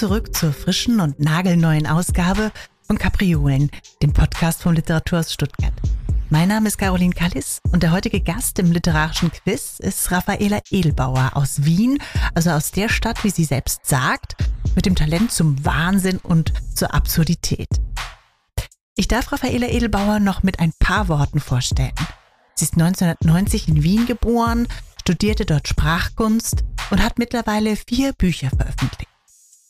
zurück 0.00 0.34
zur 0.34 0.54
frischen 0.54 0.98
und 0.98 1.20
nagelneuen 1.20 1.86
Ausgabe 1.86 2.52
von 2.86 2.96
Kapriolen, 2.96 3.70
dem 4.02 4.14
Podcast 4.14 4.62
vom 4.62 4.72
Literaturhaus 4.72 5.30
Stuttgart. 5.30 5.74
Mein 6.30 6.48
Name 6.48 6.68
ist 6.68 6.78
Caroline 6.78 7.12
Kallis 7.12 7.58
und 7.70 7.82
der 7.82 7.92
heutige 7.92 8.22
Gast 8.22 8.58
im 8.58 8.72
literarischen 8.72 9.30
Quiz 9.30 9.78
ist 9.78 10.10
Raffaela 10.10 10.60
Edelbauer 10.70 11.32
aus 11.34 11.66
Wien, 11.66 11.98
also 12.34 12.48
aus 12.48 12.70
der 12.70 12.88
Stadt, 12.88 13.22
wie 13.24 13.28
sie 13.28 13.44
selbst 13.44 13.84
sagt, 13.84 14.36
mit 14.74 14.86
dem 14.86 14.94
Talent 14.94 15.32
zum 15.32 15.62
Wahnsinn 15.66 16.16
und 16.16 16.54
zur 16.74 16.94
Absurdität. 16.94 17.68
Ich 18.96 19.06
darf 19.06 19.30
Raffaela 19.30 19.68
Edelbauer 19.68 20.18
noch 20.18 20.42
mit 20.42 20.60
ein 20.60 20.72
paar 20.78 21.08
Worten 21.08 21.40
vorstellen. 21.40 21.92
Sie 22.54 22.64
ist 22.64 22.72
1990 22.72 23.68
in 23.68 23.82
Wien 23.82 24.06
geboren, 24.06 24.66
studierte 24.98 25.44
dort 25.44 25.68
Sprachkunst 25.68 26.64
und 26.88 27.02
hat 27.02 27.18
mittlerweile 27.18 27.76
vier 27.76 28.14
Bücher 28.14 28.48
veröffentlicht. 28.48 29.09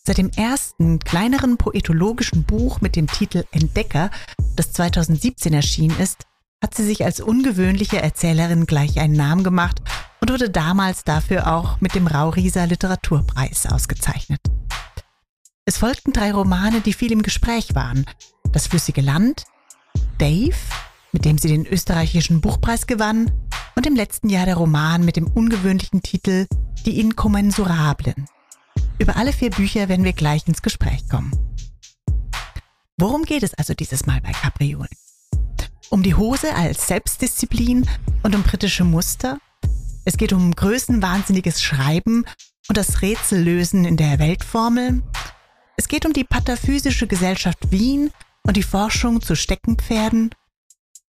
Seit 0.07 0.19
dem 0.19 0.31
ersten 0.31 0.99
kleineren 0.99 1.59
poetologischen 1.59 2.45
Buch 2.45 2.81
mit 2.81 2.97
dem 2.97 3.07
Titel 3.07 3.45
Entdecker, 3.53 4.11
das 4.57 4.73
2017 4.73 5.53
erschienen 5.53 5.99
ist, 5.99 6.27
hat 6.63 6.75
sie 6.75 6.85
sich 6.85 7.05
als 7.05 7.21
ungewöhnliche 7.21 8.01
Erzählerin 8.01 8.67
gleich 8.67 8.99
einen 8.99 9.15
Namen 9.15 9.45
gemacht 9.45 9.83
und 10.21 10.31
wurde 10.31 10.51
damals 10.51 11.05
dafür 11.05 11.55
auch 11.55 11.81
mit 11.81 11.95
dem 11.95 12.07
Raurieser 12.07 12.67
Literaturpreis 12.67 13.67
ausgezeichnet. 13.67 14.41
Es 15.67 15.79
folgten 15.79 16.13
drei 16.13 16.33
Romane, 16.33 16.81
die 16.81 16.95
viel 16.95 17.13
im 17.13 17.23
Gespräch 17.23 17.75
waren. 17.75 18.07
Das 18.53 18.67
flüssige 18.67 19.03
Land, 19.03 19.45
Dave, 20.19 20.57
mit 21.13 21.25
dem 21.25 21.39
sie 21.39 21.49
den 21.49 21.67
österreichischen 21.67 22.41
Buchpreis 22.41 22.87
gewann, 22.87 23.31
und 23.77 23.87
im 23.87 23.95
letzten 23.95 24.29
Jahr 24.29 24.47
der 24.47 24.57
Roman 24.57 25.05
mit 25.05 25.17
dem 25.17 25.27
ungewöhnlichen 25.27 26.03
Titel 26.03 26.47
Die 26.85 27.01
Inkommensurablen. 27.01 28.27
Über 29.01 29.17
alle 29.17 29.33
vier 29.33 29.49
Bücher 29.49 29.89
werden 29.89 30.05
wir 30.05 30.13
gleich 30.13 30.47
ins 30.47 30.61
Gespräch 30.61 31.09
kommen. 31.09 31.33
Worum 32.99 33.23
geht 33.23 33.43
es 33.43 33.55
also 33.55 33.73
dieses 33.73 34.05
Mal 34.05 34.21
bei 34.21 34.31
Capriolen? 34.31 34.91
Um 35.89 36.03
die 36.03 36.15
Hose 36.15 36.55
als 36.55 36.87
Selbstdisziplin 36.87 37.89
und 38.23 38.35
um 38.35 38.43
britische 38.43 38.85
Muster? 38.85 39.39
Es 40.05 40.19
geht 40.19 40.35
um 40.35 40.55
größenwahnsinniges 40.55 41.63
Schreiben 41.63 42.27
und 42.69 42.77
das 42.77 43.01
Rätsellösen 43.01 43.87
in 43.87 43.97
der 43.97 44.19
Weltformel? 44.19 45.03
Es 45.79 45.89
geht 45.89 46.05
um 46.05 46.13
die 46.13 46.25
pataphysische 46.25 47.07
Gesellschaft 47.07 47.71
Wien 47.71 48.11
und 48.43 48.59
die 48.59 48.63
Forschung 48.63 49.23
zu 49.23 49.35
Steckenpferden? 49.35 50.35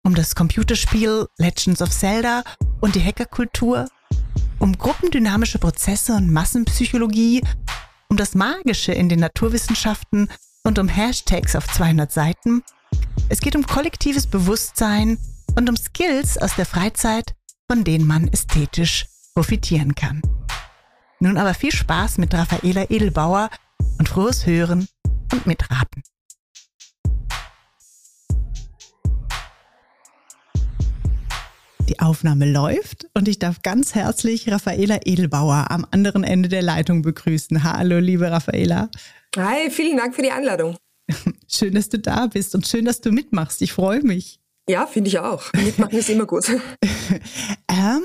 Um 0.03 0.16
das 0.16 0.34
Computerspiel 0.34 1.28
Legends 1.38 1.81
of 1.81 1.92
Zelda 1.92 2.45
und 2.80 2.95
die 2.95 3.03
Hackerkultur? 3.03 3.89
Um 4.62 4.78
gruppendynamische 4.78 5.58
Prozesse 5.58 6.14
und 6.14 6.31
Massenpsychologie 6.31 7.42
um 8.09 8.17
das 8.17 8.36
Magische 8.36 8.92
in 8.92 9.09
den 9.09 9.20
Naturwissenschaften 9.20 10.30
und 10.64 10.78
um 10.78 10.88
Hashtags 10.88 11.56
auf 11.56 11.68
200 11.68 12.12
Seiten. 12.12 12.62
Es 13.28 13.42
geht 13.42 13.56
um 13.56 13.66
kollektives 13.66 14.28
Bewusstsein 14.28 15.18
und 15.56 15.68
um 15.68 15.76
Skills 15.76 16.38
aus 16.38 16.56
der 16.56 16.68
Freizeit, 16.68 17.34
von 17.68 17.84
denen 17.84 18.06
man 18.06 18.28
ästhetisch 18.28 19.08
profitieren 19.34 19.95
kann. 19.95 20.22
Nun 21.20 21.38
aber 21.38 21.56
viel 21.56 21.72
Spaß 21.72 22.20
mit 22.20 22.31
Raffaela 22.31 22.92
Edelbauer 22.92 23.50
und 23.98 24.09
frohes 24.09 24.46
Hören 24.46 24.88
und 25.34 25.48
Mitraten. 25.48 26.03
Die 31.91 32.00
Aufnahme 32.00 32.50
läuft 32.50 33.09
und 33.16 33.28
ich 33.28 33.38
darf 33.38 33.63
ganz 33.63 33.96
herzlich 33.96 34.50
Raffaela 34.50 35.00
Edelbauer 35.03 35.66
am 35.72 35.85
anderen 35.91 36.24
Ende 36.24 36.47
der 36.47 36.62
Leitung 36.62 37.02
begrüßen. 37.02 37.66
Hallo, 37.66 38.00
liebe 38.00 38.31
Raffaela. 38.31 38.90
Hi, 39.35 39.69
vielen 39.69 39.97
Dank 39.97 40.16
für 40.16 40.22
die 40.22 40.31
Einladung. 40.31 40.78
Schön, 41.50 41.74
dass 41.74 41.90
du 41.90 42.00
da 42.00 42.28
bist 42.28 42.56
und 42.56 42.66
schön, 42.66 42.85
dass 42.85 43.02
du 43.02 43.12
mitmachst. 43.12 43.62
Ich 43.62 43.74
freue 43.74 44.03
mich. 44.03 44.40
Ja, 44.69 44.88
finde 44.88 45.09
ich 45.09 45.19
auch. 45.19 45.52
Mitmachen 45.52 45.97
ist 45.97 46.09
immer 46.09 46.25
gut. 46.25 46.47
ähm, 47.68 48.03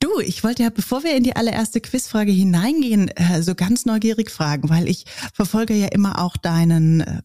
Du, 0.00 0.20
ich 0.20 0.44
wollte 0.44 0.64
ja, 0.64 0.70
bevor 0.70 1.04
wir 1.04 1.16
in 1.16 1.22
die 1.22 1.36
allererste 1.36 1.80
Quizfrage 1.80 2.30
hineingehen, 2.32 3.08
äh, 3.08 3.40
so 3.42 3.54
ganz 3.54 3.86
neugierig 3.86 4.30
fragen, 4.30 4.68
weil 4.68 4.88
ich 4.88 5.04
verfolge 5.32 5.74
ja 5.74 5.88
immer 5.88 6.20
auch 6.20 6.36
deinen 6.36 7.00
äh, 7.00 7.22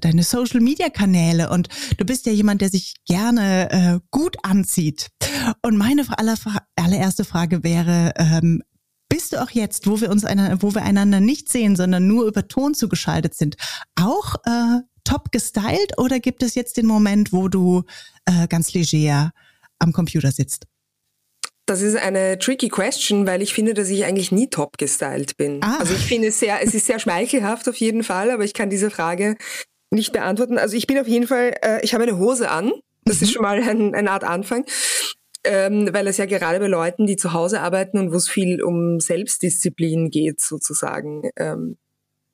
deine 0.00 0.22
Social 0.22 0.60
Media 0.60 0.88
Kanäle 0.88 1.50
und 1.50 1.68
du 1.98 2.04
bist 2.04 2.26
ja 2.26 2.32
jemand, 2.32 2.62
der 2.62 2.70
sich 2.70 2.94
gerne 3.06 3.70
äh, 3.70 4.00
gut 4.10 4.36
anzieht. 4.42 5.08
Und 5.62 5.76
meine 5.76 6.06
aller, 6.18 6.36
allererste 6.76 7.24
Frage 7.24 7.62
wäre, 7.62 8.12
ähm, 8.16 8.62
bist 9.08 9.32
du 9.32 9.42
auch 9.42 9.50
jetzt, 9.50 9.86
wo 9.86 10.00
wir 10.00 10.10
uns 10.10 10.24
einer, 10.24 10.62
wo 10.62 10.74
wir 10.74 10.82
einander 10.82 11.20
nicht 11.20 11.48
sehen, 11.48 11.76
sondern 11.76 12.06
nur 12.06 12.26
über 12.26 12.46
Ton 12.48 12.74
zugeschaltet 12.74 13.34
sind, 13.34 13.56
auch 13.94 14.36
äh, 14.44 14.80
top 15.04 15.32
gestylt 15.32 15.96
oder 15.96 16.20
gibt 16.20 16.42
es 16.42 16.54
jetzt 16.54 16.76
den 16.76 16.86
Moment, 16.86 17.32
wo 17.32 17.48
du 17.48 17.84
äh, 18.26 18.46
ganz 18.48 18.72
leger 18.74 19.32
am 19.78 19.92
Computer 19.92 20.30
sitzt? 20.30 20.66
Das 21.68 21.82
ist 21.82 21.96
eine 21.96 22.38
tricky 22.38 22.70
question, 22.70 23.26
weil 23.26 23.42
ich 23.42 23.52
finde, 23.52 23.74
dass 23.74 23.90
ich 23.90 24.06
eigentlich 24.06 24.32
nie 24.32 24.48
top 24.48 24.78
gestylt 24.78 25.36
bin. 25.36 25.60
Ah. 25.62 25.76
Also 25.80 25.92
ich 25.92 26.06
finde 26.06 26.28
es 26.28 26.40
sehr, 26.40 26.62
es 26.62 26.72
ist 26.72 26.86
sehr 26.86 26.98
schmeichelhaft 26.98 27.68
auf 27.68 27.76
jeden 27.76 28.04
Fall, 28.04 28.30
aber 28.30 28.42
ich 28.42 28.54
kann 28.54 28.70
diese 28.70 28.90
Frage 28.90 29.36
nicht 29.90 30.12
beantworten. 30.12 30.56
Also 30.56 30.78
ich 30.78 30.86
bin 30.86 30.98
auf 30.98 31.06
jeden 31.06 31.26
Fall, 31.26 31.54
äh, 31.62 31.84
ich 31.84 31.92
habe 31.92 32.04
eine 32.04 32.18
Hose 32.18 32.50
an. 32.50 32.72
Das 33.04 33.18
mhm. 33.18 33.22
ist 33.22 33.32
schon 33.32 33.42
mal 33.42 33.62
ein, 33.62 33.94
eine 33.94 34.10
Art 34.10 34.24
Anfang. 34.24 34.64
Ähm, 35.44 35.90
weil 35.92 36.06
es 36.06 36.16
ja 36.16 36.24
gerade 36.24 36.58
bei 36.58 36.68
Leuten, 36.68 37.06
die 37.06 37.16
zu 37.16 37.34
Hause 37.34 37.60
arbeiten 37.60 37.98
und 37.98 38.12
wo 38.12 38.16
es 38.16 38.30
viel 38.30 38.62
um 38.62 38.98
Selbstdisziplin 38.98 40.08
geht, 40.08 40.40
sozusagen, 40.40 41.30
ähm, 41.36 41.76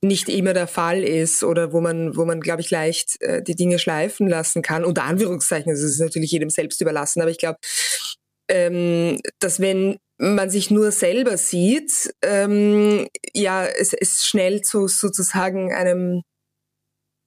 nicht 0.01 0.29
immer 0.29 0.53
der 0.53 0.69
Fall 0.69 1.03
ist 1.03 1.43
oder 1.43 1.73
wo 1.73 1.81
man, 1.81 2.17
wo 2.17 2.25
man, 2.25 2.41
glaube 2.41 2.61
ich, 2.61 2.71
leicht 2.71 3.21
äh, 3.21 3.43
die 3.43 3.57
Dinge 3.57 3.81
schleifen 3.81 4.29
lassen 4.29 4.63
kann. 4.63 4.85
Unter 4.85 5.05
Anführungszeichen, 5.05 5.71
also 5.71 5.85
es 5.85 5.93
ist 5.93 6.01
natürlich 6.01 6.31
jedem 6.31 6.51
selbst 6.51 6.81
überlassen, 6.81 7.21
aber 7.21 7.31
ich 7.31 7.39
glaube, 7.39 7.59
ähm, 8.49 9.21
dass 9.41 9.61
wenn 9.61 9.99
man 10.19 10.51
sich 10.51 10.71
nur 10.71 10.93
selber 10.93 11.37
sieht, 11.37 12.15
ähm, 12.23 13.09
ja, 13.33 13.65
es 13.67 13.93
ist 13.93 14.27
schnell 14.27 14.61
zu 14.61 14.87
sozusagen 14.87 15.73
einem, 15.73 16.23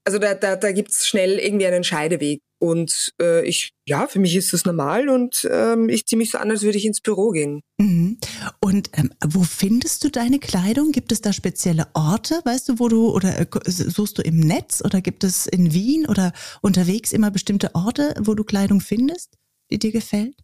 also 0.06 0.20
da, 0.20 0.34
da, 0.36 0.56
da 0.56 0.72
gibt 0.72 0.92
es 0.92 1.06
schnell 1.06 1.38
irgendwie 1.40 1.68
einen 1.68 1.84
Scheideweg. 1.84 2.42
Und 2.60 3.14
äh, 3.22 3.46
ich, 3.46 3.74
ja, 3.86 4.08
für 4.08 4.18
mich 4.18 4.36
ist 4.36 4.52
das 4.52 4.66
normal 4.66 5.10
und 5.10 5.48
ähm, 5.52 5.90
ich 5.90 6.08
ziehe 6.08 6.18
mich 6.18 6.32
so 6.32 6.40
an, 6.40 6.50
als 6.50 6.64
würde 6.64 6.80
ich 6.80 6.86
ins 6.86 7.02
Büro 7.02 7.30
gehen. 7.30 7.62
Mhm. 7.78 8.18
Und 8.60 8.90
ähm, 8.94 9.14
wo 9.24 9.44
findest 9.44 10.04
du 10.04 10.10
deine 10.10 10.40
Kleidung? 10.40 10.92
Gibt 10.92 11.12
es 11.12 11.22
da 11.22 11.34
spezielle 11.34 11.86
Orte, 11.94 12.42
weißt 12.46 12.70
du, 12.70 12.80
wo 12.80 12.88
du 12.88 13.12
oder 13.14 13.40
äh, 13.40 13.46
suchst 13.64 14.18
du 14.18 14.24
im 14.24 14.40
Netz 14.40 14.82
oder 14.84 15.02
gibt 15.02 15.24
es 15.24 15.46
in 15.46 15.72
Wien 15.72 16.08
oder 16.08 16.34
unterwegs 16.64 17.14
immer 17.14 17.30
bestimmte 17.30 17.76
Orte, 17.76 18.16
wo 18.20 18.34
du 18.34 18.44
Kleidung 18.44 18.82
findest, 18.82 19.36
die 19.70 19.78
dir 19.78 19.92
gefällt? 19.92 20.36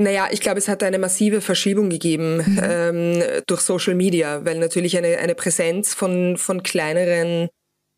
Naja, 0.00 0.28
ich 0.30 0.40
glaube, 0.40 0.56
es 0.56 0.66
hat 0.66 0.82
eine 0.82 0.98
massive 0.98 1.42
Verschiebung 1.42 1.90
gegeben 1.90 2.36
mhm. 2.36 2.60
ähm, 2.62 3.22
durch 3.46 3.60
Social 3.60 3.94
Media, 3.94 4.42
weil 4.46 4.58
natürlich 4.58 4.96
eine, 4.96 5.18
eine 5.18 5.34
Präsenz 5.34 5.92
von, 5.92 6.38
von 6.38 6.62
kleineren 6.62 7.50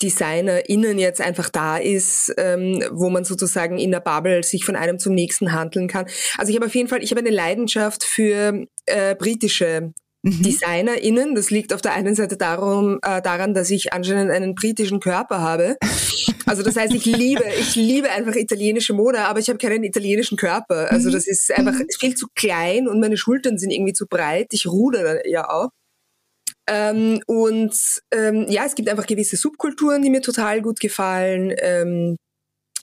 DesignerInnen 0.02 0.98
jetzt 0.98 1.20
einfach 1.20 1.48
da 1.48 1.76
ist, 1.76 2.34
ähm, 2.38 2.82
wo 2.90 3.08
man 3.08 3.22
sozusagen 3.24 3.78
in 3.78 3.92
der 3.92 4.00
Bubble 4.00 4.42
sich 4.42 4.64
von 4.64 4.74
einem 4.74 4.98
zum 4.98 5.14
nächsten 5.14 5.52
handeln 5.52 5.86
kann. 5.86 6.06
Also 6.38 6.50
ich 6.50 6.56
habe 6.56 6.66
auf 6.66 6.74
jeden 6.74 6.88
Fall, 6.88 7.04
ich 7.04 7.12
habe 7.12 7.20
eine 7.20 7.30
Leidenschaft 7.30 8.02
für 8.02 8.66
äh, 8.86 9.14
britische 9.14 9.92
mhm. 10.22 10.42
DesignerInnen. 10.42 11.34
Das 11.34 11.50
liegt 11.50 11.72
auf 11.72 11.82
der 11.82 11.94
einen 11.94 12.14
Seite 12.14 12.36
darum, 12.36 12.98
äh, 13.02 13.20
daran, 13.22 13.54
dass 13.54 13.70
ich 13.70 13.92
anscheinend 13.92 14.30
einen 14.30 14.54
britischen 14.54 15.00
Körper 15.00 15.40
habe. 15.40 15.76
Also 16.46 16.62
das 16.62 16.76
heißt, 16.76 16.94
ich 16.94 17.04
liebe, 17.06 17.44
ich 17.58 17.74
liebe 17.74 18.10
einfach 18.10 18.34
italienische 18.34 18.94
Mode, 18.94 19.20
aber 19.20 19.40
ich 19.40 19.48
habe 19.48 19.58
keinen 19.58 19.84
italienischen 19.84 20.36
Körper. 20.36 20.90
Also 20.90 21.08
mhm. 21.08 21.12
das 21.14 21.26
ist 21.26 21.52
einfach 21.52 21.74
mhm. 21.74 21.86
viel 21.98 22.14
zu 22.14 22.26
klein 22.34 22.88
und 22.88 23.00
meine 23.00 23.16
Schultern 23.16 23.58
sind 23.58 23.70
irgendwie 23.70 23.92
zu 23.92 24.06
breit. 24.06 24.48
Ich 24.52 24.66
rudere 24.66 25.22
ja 25.28 25.48
auch. 25.48 25.70
Ähm, 26.68 27.20
und 27.26 27.74
ähm, 28.12 28.46
ja, 28.48 28.64
es 28.64 28.74
gibt 28.74 28.88
einfach 28.88 29.06
gewisse 29.06 29.36
Subkulturen, 29.36 30.02
die 30.02 30.10
mir 30.10 30.22
total 30.22 30.62
gut 30.62 30.78
gefallen, 30.78 31.52
ähm, 31.58 32.16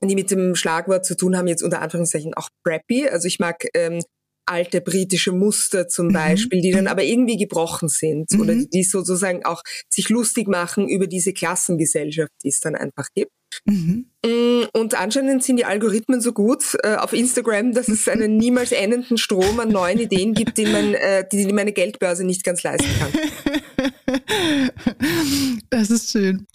die 0.01 0.15
mit 0.15 0.31
dem 0.31 0.55
Schlagwort 0.55 1.05
zu 1.05 1.15
tun 1.15 1.37
haben, 1.37 1.47
jetzt 1.47 1.63
unter 1.63 1.81
Anführungszeichen 1.81 2.33
auch 2.33 2.49
preppy. 2.63 3.07
Also 3.07 3.27
ich 3.27 3.39
mag 3.39 3.65
ähm, 3.73 4.01
alte 4.49 4.81
britische 4.81 5.31
Muster 5.31 5.87
zum 5.87 6.07
mhm. 6.07 6.13
Beispiel, 6.13 6.61
die 6.61 6.71
dann 6.71 6.87
aber 6.87 7.03
irgendwie 7.03 7.37
gebrochen 7.37 7.89
sind 7.89 8.31
mhm. 8.31 8.41
oder 8.41 8.55
die 8.55 8.83
sozusagen 8.83 9.45
auch 9.45 9.61
sich 9.89 10.09
lustig 10.09 10.47
machen 10.47 10.87
über 10.87 11.07
diese 11.07 11.33
Klassengesellschaft, 11.33 12.31
die 12.43 12.49
es 12.49 12.59
dann 12.59 12.75
einfach 12.75 13.07
gibt. 13.13 13.31
Mhm. 13.65 14.05
Mm, 14.25 14.63
und 14.73 14.99
anscheinend 14.99 15.43
sind 15.43 15.57
die 15.57 15.65
Algorithmen 15.65 16.21
so 16.21 16.33
gut 16.33 16.77
äh, 16.83 16.95
auf 16.95 17.13
Instagram, 17.13 17.73
dass 17.73 17.87
es 17.87 18.07
einen 18.07 18.37
niemals 18.37 18.71
endenden 18.71 19.17
Strom 19.17 19.59
an 19.59 19.69
neuen 19.69 19.99
Ideen 19.99 20.33
gibt, 20.33 20.57
die, 20.57 20.65
man, 20.65 20.93
äh, 20.93 21.25
die, 21.31 21.45
die 21.45 21.53
meine 21.53 21.71
Geldbörse 21.71 22.23
nicht 22.25 22.43
ganz 22.43 22.63
leisten 22.63 22.89
kann. 22.99 23.11
Das 25.69 25.89
ist 25.91 26.11
schön. 26.11 26.47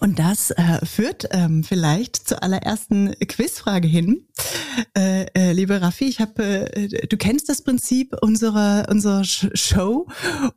Und 0.00 0.18
das 0.18 0.50
äh, 0.50 0.84
führt 0.84 1.28
ähm, 1.30 1.64
vielleicht 1.64 2.28
zur 2.28 2.42
allerersten 2.42 3.14
Quizfrage 3.26 3.88
hin. 3.88 4.26
Äh, 4.96 5.26
äh, 5.34 5.52
liebe 5.52 5.80
Raffi, 5.80 6.04
ich 6.04 6.20
habe, 6.20 6.74
äh, 6.74 7.06
du 7.06 7.16
kennst 7.16 7.48
das 7.48 7.62
Prinzip 7.62 8.14
unserer 8.20 8.86
unserer 8.90 9.24
Show 9.24 10.08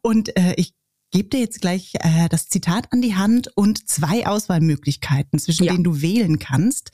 und 0.01 0.36
äh, 0.38 0.54
ich 0.57 0.74
gebe 1.12 1.30
dir 1.30 1.39
jetzt 1.39 1.62
gleich 1.62 1.94
äh, 1.95 2.28
das 2.30 2.50
Zitat 2.50 2.92
an 2.92 3.01
die 3.01 3.16
Hand 3.16 3.50
und 3.56 3.88
zwei 3.88 4.28
Auswahlmöglichkeiten, 4.28 5.39
zwischen 5.39 5.66
ja. 5.66 5.74
denen 5.74 5.84
du 5.84 6.01
wählen 6.01 6.39
kannst. 6.39 6.92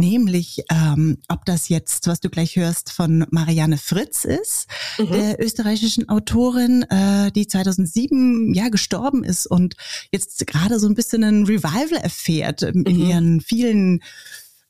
Nämlich, 0.00 0.64
ähm, 0.70 1.18
ob 1.28 1.44
das 1.44 1.68
jetzt, 1.68 2.06
was 2.06 2.20
du 2.20 2.30
gleich 2.30 2.56
hörst, 2.56 2.92
von 2.92 3.26
Marianne 3.30 3.78
Fritz 3.78 4.24
ist, 4.24 4.66
mhm. 4.98 5.12
der 5.12 5.44
österreichischen 5.44 6.08
Autorin, 6.08 6.82
äh, 6.84 7.30
die 7.32 7.46
2007 7.46 8.54
ja 8.54 8.68
gestorben 8.68 9.24
ist 9.24 9.46
und 9.46 9.76
jetzt 10.12 10.46
gerade 10.46 10.78
so 10.78 10.88
ein 10.88 10.94
bisschen 10.94 11.24
ein 11.24 11.44
Revival 11.44 12.00
erfährt 12.00 12.62
in 12.62 12.80
mhm. 12.80 12.86
ihren 12.86 13.40
vielen 13.40 14.00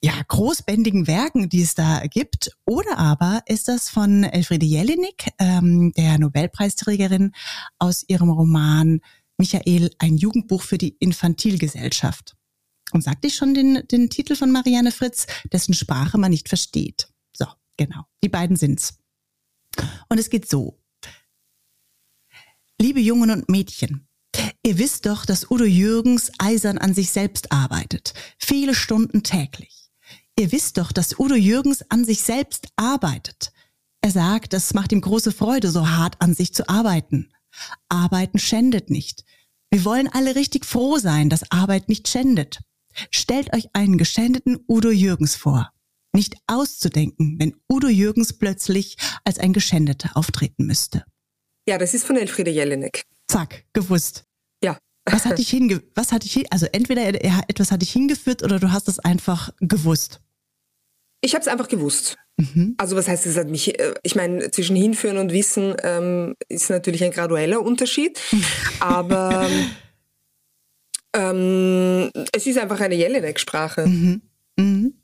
ja, 0.03 0.15
großbändigen 0.29 1.07
Werken, 1.07 1.49
die 1.49 1.63
es 1.63 1.75
da 1.75 2.01
gibt. 2.07 2.57
Oder 2.65 2.99
aber 2.99 3.43
ist 3.47 3.69
das 3.69 3.91
von 3.91 4.25
Elfriede 4.25 4.67
Jelinek, 4.67 5.29
ähm, 5.39 5.93
der 5.93 6.19
Nobelpreisträgerin, 6.19 7.33
aus 7.79 8.05
ihrem 8.09 8.31
Roman 8.31 9.01
Michael, 9.37 9.91
ein 9.99 10.17
Jugendbuch 10.17 10.63
für 10.63 10.79
die 10.79 10.97
Infantilgesellschaft. 10.99 12.35
Und 12.93 13.03
sagte 13.03 13.29
ich 13.29 13.35
schon 13.35 13.55
den, 13.55 13.87
den 13.89 14.11
Titel 14.11 14.37
von 14.37 14.51
Marianne 14.51 14.93
Fritz, 14.93 15.27
dessen 15.53 15.75
Sprache 15.75 16.19
man 16.19 16.31
nicht 16.31 16.49
versteht. 16.49 17.09
So, 17.33 17.47
genau. 17.77 18.05
Die 18.23 18.29
beiden 18.29 18.57
sind's. 18.57 18.99
Und 20.09 20.19
es 20.19 20.31
geht 20.31 20.49
so. 20.49 20.81
Liebe 22.81 23.01
Jungen 23.01 23.31
und 23.31 23.49
Mädchen, 23.49 24.09
ihr 24.65 24.79
wisst 24.79 25.07
doch, 25.07 25.27
dass 25.27 25.51
Udo 25.51 25.65
Jürgens 25.65 26.33
eisern 26.39 26.79
an 26.79 26.95
sich 26.95 27.11
selbst 27.11 27.53
arbeitet. 27.53 28.15
Viele 28.39 28.75
Stunden 28.75 29.23
täglich. 29.23 29.91
Ihr 30.39 30.53
wisst 30.53 30.79
doch, 30.79 30.91
dass 30.91 31.19
Udo 31.19 31.35
Jürgens 31.35 31.85
an 31.91 32.05
sich 32.05 32.23
selbst 32.23 32.69
arbeitet. 32.77 33.53
Er 34.01 34.11
sagt, 34.11 34.55
es 34.55 34.73
macht 34.73 34.93
ihm 34.93 35.03
große 35.03 35.33
Freude, 35.33 35.71
so 35.71 35.91
hart 35.91 36.17
an 36.23 36.35
sich 36.35 36.55
zu 36.55 36.69
arbeiten. 36.69 37.33
Arbeiten 37.89 38.39
schändet 38.39 38.89
nicht. 38.89 39.25
Wir 39.71 39.85
wollen 39.85 40.09
alle 40.09 40.35
richtig 40.35 40.65
froh 40.65 40.99
sein, 40.99 41.29
dass 41.29 41.51
Arbeit 41.51 41.89
nicht 41.89 42.09
schändet. 42.09 42.61
Stellt 43.11 43.55
euch 43.55 43.69
einen 43.73 43.99
geschändeten 43.99 44.59
Udo 44.69 44.91
Jürgens 44.91 45.37
vor. 45.37 45.73
Nicht 46.13 46.35
auszudenken, 46.47 47.37
wenn 47.39 47.55
Udo 47.69 47.89
Jürgens 47.89 48.33
plötzlich 48.33 48.97
als 49.25 49.39
ein 49.39 49.53
Geschändeter 49.53 50.11
auftreten 50.15 50.67
müsste. 50.67 51.05
Ja, 51.69 51.79
das 51.79 51.95
ist 51.95 52.05
von 52.05 52.17
Elfriede 52.17 52.51
Jelinek. 52.51 53.05
Zack, 53.29 53.65
gewusst. 53.73 54.25
Ja. 54.63 54.79
Was 55.05 55.25
hat 55.25 55.39
dich 55.39 55.51
hinge 55.51 55.83
was 55.95 56.13
hat 56.13 56.25
dich 56.25 56.53
also 56.53 56.67
entweder 56.73 57.03
er, 57.03 57.45
etwas 57.49 57.71
hat 57.71 57.83
dich 57.83 57.93
hingeführt 57.93 58.43
oder 58.43 58.59
du 58.59 58.73
hast 58.73 58.89
es 58.89 58.99
einfach 58.99 59.51
gewusst. 59.61 60.21
Ich 61.21 61.35
habe 61.35 61.43
es 61.43 61.49
einfach 61.49 61.69
gewusst. 61.69 62.17
Mhm. 62.39 62.75
Also 62.79 62.97
was 62.97 63.07
heißt, 63.07 63.27
es 63.27 63.37
hat 63.37 63.49
mich, 63.49 63.79
äh, 63.79 63.95
ich 64.03 64.15
meine, 64.15 64.51
zwischen 64.51 64.75
Hinführen 64.75 65.19
und 65.19 65.33
Wissen 65.33 65.77
ähm, 65.83 66.35
ist 66.49 66.71
natürlich 66.71 67.05
ein 67.05 67.11
gradueller 67.11 67.61
Unterschied, 67.61 68.19
aber 68.81 69.49
ähm, 71.15 72.11
es 72.33 72.47
ist 72.47 72.59
einfach 72.59 72.81
eine 72.81 72.95
Jelinek-Sprache. 72.95 73.87
Mhm. 73.87 74.23
Mhm. 74.57 74.95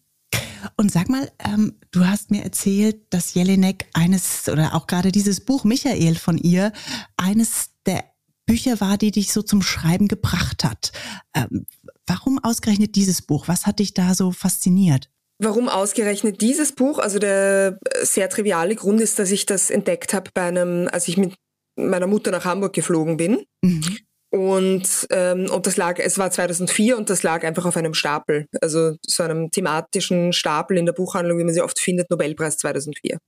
Und 0.77 0.91
sag 0.91 1.09
mal, 1.09 1.31
ähm, 1.39 1.75
du 1.91 2.07
hast 2.07 2.31
mir 2.31 2.43
erzählt, 2.43 2.97
dass 3.11 3.35
Jelinek 3.35 3.87
eines 3.95 4.49
oder 4.49 4.75
auch 4.75 4.87
gerade 4.87 5.13
dieses 5.13 5.41
Buch 5.41 5.65
Michael 5.65 6.17
von 6.17 6.39
ihr 6.39 6.73
eines 7.17 7.71
der 7.87 8.05
Bücher 8.47 8.81
war, 8.81 8.97
die 8.97 9.11
dich 9.11 9.33
so 9.33 9.43
zum 9.43 9.63
Schreiben 9.63 10.09
gebracht 10.09 10.65
hat. 10.65 10.93
Ähm, 11.35 11.67
warum 12.07 12.39
ausgerechnet 12.43 12.95
dieses 12.97 13.23
Buch? 13.23 13.49
Was 13.49 13.67
hat 13.67 13.79
dich 13.79 13.95
da 13.95 14.15
so 14.15 14.33
fasziniert? 14.33 15.11
Warum 15.39 15.69
ausgerechnet 15.69 16.41
dieses 16.41 16.73
Buch? 16.73 16.99
Also 16.99 17.19
der 17.19 17.79
sehr 18.03 18.31
triviale 18.31 18.75
Grund 18.75 19.01
ist, 19.01 19.19
dass 19.19 19.31
ich 19.31 19.45
das 19.45 19.71
entdeckt 19.71 20.15
habe 20.15 20.31
bei 20.33 20.45
einem, 20.45 20.89
als 20.91 21.09
ich 21.09 21.17
mit 21.17 21.35
meiner 21.77 22.07
Mutter 22.07 22.31
nach 22.31 22.45
Hamburg 22.45 22.73
geflogen 22.73 23.17
bin. 23.17 23.45
Mhm. 23.63 23.99
Und, 24.31 25.07
ähm, 25.11 25.49
und 25.51 25.67
das 25.67 25.77
lag, 25.77 25.99
es 25.99 26.19
war 26.19 26.31
2004 26.31 26.97
und 26.97 27.11
das 27.11 27.23
lag 27.23 27.45
einfach 27.45 27.65
auf 27.65 27.77
einem 27.77 27.95
Stapel, 27.95 28.47
also 28.61 28.97
so 29.07 29.23
einem 29.23 29.51
thematischen 29.51 30.33
Stapel 30.33 30.77
in 30.77 30.87
der 30.87 30.93
Buchhandlung, 30.93 31.39
wie 31.39 31.45
man 31.45 31.55
sie 31.55 31.63
oft 31.63 31.79
findet, 31.79 32.11
Nobelpreis 32.11 32.59
2004. 32.59 33.19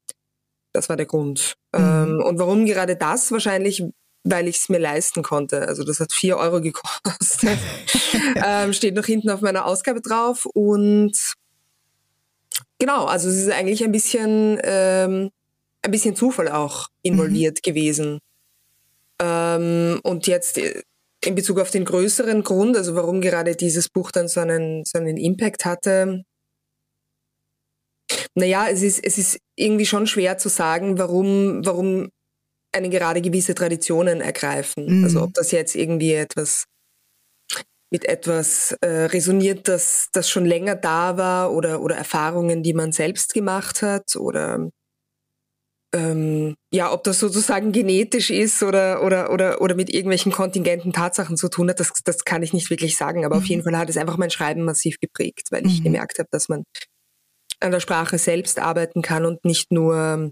Das 0.73 0.89
war 0.89 0.97
der 0.97 1.07
Grund. 1.07 1.55
Mhm. 1.73 1.81
Ähm, 1.81 2.23
und 2.25 2.39
warum 2.39 2.67
gerade 2.67 2.97
das? 2.97 3.31
Wahrscheinlich, 3.31 3.85
weil 4.25 4.49
ich 4.49 4.57
es 4.57 4.69
mir 4.69 4.79
leisten 4.79 5.23
konnte. 5.23 5.67
Also 5.67 5.85
das 5.85 6.01
hat 6.01 6.13
vier 6.13 6.37
Euro 6.37 6.61
gekostet. 6.61 7.59
ähm, 8.45 8.73
steht 8.73 8.95
noch 8.95 9.07
hinten 9.07 9.31
auf 9.31 9.41
meiner 9.41 9.67
Ausgabe 9.67 10.01
drauf. 10.01 10.47
Und 10.47 11.17
genau, 12.79 13.07
also 13.07 13.29
es 13.29 13.37
ist 13.37 13.51
eigentlich 13.51 13.85
ein 13.85 13.93
bisschen, 13.93 14.59
ähm, 14.63 15.31
ein 15.83 15.91
bisschen 15.91 16.17
Zufall 16.17 16.49
auch 16.49 16.89
involviert 17.03 17.59
mhm. 17.59 17.71
gewesen. 17.71 18.19
Ähm, 19.21 20.01
und 20.03 20.27
jetzt 20.27 20.59
in 20.59 21.35
Bezug 21.35 21.59
auf 21.59 21.71
den 21.71 21.85
größeren 21.85 22.43
Grund, 22.45 22.77
also 22.77 22.95
warum 22.95 23.21
gerade 23.21 23.57
dieses 23.57 23.89
Buch 23.89 24.11
dann 24.11 24.29
so 24.29 24.41
einen, 24.41 24.85
so 24.85 24.99
einen 24.99 25.17
Impact 25.17 25.65
hatte, 25.65 26.23
naja, 28.35 28.69
es 28.69 28.83
ist, 28.83 29.05
es 29.05 29.19
ist 29.19 29.39
irgendwie 29.57 29.87
schon 29.87 30.07
schwer 30.07 30.39
zu 30.39 30.49
sagen, 30.49 30.99
warum, 30.99 31.65
warum 31.65 32.09
eine 32.73 32.91
gerade 32.91 33.21
gewisse 33.21 33.55
Traditionen 33.55 34.21
ergreifen. 34.21 34.99
Mhm. 34.99 35.05
Also 35.05 35.23
ob 35.23 35.35
das 35.35 35.51
jetzt 35.51 35.75
irgendwie 35.75 36.13
etwas 36.13 36.65
mit 37.91 38.05
etwas 38.05 38.77
äh, 38.83 39.07
resoniert, 39.07 39.67
das, 39.67 40.09
das 40.13 40.29
schon 40.29 40.45
länger 40.45 40.75
da 40.75 41.17
war 41.17 41.53
oder, 41.53 41.81
oder 41.81 41.97
Erfahrungen, 41.97 42.63
die 42.63 42.75
man 42.75 42.93
selbst 42.93 43.33
gemacht 43.33 43.81
hat 43.81 44.15
oder 44.17 44.69
ähm, 45.95 46.55
ja, 46.73 46.93
ob 46.93 47.05
das 47.05 47.19
sozusagen 47.19 47.73
genetisch 47.73 48.31
ist 48.31 48.63
oder, 48.63 49.03
oder, 49.03 49.33
oder, 49.33 49.61
oder 49.61 49.75
mit 49.75 49.89
irgendwelchen 49.89 50.33
kontingenten 50.33 50.93
Tatsachen 50.93 51.37
zu 51.37 51.49
tun 51.49 51.71
hat, 51.71 51.81
das, 51.81 51.93
das 52.05 52.25
kann 52.25 52.43
ich 52.43 52.53
nicht 52.53 52.69
wirklich 52.71 52.97
sagen. 52.97 53.25
Aber 53.25 53.37
mhm. 53.37 53.43
auf 53.43 53.49
jeden 53.49 53.63
Fall 53.63 53.77
hat 53.77 53.89
es 53.89 53.97
einfach 53.97 54.19
mein 54.19 54.31
Schreiben 54.31 54.65
massiv 54.65 54.99
geprägt, 55.01 55.49
weil 55.51 55.67
ich 55.67 55.81
mhm. 55.81 55.85
gemerkt 55.85 56.19
habe, 56.19 56.29
dass 56.31 56.49
man 56.49 56.65
an 57.61 57.71
der 57.71 57.81
Sprache 57.81 58.19
selbst 58.19 58.59
arbeiten 58.59 59.03
kann 59.03 59.25
und 59.25 59.45
nicht 59.45 59.73
nur 59.73 60.31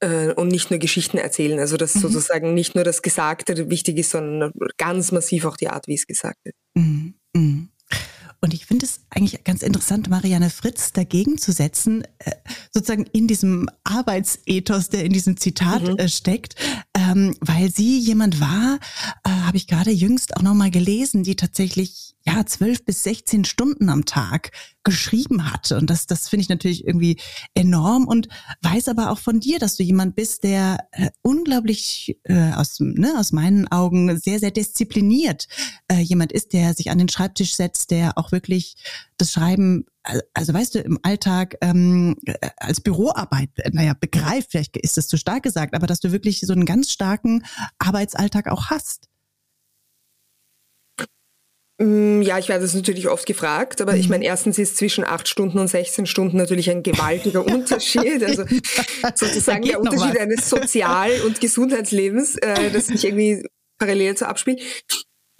äh, 0.00 0.32
und 0.34 0.48
nicht 0.48 0.70
nur 0.70 0.78
Geschichten 0.78 1.18
erzählen. 1.18 1.58
Also 1.58 1.76
dass 1.76 1.94
mhm. 1.94 2.00
sozusagen 2.00 2.54
nicht 2.54 2.74
nur 2.74 2.84
das 2.84 3.02
Gesagte 3.02 3.70
wichtig 3.70 3.98
ist, 3.98 4.10
sondern 4.10 4.52
ganz 4.76 5.12
massiv 5.12 5.46
auch 5.46 5.56
die 5.56 5.68
Art, 5.68 5.86
wie 5.86 5.94
es 5.94 6.06
gesagt 6.06 6.38
wird. 6.44 6.56
Und 8.40 8.54
ich 8.54 8.66
finde 8.66 8.86
es 8.86 9.00
eigentlich 9.10 9.42
ganz 9.42 9.62
interessant, 9.62 10.08
Marianne 10.08 10.50
Fritz 10.50 10.92
dagegen 10.92 11.38
zu 11.38 11.50
setzen, 11.50 12.04
äh, 12.18 12.32
sozusagen 12.72 13.04
in 13.06 13.26
diesem 13.26 13.68
Arbeitsethos, 13.82 14.90
der 14.90 15.04
in 15.04 15.12
diesem 15.12 15.36
Zitat 15.36 15.82
mhm. 15.82 15.98
Äh, 15.98 16.08
steckt, 16.08 16.54
ähm, 17.08 17.34
weil 17.40 17.70
sie 17.70 17.98
jemand 17.98 18.40
war, 18.40 18.78
äh, 19.24 19.30
habe 19.30 19.56
ich 19.56 19.66
gerade 19.66 19.90
jüngst 19.90 20.36
auch 20.36 20.42
nochmal 20.42 20.70
gelesen, 20.70 21.22
die 21.22 21.36
tatsächlich 21.36 22.14
ja 22.26 22.44
zwölf 22.44 22.84
bis 22.84 23.02
sechzehn 23.02 23.44
Stunden 23.44 23.88
am 23.88 24.04
Tag 24.04 24.50
geschrieben 24.84 25.50
hat. 25.50 25.72
Und 25.72 25.88
das, 25.88 26.06
das 26.06 26.28
finde 26.28 26.42
ich 26.42 26.48
natürlich 26.48 26.86
irgendwie 26.86 27.18
enorm 27.54 28.06
und 28.06 28.28
weiß 28.62 28.88
aber 28.88 29.10
auch 29.10 29.18
von 29.18 29.40
dir, 29.40 29.58
dass 29.58 29.76
du 29.76 29.82
jemand 29.82 30.16
bist, 30.16 30.44
der 30.44 30.78
äh, 30.92 31.10
unglaublich 31.22 32.18
äh, 32.24 32.52
aus, 32.52 32.76
ne, 32.80 33.14
aus 33.18 33.32
meinen 33.32 33.68
Augen 33.68 34.18
sehr, 34.18 34.40
sehr 34.40 34.50
diszipliniert 34.50 35.46
äh, 35.88 36.00
jemand 36.00 36.32
ist, 36.32 36.52
der 36.52 36.74
sich 36.74 36.90
an 36.90 36.98
den 36.98 37.08
Schreibtisch 37.08 37.54
setzt, 37.54 37.90
der 37.90 38.18
auch 38.18 38.32
wirklich 38.32 38.76
das 39.16 39.32
Schreiben 39.32 39.86
also 40.34 40.54
weißt 40.54 40.74
du, 40.74 40.80
im 40.80 40.98
Alltag 41.02 41.56
ähm, 41.60 42.16
als 42.56 42.80
Büroarbeit, 42.80 43.50
naja, 43.72 43.94
begreift, 43.98 44.50
vielleicht 44.50 44.76
ist 44.76 44.96
das 44.96 45.08
zu 45.08 45.16
stark 45.16 45.42
gesagt, 45.42 45.74
aber 45.74 45.86
dass 45.86 46.00
du 46.00 46.12
wirklich 46.12 46.40
so 46.40 46.52
einen 46.52 46.64
ganz 46.64 46.90
starken 46.90 47.44
Arbeitsalltag 47.78 48.48
auch 48.48 48.70
hast. 48.70 49.08
Mm, 51.80 52.22
ja, 52.22 52.38
ich 52.38 52.48
werde 52.48 52.62
das 52.62 52.74
natürlich 52.74 53.08
oft 53.08 53.24
gefragt, 53.24 53.80
aber 53.80 53.92
mhm. 53.92 54.00
ich 54.00 54.08
meine, 54.08 54.24
erstens 54.24 54.58
ist 54.58 54.76
zwischen 54.76 55.04
acht 55.04 55.28
Stunden 55.28 55.58
und 55.58 55.68
16 55.68 56.06
Stunden 56.06 56.36
natürlich 56.36 56.70
ein 56.70 56.82
gewaltiger 56.82 57.44
Unterschied. 57.46 58.22
Also 58.24 58.44
sozusagen 59.14 59.62
der 59.62 59.80
Unterschied 59.80 60.18
eines 60.18 60.48
Sozial- 60.50 61.20
und 61.24 61.40
Gesundheitslebens, 61.40 62.36
äh, 62.36 62.70
das 62.70 62.86
sich 62.86 63.04
irgendwie 63.04 63.44
parallel 63.78 64.16
zu 64.16 64.26
abspielt. 64.26 64.60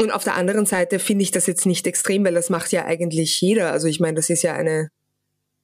Und 0.00 0.12
auf 0.12 0.24
der 0.24 0.36
anderen 0.36 0.64
Seite 0.64 0.98
finde 0.98 1.24
ich 1.24 1.32
das 1.32 1.46
jetzt 1.46 1.66
nicht 1.66 1.86
extrem, 1.86 2.24
weil 2.24 2.34
das 2.34 2.50
macht 2.50 2.70
ja 2.72 2.84
eigentlich 2.84 3.40
jeder. 3.40 3.72
Also 3.72 3.88
ich 3.88 3.98
meine, 3.98 4.14
das 4.14 4.30
ist 4.30 4.42
ja 4.42 4.54
eine 4.54 4.90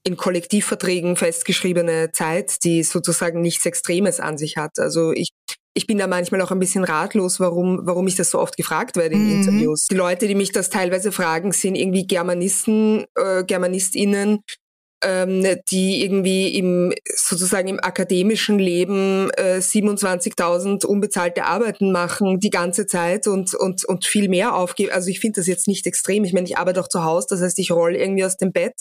in 0.03 0.17
Kollektivverträgen 0.17 1.17
festgeschriebene 1.17 2.11
Zeit, 2.13 2.63
die 2.65 2.83
sozusagen 2.83 3.41
nichts 3.41 3.65
Extremes 3.65 4.21
an 4.21 4.37
sich 4.37 4.57
hat. 4.57 4.79
Also 4.79 5.13
ich 5.13 5.31
ich 5.77 5.89
bin 5.89 5.99
da 5.99 6.07
manchmal 6.07 6.41
auch 6.41 6.53
ein 6.53 6.61
bisschen 6.61 6.85
ratlos, 6.85 7.41
warum, 7.41 7.81
warum 7.83 8.07
ich 8.07 8.15
das 8.15 8.31
so 8.31 8.39
oft 8.39 8.57
gefragt 8.57 8.97
werde 8.97 9.17
in 9.17 9.27
mhm. 9.27 9.41
Interviews. 9.41 9.87
Die 9.87 9.97
Leute, 9.97 10.29
die 10.29 10.37
mich 10.37 10.53
das 10.53 10.71
teilweise 10.71 11.11
fragen, 11.11 11.51
sind 11.51 11.75
irgendwie 11.75 12.07
Germanisten, 12.07 13.05
äh, 13.17 13.43
GermanistInnen, 13.43 14.41
ähm, 15.05 15.45
die 15.71 16.03
irgendwie 16.03 16.57
im 16.57 16.93
sozusagen 17.15 17.69
im 17.69 17.81
akademischen 17.81 18.59
Leben 18.59 19.31
äh, 19.37 19.59
27.000 19.59 20.85
unbezahlte 20.87 21.45
Arbeiten 21.45 21.93
machen 21.93 22.41
die 22.41 22.51
ganze 22.51 22.87
Zeit 22.87 23.27
und 23.27 23.55
und 23.55 23.85
und 23.85 24.07
viel 24.07 24.29
mehr 24.29 24.55
aufgeben. 24.57 24.93
Also 24.93 25.11
ich 25.11 25.21
finde 25.21 25.41
das 25.41 25.47
jetzt 25.47 25.69
nicht 25.69 25.87
extrem. 25.87 26.25
Ich 26.25 26.33
meine, 26.33 26.47
ich 26.47 26.59
arbeite 26.59 26.81
auch 26.81 26.89
zu 26.89 27.05
Hause, 27.05 27.27
das 27.31 27.43
heißt, 27.43 27.59
ich 27.59 27.71
roll 27.71 27.95
irgendwie 27.95 28.25
aus 28.25 28.37
dem 28.37 28.53
Bett 28.53 28.75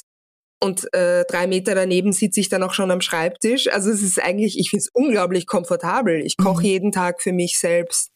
und 0.63 0.94
äh, 0.94 1.25
drei 1.25 1.46
Meter 1.46 1.75
daneben 1.75 2.13
sitze 2.13 2.39
ich 2.39 2.48
dann 2.48 2.63
auch 2.63 2.74
schon 2.74 2.89
am 2.89 3.01
Schreibtisch. 3.01 3.68
Also 3.68 3.92
es 3.92 4.01
ist 4.01 4.22
eigentlich, 4.24 4.58
ich 4.58 4.70
finde 4.70 4.84
es 4.84 4.89
unglaublich 4.94 5.46
komfortabel. 5.46 6.22
Ich 6.25 6.38
koche 6.38 6.62
mhm. 6.62 6.70
jeden 6.70 6.92
Tag 6.94 7.22
für 7.22 7.34
mich 7.34 7.60
selbst. 7.60 8.12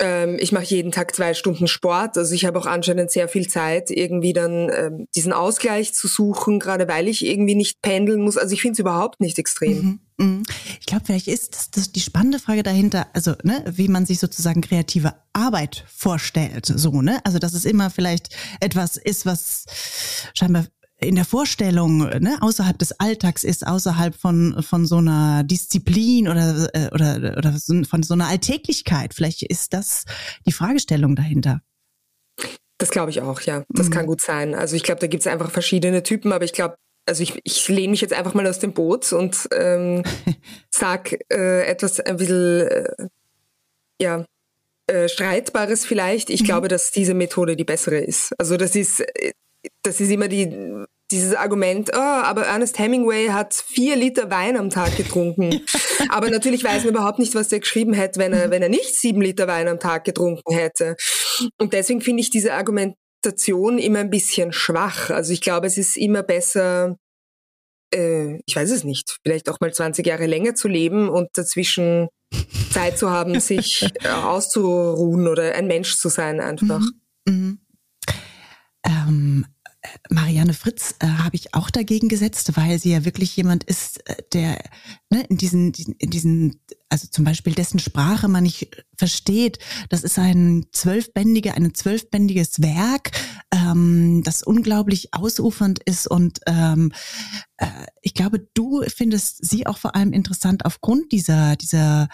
Ähm, 0.00 0.36
ich 0.38 0.52
mache 0.52 0.64
jeden 0.64 0.92
Tag 0.92 1.14
zwei 1.14 1.34
Stunden 1.34 1.66
Sport. 1.66 2.16
Also 2.16 2.34
ich 2.34 2.44
habe 2.44 2.58
auch 2.58 2.66
anscheinend 2.66 3.10
sehr 3.10 3.28
viel 3.28 3.48
Zeit, 3.48 3.90
irgendwie 3.90 4.32
dann 4.32 4.70
ähm, 4.72 5.06
diesen 5.14 5.32
Ausgleich 5.32 5.94
zu 5.94 6.06
suchen, 6.06 6.60
gerade 6.60 6.86
weil 6.86 7.08
ich 7.08 7.26
irgendwie 7.26 7.54
nicht 7.54 7.82
pendeln 7.82 8.20
muss. 8.20 8.36
Also 8.36 8.54
ich 8.54 8.62
finde 8.62 8.74
es 8.74 8.78
überhaupt 8.78 9.20
nicht 9.20 9.38
extrem. 9.38 10.00
Mhm, 10.16 10.26
mh. 10.26 10.42
Ich 10.80 10.86
glaube, 10.86 11.04
vielleicht 11.06 11.28
ist 11.28 11.54
das, 11.54 11.70
das 11.70 11.92
die 11.92 12.00
spannende 12.00 12.38
Frage 12.38 12.62
dahinter, 12.62 13.08
also 13.12 13.34
ne, 13.42 13.64
wie 13.70 13.88
man 13.88 14.06
sich 14.06 14.20
sozusagen 14.20 14.60
kreative 14.60 15.14
Arbeit 15.32 15.84
vorstellt. 15.88 16.66
So, 16.66 17.02
ne? 17.02 17.20
Also 17.24 17.38
dass 17.38 17.54
es 17.54 17.64
immer 17.64 17.90
vielleicht 17.90 18.36
etwas 18.60 18.96
ist, 18.96 19.26
was 19.26 19.64
scheinbar 20.34 20.66
in 21.00 21.14
der 21.14 21.24
Vorstellung 21.24 21.98
ne, 21.98 22.38
außerhalb 22.40 22.78
des 22.78 22.98
Alltags 22.98 23.44
ist, 23.44 23.66
außerhalb 23.66 24.14
von 24.14 24.62
von 24.62 24.84
so 24.84 24.96
einer 24.96 25.44
Disziplin 25.44 26.28
oder 26.28 26.68
äh, 26.74 26.88
oder 26.92 27.36
oder 27.36 27.54
von 27.88 28.02
so 28.02 28.14
einer 28.14 28.26
Alltäglichkeit. 28.26 29.14
Vielleicht 29.14 29.42
ist 29.42 29.72
das 29.72 30.04
die 30.46 30.52
Fragestellung 30.52 31.14
dahinter. 31.14 31.60
Das 32.78 32.90
glaube 32.90 33.10
ich 33.10 33.20
auch, 33.20 33.40
ja. 33.42 33.64
Das 33.68 33.88
mhm. 33.88 33.92
kann 33.92 34.06
gut 34.06 34.20
sein. 34.20 34.54
Also 34.54 34.76
ich 34.76 34.82
glaube, 34.82 35.00
da 35.00 35.06
gibt 35.06 35.20
es 35.20 35.26
einfach 35.26 35.50
verschiedene 35.50 36.02
Typen, 36.02 36.32
aber 36.32 36.44
ich 36.44 36.52
glaube, 36.52 36.76
also 37.06 37.22
ich, 37.22 37.40
ich 37.42 37.68
lehne 37.68 37.88
mich 37.88 38.00
jetzt 38.00 38.12
einfach 38.12 38.34
mal 38.34 38.46
aus 38.46 38.58
dem 38.58 38.72
Boot 38.72 39.12
und 39.12 39.48
ähm, 39.52 40.02
sag 40.70 41.12
äh, 41.32 41.66
etwas 41.66 42.00
ein 42.00 42.16
bisschen 42.16 42.66
äh, 42.68 43.08
ja 44.00 44.24
äh, 44.86 45.08
streitbares 45.08 45.84
vielleicht. 45.84 46.30
Ich 46.30 46.42
mhm. 46.42 46.46
glaube, 46.46 46.68
dass 46.68 46.90
diese 46.90 47.14
Methode 47.14 47.56
die 47.56 47.64
bessere 47.64 47.98
ist. 47.98 48.32
Also 48.38 48.56
das 48.56 48.76
ist 48.76 49.00
äh, 49.00 49.32
das 49.82 50.00
ist 50.00 50.10
immer 50.10 50.28
die, 50.28 50.86
dieses 51.10 51.34
Argument, 51.34 51.90
oh, 51.94 51.98
aber 51.98 52.46
Ernest 52.46 52.78
Hemingway 52.78 53.28
hat 53.28 53.54
vier 53.54 53.96
Liter 53.96 54.30
Wein 54.30 54.56
am 54.56 54.70
Tag 54.70 54.96
getrunken. 54.96 55.62
aber 56.10 56.30
natürlich 56.30 56.62
weiß 56.62 56.84
man 56.84 56.94
überhaupt 56.94 57.18
nicht, 57.18 57.34
was 57.34 57.48
der 57.48 57.60
geschrieben 57.60 57.94
hätte, 57.94 58.20
wenn 58.20 58.32
er, 58.32 58.50
wenn 58.50 58.62
er 58.62 58.68
nicht 58.68 58.94
sieben 58.94 59.22
Liter 59.22 59.46
Wein 59.46 59.68
am 59.68 59.80
Tag 59.80 60.04
getrunken 60.04 60.52
hätte. 60.52 60.96
Und 61.58 61.72
deswegen 61.72 62.02
finde 62.02 62.20
ich 62.20 62.30
diese 62.30 62.52
Argumentation 62.52 63.78
immer 63.78 64.00
ein 64.00 64.10
bisschen 64.10 64.52
schwach. 64.52 65.10
Also 65.10 65.32
ich 65.32 65.40
glaube, 65.40 65.66
es 65.66 65.78
ist 65.78 65.96
immer 65.96 66.22
besser, 66.22 66.96
äh, 67.94 68.40
ich 68.44 68.54
weiß 68.54 68.70
es 68.70 68.84
nicht, 68.84 69.18
vielleicht 69.22 69.48
auch 69.48 69.60
mal 69.60 69.72
20 69.72 70.06
Jahre 70.06 70.26
länger 70.26 70.54
zu 70.54 70.68
leben 70.68 71.08
und 71.08 71.28
dazwischen 71.34 72.08
Zeit 72.70 72.98
zu 72.98 73.10
haben, 73.10 73.40
sich 73.40 73.88
auszuruhen 74.04 75.26
oder 75.26 75.54
ein 75.54 75.66
Mensch 75.66 75.96
zu 75.96 76.10
sein 76.10 76.40
einfach. 76.40 76.80
Mhm. 77.26 77.32
Mhm. 77.34 77.58
Ähm, 78.88 79.44
Marianne 80.10 80.54
Fritz 80.54 80.96
äh, 80.98 81.06
habe 81.06 81.36
ich 81.36 81.54
auch 81.54 81.70
dagegen 81.70 82.08
gesetzt, 82.08 82.56
weil 82.56 82.78
sie 82.78 82.90
ja 82.90 83.04
wirklich 83.04 83.36
jemand 83.36 83.64
ist, 83.64 84.06
äh, 84.08 84.16
der 84.32 84.58
ne, 85.08 85.24
in 85.28 85.36
diesen, 85.36 85.72
in 85.72 86.10
diesen, 86.10 86.60
also 86.88 87.06
zum 87.08 87.24
Beispiel 87.24 87.54
dessen 87.54 87.78
Sprache 87.78 88.26
man 88.26 88.42
nicht 88.42 88.84
versteht. 88.96 89.58
Das 89.88 90.02
ist 90.02 90.18
ein 90.18 90.66
zwölfbändiger, 90.72 91.54
ein 91.54 91.74
zwölfbändiges 91.74 92.60
Werk, 92.60 93.12
ähm, 93.52 94.22
das 94.24 94.42
unglaublich 94.42 95.14
ausufernd 95.14 95.80
ist 95.84 96.08
und 96.08 96.40
ähm, 96.46 96.92
äh, 97.58 97.66
ich 98.02 98.14
glaube, 98.14 98.40
du 98.54 98.82
findest 98.88 99.48
sie 99.48 99.66
auch 99.66 99.78
vor 99.78 99.94
allem 99.94 100.12
interessant 100.12 100.64
aufgrund 100.64 101.12
dieser 101.12 101.56
dieser 101.56 102.08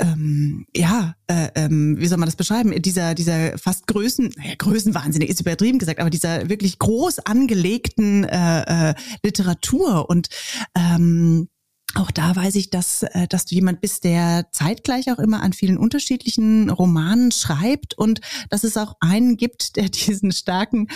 ähm, 0.00 0.66
ja, 0.74 1.14
äh, 1.26 1.48
ähm, 1.54 1.96
wie 1.98 2.06
soll 2.06 2.18
man 2.18 2.26
das 2.26 2.36
beschreiben? 2.36 2.72
Dieser, 2.82 3.14
dieser 3.14 3.58
fast 3.58 3.86
Größen, 3.86 4.32
naja, 4.36 4.54
Größenwahnsinnig 4.58 5.28
ist 5.28 5.40
übertrieben 5.40 5.78
gesagt, 5.78 6.00
aber 6.00 6.10
dieser 6.10 6.48
wirklich 6.48 6.78
groß 6.78 7.20
angelegten 7.20 8.24
äh, 8.24 8.90
äh, 8.90 8.94
Literatur 9.22 10.08
und 10.08 10.28
ähm, 10.76 11.48
auch 11.94 12.12
da 12.12 12.36
weiß 12.36 12.54
ich, 12.54 12.70
dass, 12.70 13.02
äh, 13.02 13.26
dass 13.26 13.46
du 13.46 13.54
jemand 13.54 13.80
bist, 13.80 14.04
der 14.04 14.46
zeitgleich 14.52 15.10
auch 15.10 15.18
immer 15.18 15.42
an 15.42 15.52
vielen 15.52 15.76
unterschiedlichen 15.76 16.70
Romanen 16.70 17.32
schreibt 17.32 17.94
und 17.94 18.20
dass 18.48 18.62
es 18.62 18.76
auch 18.76 18.94
einen 19.00 19.36
gibt, 19.36 19.76
der 19.76 19.88
diesen 19.88 20.32
starken 20.32 20.88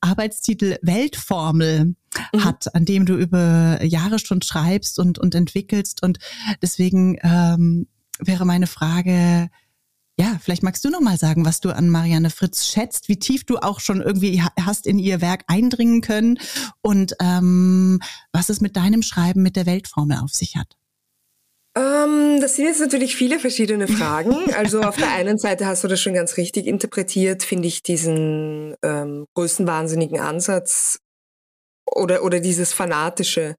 Arbeitstitel 0.00 0.76
Weltformel 0.82 1.94
mhm. 2.32 2.44
hat, 2.44 2.74
an 2.74 2.84
dem 2.84 3.06
du 3.06 3.16
über 3.16 3.82
Jahre 3.82 4.18
schon 4.18 4.42
schreibst 4.42 4.98
und, 4.98 5.18
und 5.18 5.34
entwickelst. 5.34 6.02
Und 6.02 6.18
deswegen 6.60 7.18
ähm, 7.22 7.86
wäre 8.20 8.44
meine 8.44 8.66
Frage, 8.66 9.48
ja, 10.18 10.38
vielleicht 10.40 10.62
magst 10.62 10.84
du 10.84 10.90
noch 10.90 11.00
mal 11.00 11.18
sagen, 11.18 11.44
was 11.44 11.60
du 11.60 11.70
an 11.70 11.88
Marianne 11.88 12.30
Fritz 12.30 12.66
schätzt, 12.66 13.08
wie 13.08 13.18
tief 13.18 13.44
du 13.44 13.56
auch 13.58 13.80
schon 13.80 14.00
irgendwie 14.00 14.42
hast 14.60 14.86
in 14.86 14.98
ihr 14.98 15.20
Werk 15.20 15.42
eindringen 15.48 16.02
können 16.02 16.38
und 16.82 17.14
ähm, 17.20 18.00
was 18.32 18.48
es 18.48 18.60
mit 18.60 18.76
deinem 18.76 19.02
Schreiben 19.02 19.42
mit 19.42 19.56
der 19.56 19.66
Weltformel 19.66 20.18
auf 20.18 20.30
sich 20.30 20.56
hat. 20.56 20.76
Um, 21.76 21.82
ähm, 21.82 22.40
das 22.40 22.54
sind 22.54 22.66
jetzt 22.66 22.80
natürlich 22.80 23.16
viele 23.16 23.40
verschiedene 23.40 23.88
Fragen. 23.88 24.36
Also 24.56 24.82
auf 24.82 24.96
der 24.96 25.10
einen 25.10 25.38
Seite 25.38 25.66
hast 25.66 25.82
du 25.82 25.88
das 25.88 26.00
schon 26.00 26.14
ganz 26.14 26.36
richtig 26.36 26.66
interpretiert, 26.66 27.42
finde 27.42 27.66
ich 27.66 27.82
diesen 27.82 28.76
ähm, 28.82 29.26
größenwahnsinnigen 29.34 30.20
Ansatz 30.20 31.00
oder, 31.90 32.22
oder 32.22 32.38
dieses 32.38 32.72
fanatische 32.72 33.56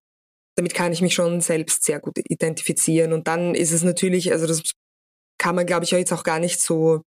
damit 0.56 0.74
kann 0.74 0.92
ich 0.92 1.02
mich 1.02 1.14
schon 1.14 1.42
selbst 1.42 1.84
sehr 1.84 2.00
gut 2.00 2.18
identifizieren. 2.18 3.14
Und 3.14 3.28
dann 3.28 3.56
ist 3.56 3.72
es 3.72 3.84
natürlich, 3.84 4.32
also 4.32 4.48
das 4.48 4.62
kann 5.38 5.56
man, 5.56 5.66
glaube 5.66 5.84
ich, 5.86 5.92
jetzt 5.92 6.14
auch 6.14 6.24
gar 6.24 6.40
nicht 6.40 6.62
so 6.62 7.02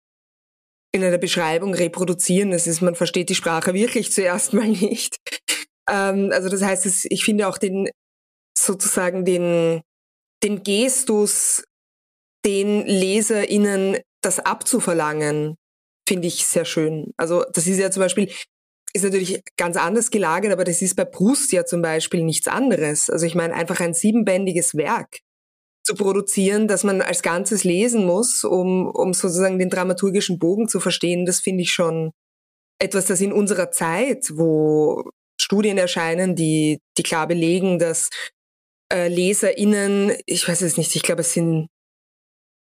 in 0.93 1.03
einer 1.03 1.19
Beschreibung 1.19 1.75
reproduzieren. 1.75 2.53
Das 2.53 2.67
ist, 2.67 2.81
man 2.81 2.95
versteht 2.95 3.29
die 3.29 3.35
Sprache 3.35 3.75
wirklich 3.75 4.13
zuerst 4.13 4.53
mal 4.53 4.69
nicht. 4.69 5.19
Ähm, 5.91 6.31
also 6.33 6.49
das 6.49 6.63
heißt, 6.63 7.07
ich 7.11 7.25
finde 7.25 7.49
auch 7.49 7.59
den 7.59 7.91
sozusagen 8.57 9.25
den, 9.25 9.83
den 10.43 10.63
Gestus, 10.63 11.65
den 12.45 12.87
LeserInnen 12.87 13.99
das 14.23 14.39
abzuverlangen, 14.39 15.57
finde 16.09 16.29
ich 16.29 16.47
sehr 16.47 16.65
schön. 16.65 17.13
Also 17.17 17.45
das 17.53 17.67
ist 17.67 17.79
ja 17.79 17.91
zum 17.91 18.01
Beispiel, 18.01 18.31
ist 18.95 19.03
natürlich 19.03 19.43
ganz 19.57 19.77
anders 19.77 20.11
gelagert, 20.11 20.53
aber 20.53 20.65
das 20.65 20.81
ist 20.81 20.95
bei 20.95 21.05
Proust 21.05 21.53
ja 21.53 21.65
zum 21.65 21.83
Beispiel 21.83 22.23
nichts 22.23 22.47
anderes. 22.47 23.11
Also 23.11 23.27
ich 23.27 23.35
meine, 23.35 23.55
einfach 23.55 23.81
ein 23.81 23.93
siebenbändiges 23.93 24.77
Werk 24.77 25.19
zu 25.85 25.95
produzieren, 25.95 26.69
das 26.69 26.85
man 26.85 27.03
als 27.03 27.23
Ganzes 27.23 27.65
lesen 27.65 28.07
muss, 28.07 28.45
um, 28.45 28.87
um 28.87 29.13
sozusagen 29.13 29.59
den 29.59 29.69
dramaturgischen 29.69 30.39
Bogen 30.39 30.69
zu 30.69 30.81
verstehen, 30.81 31.27
das 31.27 31.41
finde 31.41 31.63
ich 31.63 31.73
schon 31.73 32.13
etwas, 32.81 33.07
das 33.07 33.21
in 33.21 33.33
unserer 33.33 33.71
Zeit, 33.71 34.27
wo 34.33 35.11
Studien 35.41 35.77
erscheinen, 35.77 36.37
die, 36.37 36.79
die 36.97 37.03
klar 37.03 37.27
belegen, 37.27 37.79
dass 37.79 38.09
äh, 38.93 39.09
LeserInnen, 39.09 40.17
ich 40.27 40.49
weiß 40.49 40.63
es 40.63 40.77
nicht, 40.77 40.95
ich 40.95 41.03
glaube, 41.03 41.23
es 41.23 41.33
sind 41.33 41.69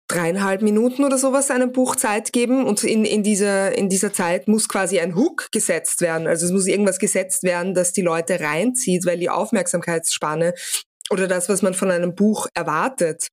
dreieinhalb 0.10 0.62
Minuten 0.62 1.06
oder 1.06 1.18
sowas 1.18 1.52
einem 1.52 1.72
Buch 1.72 1.96
Zeit 1.96 2.34
geben 2.34 2.66
und 2.66 2.84
in, 2.84 3.06
in, 3.06 3.24
dieser, 3.24 3.78
in 3.78 3.90
dieser 3.90 4.12
Zeit 4.12 4.48
muss 4.48 4.68
quasi 4.68 5.00
ein 5.00 5.16
Hook 5.16 5.50
gesetzt 5.52 6.02
werden. 6.02 6.28
Also 6.28 6.48
es 6.48 6.52
muss 6.52 6.68
irgendwas 6.68 7.00
gesetzt 7.00 7.44
werden, 7.44 7.74
das 7.76 7.94
die 7.94 8.02
Leute 8.02 8.40
reinzieht, 8.40 9.06
weil 9.06 9.20
die 9.20 9.30
Aufmerksamkeitsspanne 9.30 10.56
oder 11.12 11.28
das, 11.28 11.48
was 11.48 11.62
man 11.62 11.76
von 11.76 11.92
einem 11.92 12.16
Buch 12.16 12.48
erwartet, 12.56 13.28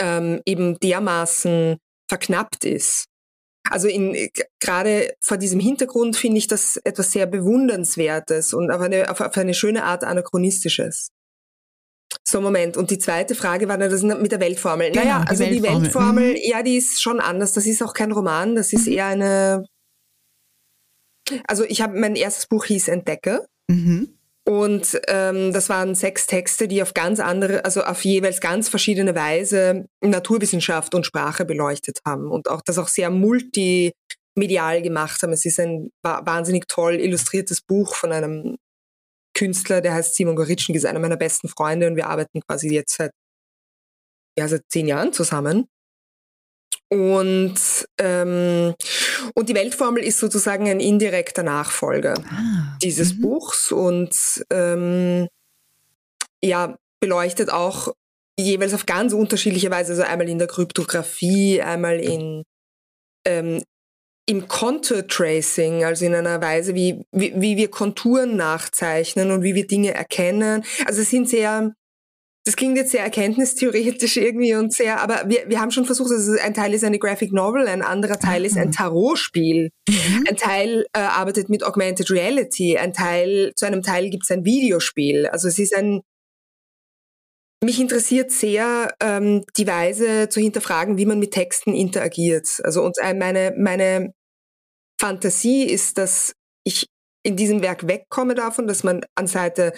ähm, 0.00 0.40
eben 0.46 0.80
dermaßen 0.80 1.76
verknappt 2.08 2.64
ist. 2.64 3.04
Also 3.68 3.88
in, 3.88 4.30
gerade 4.60 5.14
vor 5.20 5.36
diesem 5.36 5.60
Hintergrund 5.60 6.16
finde 6.16 6.38
ich 6.38 6.46
das 6.46 6.78
etwas 6.84 7.12
sehr 7.12 7.26
Bewundernswertes 7.26 8.54
und 8.54 8.70
auf 8.70 8.80
eine, 8.80 9.10
auf, 9.10 9.20
auf 9.20 9.36
eine 9.36 9.54
schöne 9.54 9.84
Art 9.84 10.04
anachronistisches. 10.04 11.10
So, 12.28 12.40
Moment. 12.40 12.76
Und 12.76 12.90
die 12.90 12.98
zweite 12.98 13.36
Frage 13.36 13.68
war 13.68 13.78
dann 13.78 13.90
das 13.90 14.02
mit 14.02 14.32
der 14.32 14.40
Weltformel. 14.40 14.90
Genau, 14.90 15.04
naja, 15.04 15.24
also 15.28 15.44
die 15.44 15.62
Weltformel, 15.62 15.78
die 15.78 15.84
Weltformel 15.84 16.30
mhm. 16.32 16.40
ja, 16.42 16.62
die 16.62 16.76
ist 16.76 17.00
schon 17.00 17.20
anders. 17.20 17.52
Das 17.52 17.66
ist 17.66 17.82
auch 17.82 17.94
kein 17.94 18.10
Roman, 18.10 18.56
das 18.56 18.72
ist 18.72 18.86
mhm. 18.86 18.92
eher 18.92 19.06
eine. 19.06 19.64
Also 21.46 21.64
ich 21.64 21.80
habe 21.80 21.98
mein 21.98 22.16
erstes 22.16 22.46
Buch 22.46 22.64
hieß 22.64 22.88
Entdecke. 22.88 23.46
Mhm. 23.68 24.18
Und 24.48 25.00
ähm, 25.08 25.52
das 25.52 25.68
waren 25.68 25.96
sechs 25.96 26.26
Texte, 26.26 26.68
die 26.68 26.80
auf 26.80 26.94
ganz 26.94 27.18
andere, 27.18 27.64
also 27.64 27.82
auf 27.82 28.04
jeweils 28.04 28.40
ganz 28.40 28.68
verschiedene 28.68 29.16
Weise 29.16 29.86
Naturwissenschaft 30.00 30.94
und 30.94 31.04
Sprache 31.04 31.44
beleuchtet 31.44 31.98
haben 32.06 32.30
und 32.30 32.48
auch 32.48 32.62
das 32.64 32.78
auch 32.78 32.86
sehr 32.86 33.10
multimedial 33.10 34.82
gemacht 34.82 35.20
haben. 35.22 35.32
Es 35.32 35.44
ist 35.46 35.58
ein 35.58 35.90
wahnsinnig 36.02 36.68
toll 36.68 36.94
illustriertes 36.94 37.60
Buch 37.60 37.96
von 37.96 38.12
einem 38.12 38.56
Künstler, 39.36 39.80
der 39.80 39.94
heißt 39.94 40.16
Simon 40.16 40.34
Goritschnik, 40.34 40.76
ist 40.76 40.86
einer 40.86 40.98
meiner 40.98 41.16
besten 41.16 41.48
Freunde 41.48 41.86
und 41.86 41.96
wir 41.96 42.08
arbeiten 42.08 42.40
quasi 42.40 42.72
jetzt 42.72 42.96
seit, 42.96 43.12
ja, 44.36 44.48
seit 44.48 44.62
zehn 44.68 44.88
Jahren 44.88 45.12
zusammen. 45.12 45.68
Und, 46.88 47.58
ähm, 47.98 48.74
und 49.34 49.48
die 49.48 49.54
Weltformel 49.54 50.04
ist 50.04 50.18
sozusagen 50.18 50.68
ein 50.68 50.80
indirekter 50.80 51.42
Nachfolger 51.42 52.14
ah, 52.30 52.78
dieses 52.80 53.14
-hmm. 53.14 53.22
Buchs 53.22 53.72
und 53.72 54.44
ähm, 54.50 55.26
ja, 56.44 56.76
beleuchtet 57.00 57.50
auch 57.50 57.92
jeweils 58.38 58.72
auf 58.72 58.86
ganz 58.86 59.12
unterschiedliche 59.12 59.70
Weise, 59.70 59.92
also 59.92 60.04
einmal 60.04 60.28
in 60.28 60.38
der 60.38 60.46
Kryptographie, 60.46 61.60
einmal 61.60 61.98
in 61.98 62.44
ähm, 63.26 63.62
im 64.26 64.48
Contour 64.48 65.06
Tracing, 65.06 65.84
also 65.84 66.04
in 66.04 66.14
einer 66.14 66.42
Weise, 66.42 66.74
wie, 66.74 67.00
wie, 67.12 67.32
wie 67.36 67.56
wir 67.56 67.70
Konturen 67.70 68.36
nachzeichnen 68.36 69.30
und 69.30 69.42
wie 69.42 69.54
wir 69.54 69.66
Dinge 69.66 69.94
erkennen. 69.94 70.64
Also 70.84 71.02
es 71.02 71.10
sind 71.10 71.28
sehr, 71.28 71.72
das 72.44 72.56
klingt 72.56 72.76
jetzt 72.76 72.90
sehr 72.90 73.04
erkenntnistheoretisch 73.04 74.16
irgendwie 74.16 74.54
und 74.54 74.72
sehr, 74.72 75.00
aber 75.00 75.22
wir, 75.28 75.48
wir 75.48 75.60
haben 75.60 75.70
schon 75.70 75.84
versucht, 75.84 76.10
also 76.10 76.32
ein 76.42 76.54
Teil 76.54 76.74
ist 76.74 76.82
eine 76.82 76.98
Graphic 76.98 77.32
Novel, 77.32 77.68
ein 77.68 77.82
anderer 77.82 78.18
Teil 78.18 78.44
ist 78.44 78.56
ein 78.56 78.72
Tarotspiel, 78.72 79.70
mhm. 79.88 80.24
ein 80.28 80.36
Teil 80.36 80.86
äh, 80.92 80.98
arbeitet 80.98 81.48
mit 81.48 81.62
Augmented 81.62 82.10
Reality, 82.10 82.76
ein 82.76 82.92
Teil, 82.92 83.52
zu 83.54 83.64
einem 83.64 83.82
Teil 83.82 84.10
gibt 84.10 84.24
es 84.24 84.30
ein 84.32 84.44
Videospiel. 84.44 85.26
Also 85.26 85.46
es 85.46 85.60
ist 85.60 85.72
ein, 85.72 86.00
mich 87.64 87.80
interessiert 87.80 88.32
sehr 88.32 88.92
ähm, 89.00 89.44
die 89.56 89.68
Weise 89.68 90.28
zu 90.28 90.40
hinterfragen, 90.40 90.98
wie 90.98 91.06
man 91.06 91.20
mit 91.20 91.30
Texten 91.30 91.74
interagiert. 91.74 92.60
Also 92.64 92.82
und 92.82 92.96
meine, 93.16 93.54
meine 93.56 94.12
Fantasie 94.98 95.64
ist, 95.64 95.98
dass 95.98 96.32
ich 96.64 96.86
in 97.22 97.36
diesem 97.36 97.62
Werk 97.62 97.86
wegkomme 97.88 98.34
davon, 98.34 98.66
dass 98.66 98.84
man 98.84 99.04
an 99.14 99.26
Seite 99.26 99.72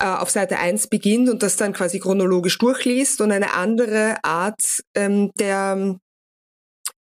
äh, 0.00 0.06
auf 0.06 0.30
Seite 0.30 0.58
1 0.58 0.88
beginnt 0.88 1.28
und 1.28 1.42
das 1.42 1.56
dann 1.56 1.72
quasi 1.72 2.00
chronologisch 2.00 2.58
durchliest 2.58 3.20
und 3.20 3.32
eine 3.32 3.54
andere 3.54 4.22
Art 4.22 4.82
ähm, 4.94 5.30
der 5.38 5.98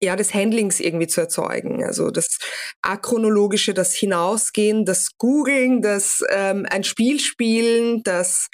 ja, 0.03 0.15
des 0.15 0.33
Handlings 0.33 0.79
irgendwie 0.79 1.07
zu 1.07 1.21
erzeugen. 1.21 1.83
Also 1.83 2.09
das 2.09 2.39
Achronologische, 2.81 3.73
das 3.73 3.93
Hinausgehen, 3.93 4.83
das 4.83 5.11
Googeln, 5.17 5.81
das 5.81 6.23
ähm, 6.29 6.65
ein 6.69 6.83
Spiel 6.83 7.19
spielen, 7.19 8.01
das 8.03 8.49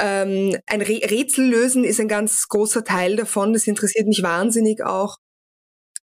ähm, 0.00 0.56
ein 0.66 0.82
Re 0.82 1.00
Rätsel 1.10 1.46
lösen 1.46 1.84
ist 1.84 2.00
ein 2.00 2.08
ganz 2.08 2.48
großer 2.48 2.84
Teil 2.84 3.16
davon. 3.16 3.52
Das 3.52 3.66
interessiert 3.66 4.08
mich 4.08 4.22
wahnsinnig 4.22 4.82
auch. 4.82 5.18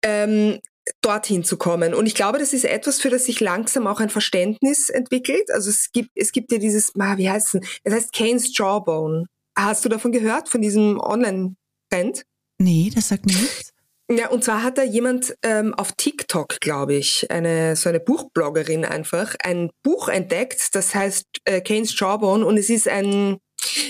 Ähm, 0.02 0.60
dorthin 1.00 1.44
zu 1.44 1.56
kommen. 1.56 1.94
Und 1.94 2.06
ich 2.06 2.14
glaube, 2.14 2.38
das 2.38 2.52
ist 2.52 2.64
etwas, 2.64 3.00
für 3.00 3.10
das 3.10 3.24
sich 3.24 3.40
langsam 3.40 3.86
auch 3.86 4.00
ein 4.00 4.10
Verständnis 4.10 4.88
entwickelt. 4.88 5.50
Also 5.50 5.70
es 5.70 5.90
gibt, 5.92 6.10
es 6.14 6.32
gibt 6.32 6.52
ja 6.52 6.58
dieses, 6.58 6.92
wie 6.94 7.30
heißt 7.30 7.54
es? 7.54 7.60
Es 7.84 7.92
heißt 7.92 8.12
Kane's 8.12 8.56
Jawbone. 8.56 9.26
Hast 9.56 9.84
du 9.84 9.88
davon 9.88 10.12
gehört, 10.12 10.48
von 10.48 10.60
diesem 10.60 11.00
Online-Trend? 11.00 12.24
Nee, 12.58 12.90
das 12.94 13.08
sagt 13.08 13.26
mir 13.26 13.36
nichts. 13.36 13.72
Ja, 14.08 14.28
und 14.28 14.44
zwar 14.44 14.62
hat 14.62 14.78
da 14.78 14.84
jemand 14.84 15.36
ähm, 15.42 15.74
auf 15.74 15.92
TikTok, 15.92 16.60
glaube 16.60 16.94
ich, 16.94 17.28
eine 17.28 17.74
so 17.74 17.88
eine 17.88 17.98
Buchbloggerin 17.98 18.84
einfach, 18.84 19.34
ein 19.42 19.70
Buch 19.82 20.08
entdeckt, 20.08 20.76
das 20.76 20.94
heißt 20.94 21.24
äh, 21.44 21.60
Kane's 21.60 21.98
Jawbone 21.98 22.46
und 22.46 22.56
es 22.56 22.70
ist 22.70 22.86
ein, 22.86 23.38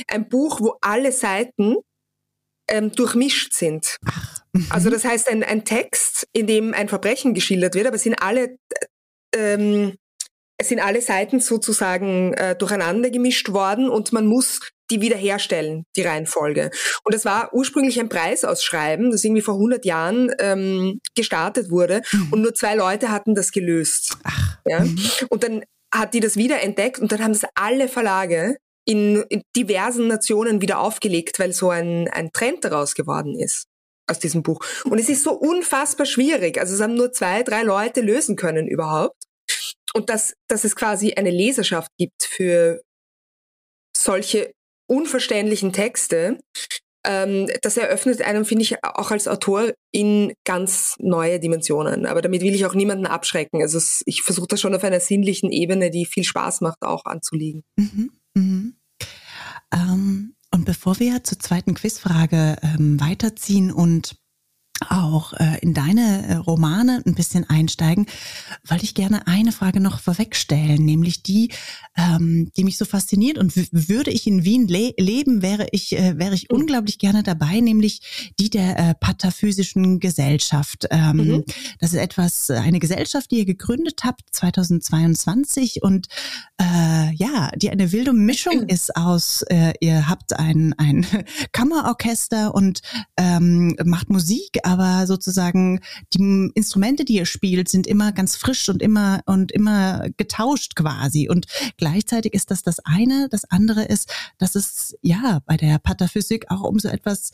ein 0.09 0.29
Buch, 0.31 0.61
wo 0.63 0.77
alle 0.81 1.13
Seiten 1.13 1.77
ähm, 2.69 2.93
durchmischt 2.93 3.53
sind. 3.53 3.99
Ach. 4.07 4.46
Mhm. 4.59 4.67
Also 4.71 4.91
das 4.91 5.05
heißt 5.05 5.29
ein, 5.29 5.43
ein 5.43 5.65
Text, 5.65 6.27
in 6.33 6.47
dem 6.47 6.75
ein 6.75 6.89
Verbrechen 6.89 7.35
geschildert 7.35 7.75
wird, 7.75 7.87
aber 7.87 7.97
es 7.97 8.03
sind 8.03 8.15
alle 8.23 8.57
ähm, 9.35 9.97
es 10.59 10.69
sind 10.69 10.81
alle 10.81 11.03
Seiten 11.03 11.41
sozusagen 11.41 12.33
äh, 12.35 12.57
durcheinander 12.57 13.11
gemischt 13.11 13.53
worden 13.53 13.89
und 13.91 14.13
man 14.13 14.27
muss 14.27 14.61
die 14.91 15.01
wiederherstellen, 15.01 15.85
die 15.97 16.03
Reihenfolge. 16.03 16.71
Und 17.03 17.15
das 17.15 17.25
war 17.25 17.53
ursprünglich 17.53 17.99
ein 17.99 18.09
Preisausschreiben, 18.09 19.11
das 19.11 19.25
irgendwie 19.25 19.43
vor 19.43 19.55
100 19.55 19.85
Jahren 19.85 20.33
ähm, 20.39 21.01
gestartet 21.15 21.71
wurde 21.71 22.03
mhm. 22.13 22.33
und 22.33 22.43
nur 22.43 22.55
zwei 22.55 22.75
Leute 22.75 23.11
hatten 23.11 23.35
das 23.35 23.51
gelöst. 23.51 24.17
Ach. 24.23 24.59
Ja? 24.65 24.81
Mhm. 24.81 24.99
Und 25.29 25.43
dann 25.43 25.65
hat 25.93 26.15
die 26.15 26.21
das 26.21 26.37
wieder 26.37 26.63
entdeckt 26.63 27.01
und 27.01 27.13
dann 27.13 27.23
haben 27.23 27.33
das 27.33 27.49
alle 27.55 27.89
Verlage 27.89 28.57
in, 28.85 29.25
in 29.29 29.43
diversen 29.57 30.07
Nationen 30.07 30.63
wieder 30.63 30.79
aufgelegt, 30.79 31.39
weil 31.39 31.53
so 31.53 31.71
ein, 31.71 32.09
ein 32.09 32.31
Trend 32.33 32.65
daraus 32.65 32.95
geworden 32.95 33.39
ist 33.39 33.67
aus 34.07 34.19
diesem 34.19 34.43
Buch. 34.43 34.65
Und 34.85 34.99
es 34.99 35.09
ist 35.09 35.23
so 35.23 35.33
unfassbar 35.33 36.07
schwierig. 36.07 36.59
Also 36.59 36.75
es 36.75 36.81
haben 36.81 36.95
nur 36.95 37.13
zwei, 37.13 37.43
drei 37.43 37.63
Leute 37.63 38.01
lösen 38.01 38.37
können 38.37 38.69
überhaupt. 38.69 39.25
Und 39.95 40.11
dass, 40.11 40.35
dass 40.49 40.65
es 40.65 40.77
quasi 40.77 41.15
eine 41.15 41.31
Leserschaft 41.31 41.91
gibt 41.99 42.23
für 42.23 42.83
solche 43.97 44.53
unverständlichen 44.89 45.73
Texte, 45.73 46.39
ähm, 47.07 47.49
das 47.63 47.77
eröffnet 47.77 48.21
einem, 48.23 48.45
finde 48.45 48.63
ich, 48.63 48.85
auch 48.85 49.11
als 49.11 49.29
Autor 49.29 49.73
in 49.93 50.35
ganz 50.45 50.97
neue 50.99 51.41
Dimensionen. 51.41 52.05
Aber 52.07 52.21
damit 52.21 52.43
will 52.43 52.55
ich 52.55 52.67
auch 52.67 52.75
niemanden 52.75 53.07
abschrecken. 53.07 53.63
Also 53.63 53.79
es, 53.79 54.03
ich 54.07 54.23
versuche 54.23 54.49
das 54.49 54.61
schon 54.61 54.75
auf 54.75 54.85
einer 54.85 55.01
sinnlichen 55.01 55.51
Ebene, 55.51 55.91
die 55.91 56.05
viel 56.05 56.25
Spaß 56.25 56.61
macht, 56.61 56.83
auch 56.83 57.05
anzuliegen. 57.05 57.63
Mhm. 57.77 58.11
Mhm. 58.35 58.77
Ähm, 59.73 60.36
und 60.57 60.65
bevor 60.65 60.99
wir 60.99 61.23
zur 61.23 61.39
zweiten 61.39 61.75
Quizfrage 61.75 62.57
ähm, 62.63 62.99
weiterziehen 62.99 63.71
und 63.71 64.17
auch 64.89 65.33
äh, 65.35 65.59
in 65.61 65.75
deine 65.75 66.27
äh, 66.27 66.35
Romane 66.35 67.03
ein 67.07 67.15
bisschen 67.15 67.49
einsteigen, 67.49 68.07
wollte 68.65 68.85
ich 68.85 68.95
gerne 68.95 69.27
eine 69.27 69.53
Frage 69.53 69.81
noch 69.81 70.01
vorwegstellen, 70.01 70.85
nämlich 70.85 71.23
die, 71.23 71.51
ähm, 71.97 72.51
die 72.57 72.65
mich 72.65 72.77
so 72.77 72.85
fasziniert 72.85 73.39
und 73.39 73.55
würde 73.73 74.11
ich 74.11 74.27
in 74.27 74.45
Wien 74.45 74.69
le 74.69 74.93
leben, 74.99 75.43
wäre 75.43 75.67
ich, 75.73 75.97
äh, 75.97 76.19
wäre 76.19 76.35
ich 76.35 76.51
unglaublich 76.51 76.99
gerne 76.99 77.23
dabei, 77.23 77.61
nämlich 77.61 78.33
die 78.39 78.51
der 78.51 78.79
äh, 78.79 78.95
Pataphysischen 78.95 80.01
Gesellschaft. 80.01 80.87
Ähm, 80.91 81.17
mhm. 81.17 81.45
Das 81.79 81.93
ist 81.93 81.99
etwas, 81.99 82.51
eine 82.51 82.79
Gesellschaft, 82.79 83.31
die 83.31 83.39
ihr 83.39 83.47
gegründet 83.47 84.03
habt 84.05 84.23
2022 84.33 85.83
und 85.83 86.09
äh, 86.61 87.15
ja, 87.15 87.51
die 87.57 87.71
eine 87.71 87.93
wilde 87.93 88.13
Mischung 88.13 88.63
mhm. 88.63 88.69
ist 88.69 88.95
aus, 88.97 89.43
äh, 89.49 89.73
ihr 89.81 90.09
habt 90.09 90.39
ein, 90.39 90.75
ein 90.79 91.07
Kammerorchester 91.53 92.55
und 92.55 92.83
ähm, 93.17 93.77
macht 93.85 94.11
Musik, 94.11 94.59
aber 94.67 95.07
sozusagen 95.07 95.81
die 96.13 96.51
Instrumente, 96.55 97.05
die 97.05 97.15
ihr 97.15 97.27
spielt, 97.27 97.69
sind 97.69 97.87
immer 97.87 98.11
ganz 98.13 98.37
frisch 98.37 98.69
und 98.69 98.83
immer 98.83 99.21
und 99.25 99.53
immer 99.53 100.09
getauscht 100.17 100.75
quasi. 100.75 101.29
Und 101.29 101.47
gleichzeitig 101.79 102.35
ist 102.35 102.51
das 102.51 102.63
das 102.63 102.81
eine. 102.81 103.29
Das 103.31 103.45
andere 103.45 103.85
ist, 103.85 104.13
dass 104.39 104.57
es 104.57 104.97
ja 105.03 105.41
bei 105.47 105.57
der 105.57 105.79
Pataphysik 105.79 106.51
auch 106.51 106.63
um 106.63 106.81
so 106.81 106.89
etwas 106.89 107.31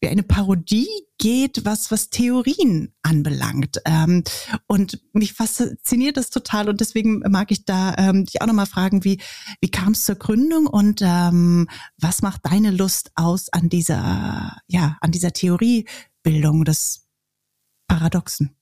wie 0.00 0.08
eine 0.08 0.22
Parodie 0.22 0.88
geht, 1.16 1.64
was, 1.64 1.90
was 1.90 2.10
Theorien 2.10 2.92
anbelangt. 3.02 3.80
Ähm, 3.86 4.22
und 4.66 5.00
mich 5.14 5.32
fasziniert 5.32 6.18
das 6.18 6.28
total 6.28 6.68
und 6.68 6.80
deswegen 6.80 7.20
mag 7.30 7.50
ich 7.50 7.64
da 7.64 7.94
ähm, 7.96 8.26
dich 8.26 8.42
auch 8.42 8.46
nochmal 8.46 8.66
fragen, 8.66 9.04
wie, 9.04 9.22
wie 9.62 9.70
kam 9.70 9.92
es 9.92 10.04
zur 10.04 10.16
Gründung 10.16 10.66
und 10.66 11.00
ähm, 11.02 11.68
was 11.96 12.20
macht 12.20 12.42
deine 12.44 12.72
Lust 12.72 13.12
aus 13.14 13.48
an 13.50 13.70
dieser, 13.70 14.58
ja, 14.66 14.98
an 15.00 15.12
dieser 15.12 15.32
Theorie 15.32 15.86
Bildung 16.24 16.64
des 16.64 17.06
Paradoxen? 17.88 18.56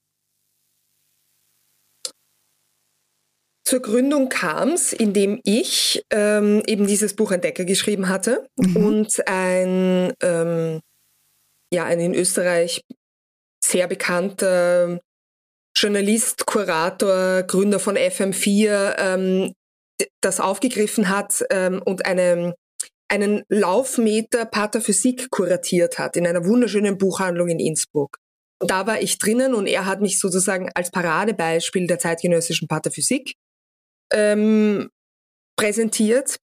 Zur 3.64 3.80
Gründung 3.80 4.28
kam 4.28 4.70
es, 4.70 4.92
indem 4.92 5.40
ich 5.44 6.04
ähm, 6.10 6.62
eben 6.66 6.86
dieses 6.86 7.14
Buch 7.16 7.30
Entdecker 7.30 7.64
geschrieben 7.64 8.08
hatte 8.08 8.46
mhm. 8.56 8.76
und 8.76 9.28
ein, 9.28 10.12
ähm, 10.20 10.80
ja, 11.72 11.84
ein 11.84 12.00
in 12.00 12.14
Österreich 12.14 12.84
sehr 13.64 13.86
bekannter 13.86 15.00
Journalist, 15.74 16.44
Kurator, 16.44 17.44
Gründer 17.44 17.78
von 17.78 17.96
FM4 17.96 18.96
ähm, 18.98 19.52
das 20.20 20.40
aufgegriffen 20.40 21.08
hat 21.08 21.44
ähm, 21.50 21.80
und 21.84 22.04
eine 22.04 22.54
einen 23.12 23.44
Laufmeter 23.50 24.46
Pathophysik 24.46 25.30
kuratiert 25.30 25.98
hat 25.98 26.16
in 26.16 26.26
einer 26.26 26.46
wunderschönen 26.46 26.96
Buchhandlung 26.96 27.48
in 27.48 27.60
Innsbruck. 27.60 28.16
Und 28.58 28.70
da 28.70 28.86
war 28.86 29.02
ich 29.02 29.18
drinnen 29.18 29.52
und 29.54 29.66
er 29.66 29.84
hat 29.84 30.00
mich 30.00 30.18
sozusagen 30.18 30.70
als 30.74 30.90
Paradebeispiel 30.90 31.86
der 31.86 31.98
zeitgenössischen 31.98 32.68
Pathophysik 32.68 33.34
ähm, 34.14 34.88
präsentiert. 35.58 36.38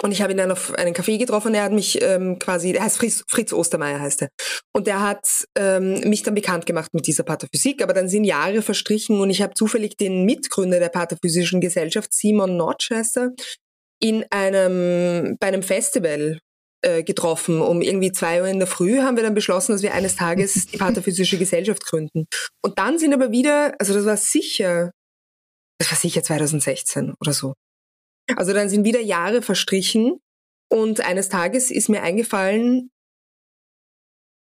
Und 0.00 0.12
ich 0.12 0.22
habe 0.22 0.32
ihn 0.32 0.38
dann 0.38 0.50
auf 0.50 0.74
einen 0.74 0.94
Café 0.94 1.18
getroffen 1.18 1.54
er 1.54 1.64
hat 1.64 1.72
mich 1.72 2.00
ähm, 2.00 2.38
quasi, 2.38 2.72
er 2.72 2.84
heißt 2.84 2.96
Fritz, 2.96 3.22
Fritz 3.28 3.52
Ostermeier 3.52 4.00
heißt 4.00 4.22
er. 4.22 4.28
Und 4.72 4.88
er 4.88 5.02
hat 5.02 5.28
ähm, 5.58 6.00
mich 6.08 6.22
dann 6.22 6.34
bekannt 6.34 6.64
gemacht 6.64 6.94
mit 6.94 7.06
dieser 7.06 7.24
Pathophysik, 7.24 7.82
aber 7.82 7.92
dann 7.92 8.08
sind 8.08 8.24
Jahre 8.24 8.62
verstrichen 8.62 9.20
und 9.20 9.28
ich 9.28 9.42
habe 9.42 9.52
zufällig 9.52 9.98
den 9.98 10.24
Mitgründer 10.24 10.78
der 10.78 10.88
Pathophysischen 10.88 11.60
Gesellschaft, 11.60 12.14
Simon 12.14 12.56
Notch 12.56 12.90
heißt 12.90 13.18
er, 13.18 13.32
in 14.02 14.24
einem, 14.30 15.36
bei 15.38 15.46
einem 15.46 15.62
Festival 15.62 16.38
äh, 16.82 17.04
getroffen. 17.04 17.60
Um 17.60 17.80
irgendwie 17.80 18.10
zwei 18.10 18.42
Uhr 18.42 18.48
in 18.48 18.58
der 18.58 18.66
Früh 18.66 19.00
haben 19.00 19.16
wir 19.16 19.22
dann 19.22 19.34
beschlossen, 19.34 19.72
dass 19.72 19.82
wir 19.82 19.94
eines 19.94 20.16
Tages 20.16 20.66
die 20.66 20.76
Paterphysische 20.78 21.38
Gesellschaft 21.38 21.86
gründen. 21.86 22.26
Und 22.62 22.78
dann 22.78 22.98
sind 22.98 23.14
aber 23.14 23.30
wieder, 23.30 23.74
also 23.78 23.94
das 23.94 24.04
war 24.04 24.16
sicher, 24.16 24.90
das 25.78 25.90
war 25.90 25.98
sicher 25.98 26.22
2016 26.22 27.14
oder 27.20 27.32
so. 27.32 27.54
Also 28.36 28.52
dann 28.52 28.68
sind 28.68 28.84
wieder 28.84 29.00
Jahre 29.00 29.42
verstrichen 29.42 30.18
und 30.68 31.00
eines 31.00 31.28
Tages 31.28 31.70
ist 31.70 31.88
mir 31.88 32.02
eingefallen, 32.02 32.90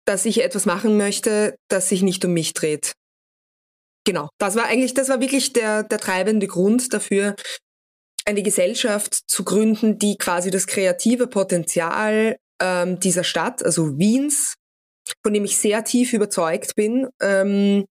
dass 0.05 0.25
ich 0.25 0.43
etwas 0.43 0.65
machen 0.65 0.97
möchte, 0.97 1.55
das 1.69 1.89
sich 1.89 2.01
nicht 2.01 2.23
um 2.23 2.33
mich 2.33 2.53
dreht. 2.53 2.93
Genau, 4.05 4.29
das 4.39 4.55
war 4.55 4.65
eigentlich, 4.65 4.93
das 4.93 5.09
war 5.09 5.19
wirklich 5.19 5.53
der, 5.53 5.83
der 5.83 5.99
treibende 5.99 6.47
Grund 6.47 6.93
dafür, 6.93 7.35
eine 8.25 8.43
Gesellschaft 8.43 9.15
zu 9.27 9.43
gründen, 9.43 9.99
die 9.99 10.17
quasi 10.17 10.51
das 10.51 10.67
kreative 10.67 11.27
Potenzial 11.27 12.37
ähm, 12.61 12.99
dieser 12.99 13.23
Stadt, 13.23 13.63
also 13.63 13.97
Wiens, 13.97 14.55
von 15.23 15.33
dem 15.33 15.45
ich 15.45 15.57
sehr 15.57 15.83
tief 15.83 16.13
überzeugt 16.13 16.75
bin, 16.75 17.07
ähm, 17.21 17.85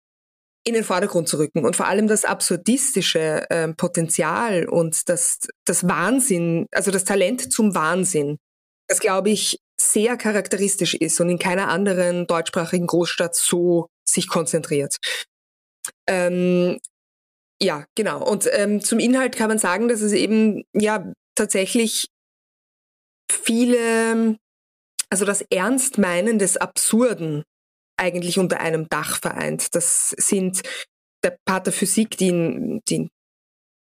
in 0.65 0.73
den 0.73 0.83
Vordergrund 0.83 1.29
zu 1.29 1.37
rücken 1.37 1.65
und 1.65 1.77
vor 1.77 1.87
allem 1.87 2.07
das 2.07 2.25
absurdistische 2.25 3.45
ähm, 3.49 3.75
Potenzial 3.77 4.67
und 4.67 5.07
das, 5.07 5.39
das 5.65 5.87
Wahnsinn, 5.87 6.67
also 6.71 6.91
das 6.91 7.05
Talent 7.05 7.53
zum 7.53 7.73
Wahnsinn 7.73 8.37
das 8.87 8.99
glaube 8.99 9.29
ich 9.29 9.59
sehr 9.79 10.17
charakteristisch 10.17 10.95
ist 10.95 11.19
und 11.19 11.29
in 11.29 11.39
keiner 11.39 11.67
anderen 11.67 12.25
deutschsprachigen 12.25 12.87
Großstadt 12.87 13.35
so 13.35 13.87
sich 14.07 14.27
konzentriert. 14.27 14.97
Ähm, 16.07 16.79
ja, 17.61 17.85
genau. 17.95 18.23
Und 18.23 18.47
ähm, 18.51 18.81
zum 18.81 18.99
Inhalt 18.99 19.35
kann 19.35 19.49
man 19.49 19.59
sagen, 19.59 19.87
dass 19.87 20.01
es 20.01 20.13
eben 20.13 20.63
ja 20.73 21.11
tatsächlich 21.35 22.07
viele, 23.31 24.37
also 25.09 25.25
das 25.25 25.41
Ernstmeinen 25.49 26.39
des 26.39 26.57
Absurden 26.57 27.43
eigentlich 27.99 28.37
unter 28.37 28.59
einem 28.59 28.87
Dach 28.89 29.19
vereint. 29.19 29.73
Das 29.75 30.11
sind 30.17 30.61
der 31.23 31.37
Pater 31.45 31.71
Physik, 31.71 32.17
die, 32.17 32.29
in, 32.29 32.81
die 32.87 32.95
in 32.95 33.09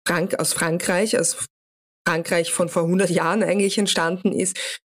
Frank 0.06 0.38
aus 0.38 0.52
Frankreich, 0.52 1.18
aus 1.18 1.46
Frankreich 2.06 2.50
von 2.52 2.68
vor 2.68 2.84
100 2.84 3.10
Jahren 3.10 3.42
eigentlich 3.42 3.76
entstanden 3.76 4.32
ist 4.32 4.80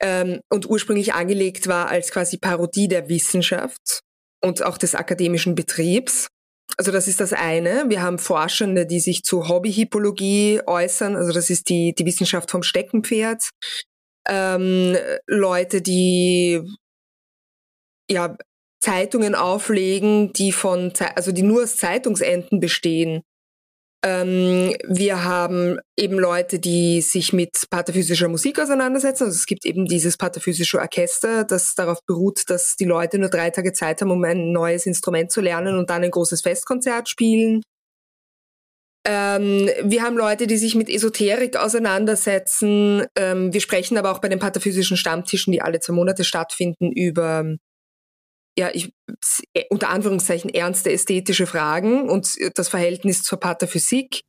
ähm, 0.00 0.40
und 0.50 0.68
ursprünglich 0.68 1.14
angelegt 1.14 1.66
war 1.66 1.88
als 1.88 2.10
quasi 2.10 2.38
Parodie 2.38 2.88
der 2.88 3.08
Wissenschaft 3.08 4.00
und 4.42 4.62
auch 4.62 4.78
des 4.78 4.94
akademischen 4.94 5.54
Betriebs. 5.54 6.28
Also 6.76 6.90
das 6.90 7.08
ist 7.08 7.20
das 7.20 7.32
eine. 7.32 7.84
Wir 7.88 8.02
haben 8.02 8.18
Forschende, 8.18 8.86
die 8.86 9.00
sich 9.00 9.22
zu 9.22 9.48
Hobbyhippologie 9.48 10.62
äußern. 10.66 11.16
Also 11.16 11.32
das 11.32 11.50
ist 11.50 11.68
die, 11.68 11.94
die 11.94 12.06
Wissenschaft 12.06 12.50
vom 12.50 12.62
Steckenpferd. 12.62 13.50
Ähm, 14.28 14.96
Leute, 15.26 15.82
die 15.82 16.62
ja 18.10 18.36
Zeitungen 18.80 19.34
auflegen, 19.34 20.32
die 20.32 20.52
von, 20.52 20.92
also 21.14 21.32
die 21.32 21.42
nur 21.42 21.62
aus 21.62 21.76
Zeitungsenden 21.76 22.60
bestehen 22.60 23.22
ähm, 24.04 24.76
wir 24.86 25.24
haben 25.24 25.78
eben 25.96 26.18
Leute, 26.18 26.58
die 26.58 27.00
sich 27.00 27.32
mit 27.32 27.52
pataphysischer 27.70 28.28
Musik 28.28 28.60
auseinandersetzen. 28.60 29.24
Also 29.24 29.34
es 29.34 29.46
gibt 29.46 29.64
eben 29.64 29.86
dieses 29.86 30.18
pataphysische 30.18 30.78
Orchester, 30.78 31.44
das 31.44 31.74
darauf 31.74 32.04
beruht, 32.06 32.42
dass 32.48 32.76
die 32.76 32.84
Leute 32.84 33.18
nur 33.18 33.30
drei 33.30 33.48
Tage 33.48 33.72
Zeit 33.72 34.02
haben, 34.02 34.10
um 34.10 34.22
ein 34.24 34.52
neues 34.52 34.84
Instrument 34.84 35.32
zu 35.32 35.40
lernen 35.40 35.78
und 35.78 35.88
dann 35.88 36.04
ein 36.04 36.10
großes 36.10 36.42
Festkonzert 36.42 37.08
spielen. 37.08 37.62
Ähm, 39.06 39.70
wir 39.82 40.02
haben 40.02 40.18
Leute, 40.18 40.46
die 40.46 40.58
sich 40.58 40.74
mit 40.74 40.90
Esoterik 40.90 41.56
auseinandersetzen. 41.56 43.06
Ähm, 43.16 43.54
wir 43.54 43.60
sprechen 43.62 43.96
aber 43.96 44.12
auch 44.12 44.20
bei 44.20 44.28
den 44.28 44.38
pataphysischen 44.38 44.98
Stammtischen, 44.98 45.52
die 45.52 45.62
alle 45.62 45.80
zwei 45.80 45.94
Monate 45.94 46.24
stattfinden, 46.24 46.92
über 46.92 47.56
ja, 48.56 48.70
ich, 48.72 48.92
äh, 49.54 49.64
unter 49.70 49.88
Anführungszeichen 49.88 50.50
ernste 50.50 50.92
ästhetische 50.92 51.46
Fragen 51.46 52.08
und 52.08 52.36
das 52.54 52.68
Verhältnis 52.68 53.22
zur 53.22 53.40
Patherphysik. 53.40 54.22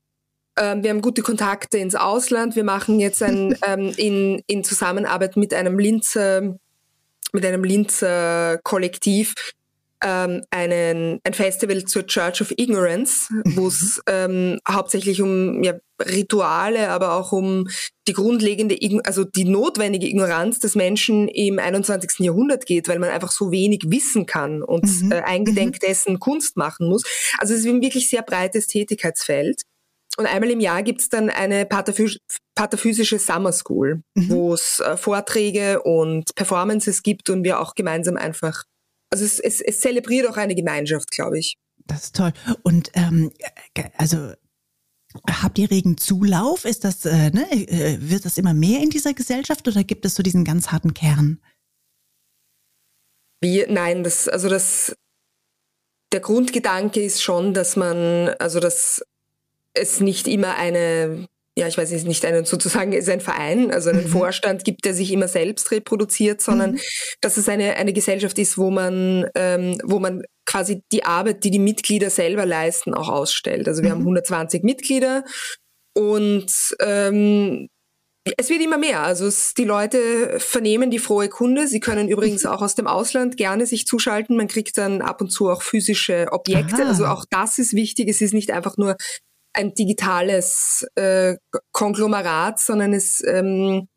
Ähm, 0.58 0.84
wir 0.84 0.90
haben 0.90 1.02
gute 1.02 1.22
Kontakte 1.22 1.78
ins 1.78 1.96
Ausland. 1.96 2.56
Wir 2.56 2.64
machen 2.64 3.00
jetzt 3.00 3.22
ein, 3.22 3.56
ähm, 3.68 3.94
in, 3.98 4.42
in 4.48 4.64
Zusammenarbeit 4.64 5.38
mit 5.38 5.54
einem 5.54 5.78
Linzer, 5.78 6.56
mit 7.34 7.46
einem 7.46 7.64
Linzer 7.64 8.60
Kollektiv 8.64 9.34
ähm, 10.04 10.44
einen, 10.50 11.20
ein 11.24 11.34
Festival 11.34 11.84
zur 11.86 12.06
Church 12.06 12.42
of 12.42 12.54
Ignorance, 12.58 13.30
wo 13.46 13.68
es 13.68 14.02
ähm, 14.08 14.60
hauptsächlich 14.68 15.22
um 15.22 15.64
ja, 15.64 15.74
Rituale, 16.02 16.90
aber 16.90 17.14
auch 17.14 17.32
um 17.32 17.68
die 18.08 18.14
grundlegende, 18.14 18.78
also 19.06 19.24
die 19.24 19.46
notwendige 19.46 20.08
Ignoranz 20.08 20.60
des 20.60 20.76
Menschen 20.76 21.28
im 21.28 21.60
21. 21.60 22.20
Jahrhundert 22.20 22.66
geht, 22.66 22.88
weil 22.88 23.00
man 23.00 23.10
einfach 23.10 23.32
so 23.32 23.52
wenig 23.52 23.84
wissen 23.88 24.26
kann 24.26 24.62
und 24.62 25.04
mhm. 25.04 25.12
äh, 25.12 25.22
eingedenk 25.22 25.76
mhm. 25.76 25.88
dessen 25.88 26.20
Kunst 26.20 26.58
machen 26.58 26.90
muss. 26.90 27.04
Also 27.38 27.54
es 27.54 27.62
ist 27.62 27.68
ein 27.68 27.82
wirklich 27.82 28.10
sehr 28.10 28.24
breites 28.24 28.68
Tätigkeitsfeld. 28.68 29.62
Und 30.18 30.28
einmal 30.28 30.52
im 30.52 30.62
Jahr 30.62 30.82
gibt's 30.84 31.10
dann 31.10 31.30
eine 31.30 31.66
pataphys 31.66 32.20
pataphysische 32.56 33.20
Summer 33.20 33.52
School, 33.52 34.02
mhm. 34.16 34.30
wo 34.30 34.54
es 34.54 34.80
äh, 34.80 34.96
Vorträge 34.96 35.82
und 35.84 36.34
Performances 36.36 37.04
gibt 37.04 37.30
und 37.30 37.44
wir 37.44 37.60
auch 37.60 37.76
gemeinsam 37.76 38.16
einfach 38.16 38.64
also 39.16 39.26
es, 39.26 39.40
es, 39.40 39.62
es 39.62 39.80
zelebriert 39.80 40.28
auch 40.28 40.38
eine 40.38 40.56
Gemeinschaft, 40.56 41.10
glaube 41.12 41.40
ich. 41.40 41.58
Das 41.88 42.06
ist 42.06 42.16
toll. 42.16 42.34
Und 42.64 42.92
ähm, 42.96 43.32
also 43.98 44.34
Habt 45.30 45.58
ihr 45.60 45.72
regen 45.72 45.98
Zulauf? 45.98 46.66
Ist 46.66 46.84
das, 46.84 47.06
äh, 47.06 47.30
ne, 47.30 47.50
äh, 47.50 47.98
wird 48.02 48.26
das 48.26 48.38
immer 48.38 48.54
mehr 48.54 48.82
in 48.82 48.90
dieser 48.90 49.14
Gesellschaft 49.14 49.66
oder 49.66 49.86
gibt 49.86 50.06
es 50.06 50.16
so 50.16 50.24
diesen 50.24 50.44
ganz 50.44 50.74
harten 50.74 50.94
Kern? 50.94 51.42
Wie, 53.42 53.66
nein, 53.70 54.04
das, 54.04 54.28
also 54.28 54.50
das, 54.50 54.94
der 56.12 56.20
Grundgedanke 56.20 57.02
ist 57.02 57.24
schon, 57.24 57.54
dass 57.54 57.78
man, 57.78 58.30
also 58.40 58.60
dass 58.60 59.06
es 59.74 60.02
nicht 60.02 60.28
immer 60.28 60.56
eine 60.56 61.28
ja, 61.58 61.68
ich 61.68 61.78
weiß 61.78 61.92
nicht, 61.92 62.06
nicht 62.06 62.26
einen 62.26 62.44
sozusagen 62.44 62.92
ist 62.92 63.10
ein 63.10 63.22
Verein, 63.22 63.72
also 63.72 63.90
einen 63.90 64.04
mhm. 64.04 64.10
Vorstand 64.10 64.66
gibt, 64.66 64.84
der 64.84 64.94
sich 64.94 65.12
immer 65.12 65.30
selbst 65.30 65.72
reproduziert, 65.72 66.42
sondern 66.42 66.74
mhm. 66.74 66.80
dass 67.22 67.38
es 67.38 67.48
eine, 67.48 67.78
eine 67.78 67.94
Gesellschaft 67.94 68.38
ist, 68.40 68.58
wo 68.58 68.72
man, 68.72 69.26
ähm, 69.36 69.78
wo 69.84 70.00
man 70.00 70.24
quasi 70.46 70.82
die 70.92 71.06
Arbeit, 71.06 71.46
die 71.46 71.52
die 71.52 71.60
Mitglieder 71.60 72.10
selber 72.10 72.46
leisten, 72.46 72.94
auch 72.94 73.08
ausstellt. 73.08 73.70
Also 73.70 73.84
wir 73.84 73.90
mhm. 73.90 73.94
haben 73.94 74.02
120 74.02 74.64
Mitglieder 74.64 75.24
und 75.98 76.52
ähm, 76.82 77.70
es 78.38 78.50
wird 78.50 78.62
immer 78.62 78.78
mehr. 78.78 79.02
Also 79.02 79.28
es, 79.28 79.54
die 79.54 79.66
Leute 79.66 80.40
vernehmen 80.40 80.90
die 80.90 81.00
frohe 81.00 81.30
Kunde. 81.30 81.68
Sie 81.68 81.80
können 81.80 82.10
übrigens 82.10 82.46
auch 82.46 82.62
aus 82.62 82.76
dem 82.76 82.88
Ausland 82.88 83.38
gerne 83.38 83.66
sich 83.66 83.86
zuschalten. 83.86 84.36
Man 84.36 84.48
kriegt 84.48 84.78
dann 84.78 85.02
ab 85.02 85.22
und 85.22 85.30
zu 85.30 85.50
auch 85.50 85.62
physische 85.62 86.28
Objekte. 86.32 86.82
Aha. 86.82 86.90
Also 86.90 87.06
auch 87.06 87.26
das 87.30 87.60
ist 87.60 87.74
wichtig. 87.74 88.10
Es 88.10 88.22
ist 88.22 88.34
nicht 88.34 88.52
einfach 88.52 88.78
nur 88.78 88.98
ein 89.56 89.74
digitales 89.74 90.86
äh, 90.96 91.36
Konglomerat, 91.72 92.60
sondern 92.60 92.94
es, 92.94 93.24
ähm, 93.26 93.88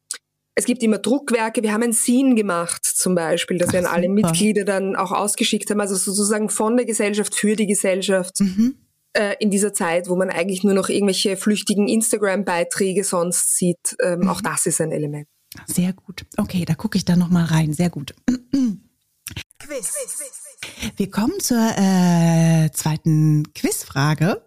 es 0.54 0.64
gibt 0.64 0.82
immer 0.82 0.98
Druckwerke. 0.98 1.62
Wir 1.62 1.72
haben 1.72 1.82
ein 1.82 1.92
Scene 1.92 2.34
gemacht 2.34 2.84
zum 2.84 3.14
Beispiel, 3.14 3.58
das 3.58 3.68
Ach, 3.68 3.72
wir 3.74 3.80
an 3.80 3.86
alle 3.86 4.08
super. 4.08 4.14
Mitglieder 4.14 4.64
dann 4.64 4.96
auch 4.96 5.12
ausgeschickt 5.12 5.70
haben. 5.70 5.80
Also 5.80 5.94
sozusagen 5.94 6.48
von 6.48 6.76
der 6.76 6.86
Gesellschaft 6.86 7.34
für 7.34 7.56
die 7.56 7.66
Gesellschaft. 7.66 8.40
Mhm. 8.40 8.76
Äh, 9.14 9.36
in 9.40 9.50
dieser 9.50 9.72
Zeit, 9.72 10.08
wo 10.08 10.16
man 10.16 10.28
eigentlich 10.28 10.64
nur 10.64 10.74
noch 10.74 10.90
irgendwelche 10.90 11.36
flüchtigen 11.36 11.88
Instagram-Beiträge 11.88 13.04
sonst 13.04 13.56
sieht. 13.56 13.96
Ähm, 14.02 14.20
mhm. 14.20 14.28
Auch 14.28 14.42
das 14.42 14.66
ist 14.66 14.80
ein 14.80 14.92
Element. 14.92 15.26
Sehr 15.66 15.94
gut. 15.94 16.26
Okay, 16.36 16.64
da 16.66 16.74
gucke 16.74 16.98
ich 16.98 17.04
da 17.04 17.16
noch 17.16 17.30
mal 17.30 17.44
rein. 17.44 17.72
Sehr 17.72 17.88
gut. 17.88 18.14
Quiz. 19.58 19.92
Wir 20.96 21.10
kommen 21.10 21.40
zur 21.40 21.58
äh, 21.76 22.70
zweiten 22.72 23.52
Quizfrage. 23.54 24.42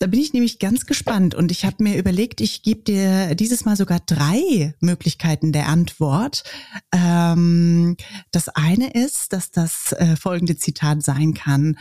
Da 0.00 0.06
bin 0.06 0.20
ich 0.20 0.32
nämlich 0.32 0.60
ganz 0.60 0.86
gespannt 0.86 1.34
und 1.34 1.50
ich 1.50 1.64
habe 1.64 1.82
mir 1.82 1.98
überlegt, 1.98 2.40
ich 2.40 2.62
gebe 2.62 2.82
dir 2.82 3.34
dieses 3.34 3.64
Mal 3.64 3.76
sogar 3.76 3.98
drei 4.06 4.74
Möglichkeiten 4.78 5.50
der 5.50 5.66
Antwort. 5.66 6.44
Ähm, 6.92 7.96
das 8.30 8.48
eine 8.48 8.92
ist, 8.92 9.32
dass 9.32 9.50
das 9.50 9.92
äh, 9.92 10.14
folgende 10.14 10.56
Zitat 10.56 11.02
sein 11.02 11.34
kann 11.34 11.76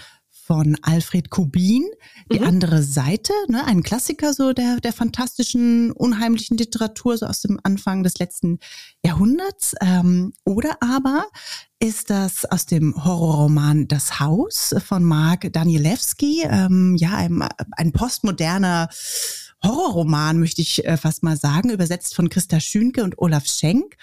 von 0.47 0.77
Alfred 0.81 1.29
Kubin, 1.29 1.85
die 2.31 2.39
mhm. 2.39 2.47
andere 2.47 2.81
Seite, 2.81 3.33
ne, 3.49 3.65
ein 3.65 3.83
Klassiker 3.83 4.33
so 4.33 4.53
der, 4.53 4.77
der 4.79 4.93
fantastischen, 4.93 5.91
unheimlichen 5.91 6.57
Literatur, 6.57 7.17
so 7.17 7.25
aus 7.25 7.41
dem 7.41 7.59
Anfang 7.63 8.03
des 8.03 8.17
letzten 8.17 8.59
Jahrhunderts. 9.03 9.75
Ähm, 9.81 10.31
oder 10.45 10.77
aber 10.79 11.25
ist 11.79 12.09
das 12.09 12.45
aus 12.45 12.65
dem 12.65 13.03
Horrorroman 13.03 13.89
Das 13.89 14.21
Haus 14.21 14.73
von 14.83 15.03
Mark 15.03 15.51
Danielewski, 15.51 16.43
ähm, 16.49 16.95
ja, 16.97 17.15
ein, 17.15 17.47
ein 17.71 17.91
postmoderner 17.91 18.87
Horrorroman, 19.63 20.39
möchte 20.39 20.61
ich 20.61 20.85
äh, 20.85 20.97
fast 20.97 21.23
mal 21.23 21.35
sagen, 21.35 21.69
übersetzt 21.69 22.15
von 22.15 22.29
Christa 22.29 22.59
Schünke 22.59 23.03
und 23.03 23.17
Olaf 23.17 23.47
Schenk, 23.47 23.95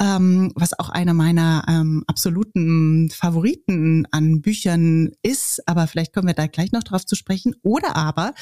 ähm, 0.00 0.52
was 0.54 0.78
auch 0.78 0.88
einer 0.88 1.14
meiner 1.14 1.64
ähm, 1.68 2.04
absoluten 2.06 3.10
Favoriten 3.10 4.06
an 4.10 4.40
Büchern 4.40 5.10
ist. 5.22 5.66
Aber 5.68 5.86
vielleicht 5.86 6.14
kommen 6.14 6.28
wir 6.28 6.34
da 6.34 6.46
gleich 6.46 6.72
noch 6.72 6.82
drauf 6.82 7.04
zu 7.04 7.14
sprechen. 7.14 7.54
Oder 7.62 7.96
aber 7.96 8.32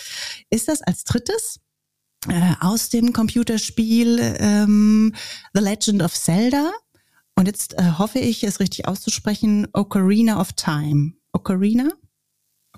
ist 0.48 0.68
das 0.68 0.80
als 0.82 1.04
drittes 1.04 1.60
äh, 2.28 2.54
aus 2.60 2.88
dem 2.88 3.12
Computerspiel 3.12 4.36
ähm, 4.38 5.14
The 5.54 5.60
Legend 5.60 6.02
of 6.02 6.14
Zelda. 6.14 6.70
Und 7.34 7.46
jetzt 7.46 7.74
äh, 7.78 7.92
hoffe 7.98 8.18
ich, 8.18 8.44
es 8.44 8.60
richtig 8.60 8.86
auszusprechen, 8.86 9.66
Ocarina 9.72 10.40
of 10.40 10.52
Time. 10.52 11.14
Ocarina? 11.32 11.88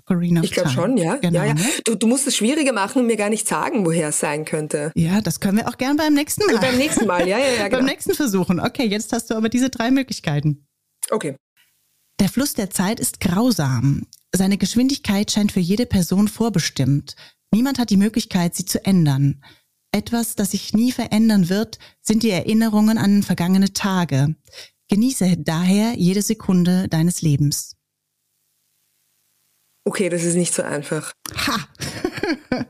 Ocarina 0.05 0.41
of 0.41 0.45
Ich 0.45 0.51
glaube 0.51 0.69
schon, 0.69 0.97
ja. 0.97 1.15
Genau, 1.15 1.39
ja, 1.39 1.45
ja. 1.45 1.53
Ne? 1.53 1.65
Du, 1.85 1.95
du 1.95 2.07
musst 2.07 2.27
es 2.27 2.35
schwieriger 2.35 2.73
machen 2.73 2.99
und 2.99 3.07
mir 3.07 3.15
gar 3.15 3.29
nicht 3.29 3.47
sagen, 3.47 3.85
woher 3.85 4.09
es 4.09 4.19
sein 4.19 4.45
könnte. 4.45 4.91
Ja, 4.95 5.21
das 5.21 5.39
können 5.39 5.57
wir 5.57 5.67
auch 5.67 5.77
gern 5.77 5.97
beim 5.97 6.13
nächsten 6.13 6.45
Mal. 6.45 6.59
beim 6.59 6.77
nächsten 6.77 7.07
Mal, 7.07 7.27
ja, 7.27 7.37
ja, 7.37 7.45
ja. 7.45 7.63
Genau. 7.67 7.77
beim 7.77 7.85
nächsten 7.85 8.13
versuchen. 8.13 8.59
Okay, 8.59 8.85
jetzt 8.85 9.13
hast 9.13 9.29
du 9.29 9.35
aber 9.35 9.49
diese 9.49 9.69
drei 9.69 9.91
Möglichkeiten. 9.91 10.67
Okay. 11.09 11.35
Der 12.19 12.29
Fluss 12.29 12.53
der 12.53 12.69
Zeit 12.69 12.99
ist 12.99 13.19
grausam. 13.19 14.07
Seine 14.35 14.57
Geschwindigkeit 14.57 15.31
scheint 15.31 15.51
für 15.51 15.59
jede 15.59 15.85
Person 15.85 16.27
vorbestimmt. 16.27 17.15
Niemand 17.51 17.79
hat 17.79 17.89
die 17.89 17.97
Möglichkeit, 17.97 18.55
sie 18.55 18.65
zu 18.65 18.83
ändern. 18.85 19.43
Etwas, 19.91 20.35
das 20.35 20.51
sich 20.51 20.73
nie 20.73 20.91
verändern 20.91 21.49
wird, 21.49 21.77
sind 22.01 22.23
die 22.23 22.31
Erinnerungen 22.31 22.97
an 22.97 23.21
vergangene 23.21 23.73
Tage. 23.73 24.35
Genieße 24.89 25.37
daher 25.37 25.93
jede 25.95 26.21
Sekunde 26.21 26.87
deines 26.87 27.21
Lebens. 27.21 27.75
Okay, 29.85 30.09
das 30.09 30.23
ist 30.23 30.35
nicht 30.35 30.53
so 30.53 30.63
einfach. 30.63 31.13
Ha! 31.35 31.67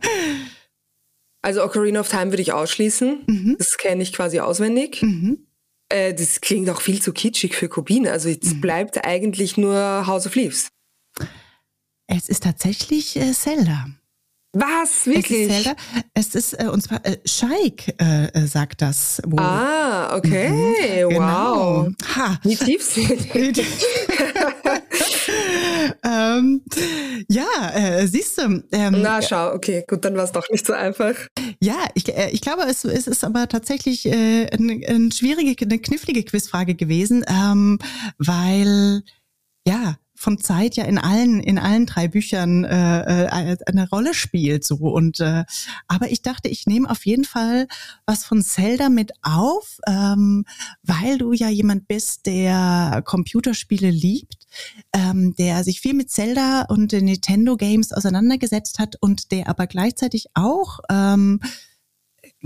also 1.42 1.64
Ocarina 1.64 2.00
of 2.00 2.10
Time 2.10 2.32
würde 2.32 2.42
ich 2.42 2.54
ausschließen. 2.54 3.24
Mhm. 3.28 3.56
Das 3.58 3.78
kenne 3.78 4.02
ich 4.02 4.14
quasi 4.14 4.40
auswendig. 4.40 5.02
Mhm. 5.02 5.46
Äh, 5.90 6.14
das 6.14 6.42
klingt 6.42 6.70
auch 6.70 6.82
viel 6.82 7.02
zu 7.02 7.14
kitschig 7.14 7.56
für 7.56 7.70
Kubin. 7.70 8.08
Also 8.08 8.30
es 8.30 8.56
mhm. 8.56 8.62
bleibt 8.62 9.06
eigentlich 9.06 9.58
nur 9.58 10.08
House 10.08 10.26
of 10.26 10.36
Leaves. 10.36 10.70
Es 12.08 12.30
ist 12.30 12.44
tatsächlich 12.44 13.16
äh, 13.16 13.32
Zelda. 13.32 13.88
Was? 14.56 15.08
Wirklich? 15.08 15.50
Es 15.50 15.58
ist, 15.58 15.64
Zelda. 15.64 15.76
Es 16.14 16.36
ist 16.36 16.54
äh, 16.54 16.68
und 16.68 16.82
zwar 16.82 17.06
äh, 17.06 17.18
Scheik 17.26 17.96
äh, 18.00 18.26
äh 18.28 18.46
sagt 18.48 18.82
das. 18.82 19.22
Wohl. 19.26 19.40
Ah, 19.40 20.16
okay. 20.16 20.50
Mhm, 20.50 21.10
genau. 21.10 21.86
Wow. 21.86 21.94
Ha. 22.16 22.40
Wie 22.44 22.56
tiefsinnig. 22.56 23.66
ähm, 26.04 26.62
ja, 27.30 27.72
äh, 27.74 28.08
siehst 28.08 28.38
du. 28.38 28.64
Ähm, 28.72 29.02
Na, 29.02 29.22
schau, 29.22 29.54
okay, 29.54 29.84
gut, 29.88 30.06
dann 30.06 30.16
war 30.16 30.24
es 30.24 30.32
doch 30.32 30.50
nicht 30.50 30.66
so 30.66 30.74
einfach. 30.74 31.16
Ja, 31.62 31.78
ich, 31.94 32.08
äh, 32.10 32.30
ich 32.32 32.42
glaube, 32.42 32.64
es, 32.64 32.84
es 32.86 33.08
ist 33.08 33.24
aber 33.24 33.48
tatsächlich 33.48 34.06
äh, 34.06 34.48
eine, 34.52 34.86
eine 34.88 35.12
schwierige, 35.12 35.56
eine 35.66 35.80
knifflige 35.80 36.24
Quizfrage 36.24 36.76
gewesen, 36.76 37.26
ähm, 37.28 37.80
weil 38.18 39.04
ja, 39.66 39.98
von 40.24 40.40
Zeit 40.40 40.76
ja 40.76 40.86
in 40.86 40.98
allen 40.98 41.42
in 41.42 41.60
allen 41.60 41.86
drei 41.86 42.08
Büchern 42.08 42.64
äh, 42.64 43.26
äh, 43.26 43.58
eine 43.66 43.90
Rolle 43.90 44.14
spielt 44.14 44.64
so 44.64 44.78
und 44.78 45.20
äh, 45.20 45.44
aber 45.88 46.12
ich 46.12 46.22
dachte 46.22 46.48
ich 46.48 46.66
nehme 46.66 46.90
auf 46.90 47.06
jeden 47.06 47.26
Fall 47.26 47.68
was 48.06 48.24
von 48.24 48.42
Zelda 48.42 48.88
mit 48.88 49.12
auf 49.22 49.80
ähm, 49.86 50.46
weil 50.82 51.18
du 51.18 51.34
ja 51.34 51.50
jemand 51.50 51.88
bist 51.90 52.26
der 52.26 53.02
Computerspiele 53.06 53.90
liebt 53.90 54.43
ähm, 54.94 55.36
der 55.36 55.64
sich 55.64 55.82
viel 55.82 55.94
mit 55.94 56.10
Zelda 56.10 56.64
und 56.64 56.92
den 56.92 57.06
Nintendo 57.06 57.58
Games 57.58 57.92
auseinandergesetzt 57.92 58.80
hat 58.80 58.96
und 59.02 59.32
der 59.32 59.48
aber 59.50 59.68
gleichzeitig 59.68 60.28
auch 60.34 60.80
ähm, 60.90 61.40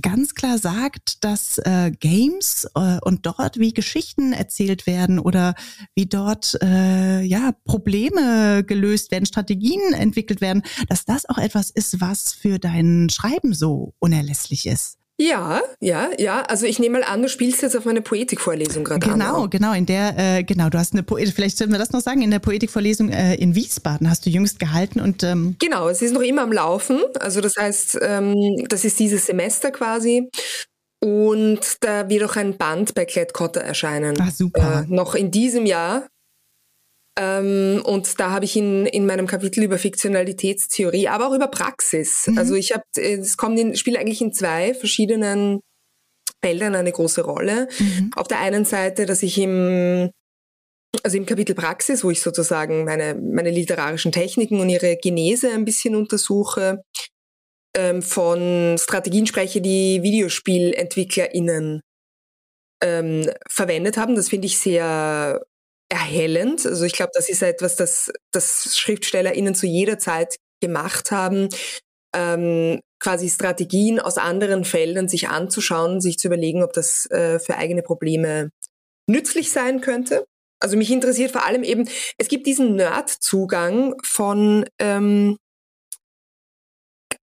ganz 0.01 0.35
klar 0.35 0.57
sagt, 0.57 1.23
dass 1.23 1.57
äh, 1.59 1.91
Games 1.91 2.67
äh, 2.75 2.99
und 3.01 3.25
dort 3.25 3.59
wie 3.59 3.73
Geschichten 3.73 4.33
erzählt 4.33 4.85
werden 4.87 5.19
oder 5.19 5.55
wie 5.95 6.05
dort 6.05 6.57
äh, 6.61 7.21
ja 7.21 7.51
Probleme 7.65 8.63
gelöst 8.63 9.11
werden, 9.11 9.25
Strategien 9.25 9.93
entwickelt 9.93 10.41
werden, 10.41 10.63
dass 10.89 11.05
das 11.05 11.27
auch 11.27 11.37
etwas 11.37 11.69
ist, 11.69 11.99
was 11.99 12.33
für 12.33 12.59
dein 12.59 13.09
Schreiben 13.09 13.53
so 13.53 13.93
unerlässlich 13.99 14.67
ist. 14.67 14.97
Ja, 15.19 15.61
ja, 15.79 16.09
ja. 16.19 16.43
Also 16.43 16.67
ich 16.67 16.77
nehme 16.77 16.99
mal 16.99 17.05
an, 17.05 17.23
du 17.23 17.29
spielst 17.29 17.63
jetzt 17.63 17.75
auf 17.75 17.85
meine 17.85 18.01
Poetikvorlesung 18.01 18.83
gerade 18.83 18.99
Genau, 18.99 19.43
an, 19.43 19.49
genau. 19.49 19.73
In 19.73 19.87
der, 19.87 20.13
äh, 20.17 20.43
genau, 20.43 20.69
du 20.69 20.77
hast 20.77 20.93
eine 20.93 21.01
Poetik, 21.01 21.33
vielleicht 21.33 21.57
sollten 21.57 21.73
wir 21.73 21.79
das 21.79 21.91
noch 21.91 22.01
sagen, 22.01 22.21
in 22.21 22.29
der 22.29 22.39
Poetikvorlesung 22.39 23.09
äh, 23.09 23.35
in 23.35 23.55
Wiesbaden 23.55 24.09
hast 24.09 24.25
du 24.25 24.29
jüngst 24.29 24.59
gehalten 24.59 24.99
und 24.99 25.23
ähm 25.23 25.55
Genau, 25.59 25.89
es 25.89 26.01
ist 26.03 26.13
noch 26.13 26.21
immer 26.21 26.43
am 26.43 26.51
Laufen. 26.51 27.01
Also 27.19 27.41
das 27.41 27.55
heißt, 27.57 27.97
ähm, 28.01 28.35
das 28.69 28.85
ist 28.85 28.99
dieses 28.99 29.25
Semester 29.25 29.71
quasi. 29.71 30.29
Und 31.03 31.77
da 31.81 32.09
wird 32.09 32.23
auch 32.23 32.35
ein 32.35 32.57
Band 32.57 32.93
bei 32.93 33.05
Klett 33.05 33.33
Cotter 33.33 33.61
erscheinen. 33.61 34.19
Ah, 34.19 34.31
super. 34.31 34.85
Äh, 34.87 34.93
noch 34.93 35.15
in 35.15 35.31
diesem 35.31 35.65
Jahr. 35.65 36.07
Ähm, 37.17 37.81
und 37.83 38.19
da 38.19 38.29
habe 38.29 38.45
ich 38.45 38.55
in, 38.55 38.85
in 38.85 39.05
meinem 39.07 39.25
Kapitel 39.25 39.63
über 39.63 39.79
Fiktionalitätstheorie, 39.79 41.07
aber 41.07 41.27
auch 41.27 41.33
über 41.33 41.47
Praxis. 41.47 42.27
Mhm. 42.27 42.37
Also 42.37 42.55
ich 42.55 42.73
habe, 42.73 42.83
es 42.95 43.37
kommt 43.37 43.59
in, 43.59 43.75
spielt 43.75 43.97
eigentlich 43.97 44.21
in 44.21 44.33
zwei 44.33 44.75
verschiedenen 44.75 45.61
Feldern 46.43 46.75
eine 46.75 46.91
große 46.91 47.23
Rolle. 47.23 47.67
Mhm. 47.79 48.11
Auf 48.15 48.27
der 48.27 48.39
einen 48.39 48.65
Seite, 48.65 49.05
dass 49.07 49.23
ich 49.23 49.37
im 49.39 50.11
also 51.03 51.17
im 51.17 51.25
Kapitel 51.25 51.53
Praxis, 51.53 52.03
wo 52.03 52.11
ich 52.11 52.21
sozusagen 52.21 52.85
meine, 52.85 53.13
meine 53.13 53.51
literarischen 53.51 54.11
Techniken 54.11 54.59
und 54.59 54.69
ihre 54.69 54.95
Genese 54.97 55.51
ein 55.51 55.65
bisschen 55.65 55.95
untersuche, 55.95 56.81
ähm, 57.75 58.01
von 58.01 58.77
Strategien 58.79 59.27
spreche, 59.27 59.61
die 59.61 60.01
VideospielentwicklerInnen 60.01 61.81
ähm, 62.81 63.29
verwendet 63.49 63.97
haben. 63.97 64.15
Das 64.15 64.29
finde 64.29 64.47
ich 64.47 64.57
sehr 64.57 65.41
erhellend. 65.89 66.65
Also 66.65 66.85
ich 66.85 66.93
glaube, 66.93 67.11
das 67.13 67.29
ist 67.29 67.41
etwas, 67.41 67.75
das, 67.75 68.11
das 68.31 68.75
SchriftstellerInnen 68.77 69.55
zu 69.55 69.67
jeder 69.67 69.99
Zeit 69.99 70.35
gemacht 70.61 71.11
haben, 71.11 71.49
ähm, 72.15 72.81
quasi 72.99 73.29
Strategien 73.29 73.99
aus 73.99 74.17
anderen 74.17 74.65
Feldern 74.65 75.07
sich 75.07 75.29
anzuschauen, 75.29 76.01
sich 76.01 76.17
zu 76.17 76.27
überlegen, 76.27 76.63
ob 76.63 76.73
das 76.73 77.09
äh, 77.11 77.39
für 77.39 77.57
eigene 77.57 77.83
Probleme 77.83 78.49
nützlich 79.07 79.51
sein 79.51 79.81
könnte. 79.81 80.25
Also 80.59 80.75
mich 80.75 80.91
interessiert 80.91 81.31
vor 81.31 81.45
allem 81.45 81.63
eben, 81.63 81.87
es 82.17 82.27
gibt 82.27 82.47
diesen 82.47 82.75
Nerd-Zugang 82.75 83.95
von 84.03 84.65
ähm, 84.79 85.37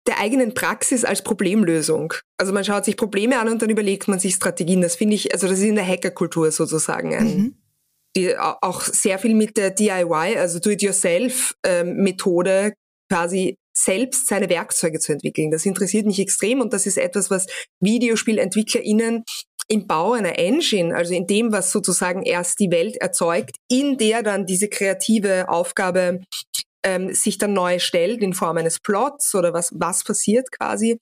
der 0.06 0.20
eigenen 0.20 0.54
Praxis 0.54 1.04
als 1.04 1.22
Problemlösung. 1.22 2.14
Also 2.38 2.52
man 2.52 2.64
schaut 2.64 2.84
sich 2.84 2.96
Probleme 2.96 3.40
an 3.40 3.48
und 3.48 3.60
dann 3.60 3.68
überlegt 3.68 4.06
man 4.06 4.20
sich 4.20 4.34
Strategien. 4.34 4.80
Das 4.80 4.94
finde 4.94 5.16
ich, 5.16 5.34
also 5.34 5.48
das 5.48 5.58
ist 5.58 5.64
in 5.64 5.74
der 5.74 5.86
Hackerkultur 5.86 6.52
sozusagen 6.52 7.14
ein, 7.14 7.36
mhm 7.36 7.56
die 8.16 8.36
auch 8.36 8.82
sehr 8.82 9.18
viel 9.18 9.34
mit 9.34 9.56
der 9.56 9.70
DIY, 9.70 10.36
also 10.38 10.58
Do-it-yourself-Methode 10.58 12.50
ähm, 12.50 12.72
quasi 13.10 13.56
selbst 13.76 14.26
seine 14.26 14.48
Werkzeuge 14.48 14.98
zu 14.98 15.12
entwickeln. 15.12 15.50
Das 15.50 15.64
interessiert 15.64 16.06
mich 16.06 16.18
extrem 16.18 16.60
und 16.60 16.72
das 16.72 16.86
ist 16.86 16.98
etwas, 16.98 17.30
was 17.30 17.46
VideospielentwicklerInnen 17.80 19.24
im 19.68 19.86
Bau 19.86 20.12
einer 20.12 20.38
Engine, 20.38 20.96
also 20.96 21.14
in 21.14 21.26
dem, 21.26 21.52
was 21.52 21.70
sozusagen 21.70 22.22
erst 22.22 22.58
die 22.58 22.70
Welt 22.70 22.96
erzeugt, 22.96 23.56
in 23.70 23.98
der 23.98 24.22
dann 24.22 24.46
diese 24.46 24.68
kreative 24.68 25.48
Aufgabe 25.48 26.22
ähm, 26.84 27.12
sich 27.12 27.38
dann 27.38 27.52
neu 27.52 27.78
stellt 27.78 28.22
in 28.22 28.32
Form 28.32 28.56
eines 28.56 28.80
Plots 28.80 29.34
oder 29.34 29.52
was, 29.52 29.70
was 29.74 30.04
passiert 30.04 30.50
quasi, 30.50 30.98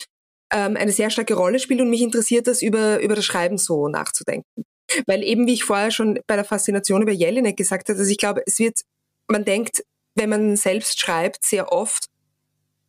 ähm, 0.52 0.76
eine 0.76 0.92
sehr 0.92 1.10
starke 1.10 1.34
Rolle 1.34 1.58
spielt 1.58 1.80
und 1.80 1.90
mich 1.90 2.02
interessiert 2.02 2.46
das 2.46 2.62
über, 2.62 3.00
über 3.00 3.14
das 3.14 3.24
Schreiben 3.24 3.58
so 3.58 3.88
nachzudenken. 3.88 4.64
Weil 5.06 5.22
eben, 5.22 5.46
wie 5.46 5.54
ich 5.54 5.64
vorher 5.64 5.90
schon 5.90 6.20
bei 6.26 6.36
der 6.36 6.44
Faszination 6.44 7.02
über 7.02 7.12
Jelinek 7.12 7.56
gesagt 7.56 7.88
habe, 7.88 7.98
also 7.98 8.10
ich 8.10 8.18
glaube, 8.18 8.42
es 8.46 8.58
wird, 8.58 8.80
man 9.28 9.44
denkt, 9.44 9.84
wenn 10.14 10.30
man 10.30 10.56
selbst 10.56 11.00
schreibt, 11.00 11.44
sehr 11.44 11.72
oft, 11.72 12.06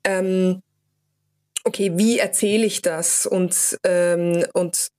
ähm, 0.04 0.62
okay, 1.64 1.92
wie 1.96 2.20
erzähle 2.20 2.66
ich 2.66 2.82
das 2.82 3.26
und, 3.26 3.78
ähm, 3.84 4.46
und 4.54 4.90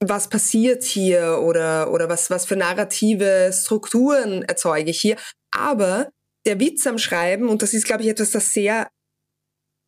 was 0.00 0.28
passiert 0.28 0.82
hier 0.82 1.40
oder, 1.42 1.92
oder 1.92 2.08
was, 2.08 2.30
was 2.30 2.46
für 2.46 2.56
narrative 2.56 3.50
Strukturen 3.52 4.42
erzeuge 4.42 4.90
ich 4.90 5.00
hier. 5.00 5.16
Aber 5.50 6.10
der 6.46 6.58
Witz 6.58 6.86
am 6.86 6.98
Schreiben, 6.98 7.48
und 7.48 7.62
das 7.62 7.74
ist, 7.74 7.84
glaube 7.84 8.02
ich, 8.02 8.08
etwas, 8.08 8.30
das 8.30 8.54
sehr 8.54 8.90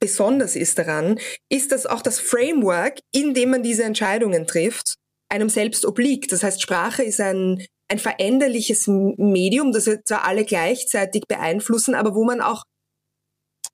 besonders 0.01 0.57
ist 0.57 0.79
daran, 0.79 1.19
ist, 1.49 1.73
dass 1.73 1.87
auch 1.87 2.03
das 2.03 2.19
Framework, 2.19 2.99
in 3.13 3.35
dem 3.35 3.51
man 3.51 3.63
diese 3.63 3.85
Entscheidungen 3.85 4.47
trifft, 4.47 4.97
einem 5.33 5.49
selbst 5.49 5.85
obliegt. 5.85 6.31
Das 6.31 6.43
heißt, 6.43 6.61
Sprache 6.63 7.03
ist 7.03 7.21
ein, 7.21 7.65
ein 7.89 7.99
veränderliches 7.99 8.87
Medium, 8.87 9.73
das 9.73 9.87
wir 9.87 10.05
zwar 10.05 10.25
alle 10.25 10.45
gleichzeitig 10.45 11.25
beeinflussen, 11.27 11.95
aber 11.95 12.15
wo 12.15 12.25
man 12.25 12.41
auch, 12.41 12.65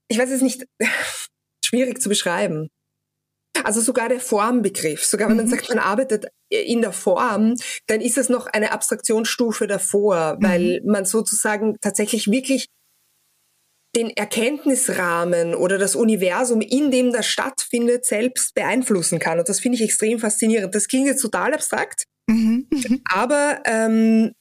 ich 0.09 0.19
weiß 0.19 0.31
es 0.31 0.41
nicht, 0.41 0.65
schwierig 1.65 2.01
zu 2.01 2.09
beschreiben. 2.09 2.69
Also 3.65 3.81
sogar 3.81 4.09
der 4.09 4.21
Formbegriff, 4.21 5.05
sogar 5.05 5.29
wenn 5.29 5.37
man 5.37 5.47
mhm. 5.47 5.51
sagt, 5.51 5.69
man 5.69 5.81
arbeitet 5.81 6.27
in 6.49 6.81
der 6.81 6.93
Form, 6.93 7.55
dann 7.89 8.01
ist 8.01 8.17
es 8.17 8.29
noch 8.29 8.47
eine 8.47 8.71
Abstraktionsstufe 8.71 9.67
davor, 9.67 10.37
weil 10.41 10.81
mhm. 10.81 10.93
man 10.93 11.05
sozusagen 11.05 11.77
tatsächlich 11.81 12.31
wirklich 12.31 12.69
den 13.99 14.11
Erkenntnisrahmen 14.17 15.55
oder 15.55 15.77
das 15.77 15.97
Universum, 15.97 16.61
in 16.61 16.91
dem 16.91 17.13
das 17.13 17.27
stattfindet, 17.27 18.05
selbst 18.05 18.55
beeinflussen 18.55 19.19
kann. 19.19 19.39
Und 19.39 19.49
das 19.49 19.61
finde 19.61 19.77
ich 19.77 19.83
extrem 19.83 20.19
faszinierend. 20.21 20.75
Das 20.75 20.87
klingt 20.87 21.07
jetzt 21.07 21.23
total 21.23 21.53
abstrakt, 21.53 22.05
mhm. 22.29 22.69
aber 23.11 23.61
ähm, 23.65 24.33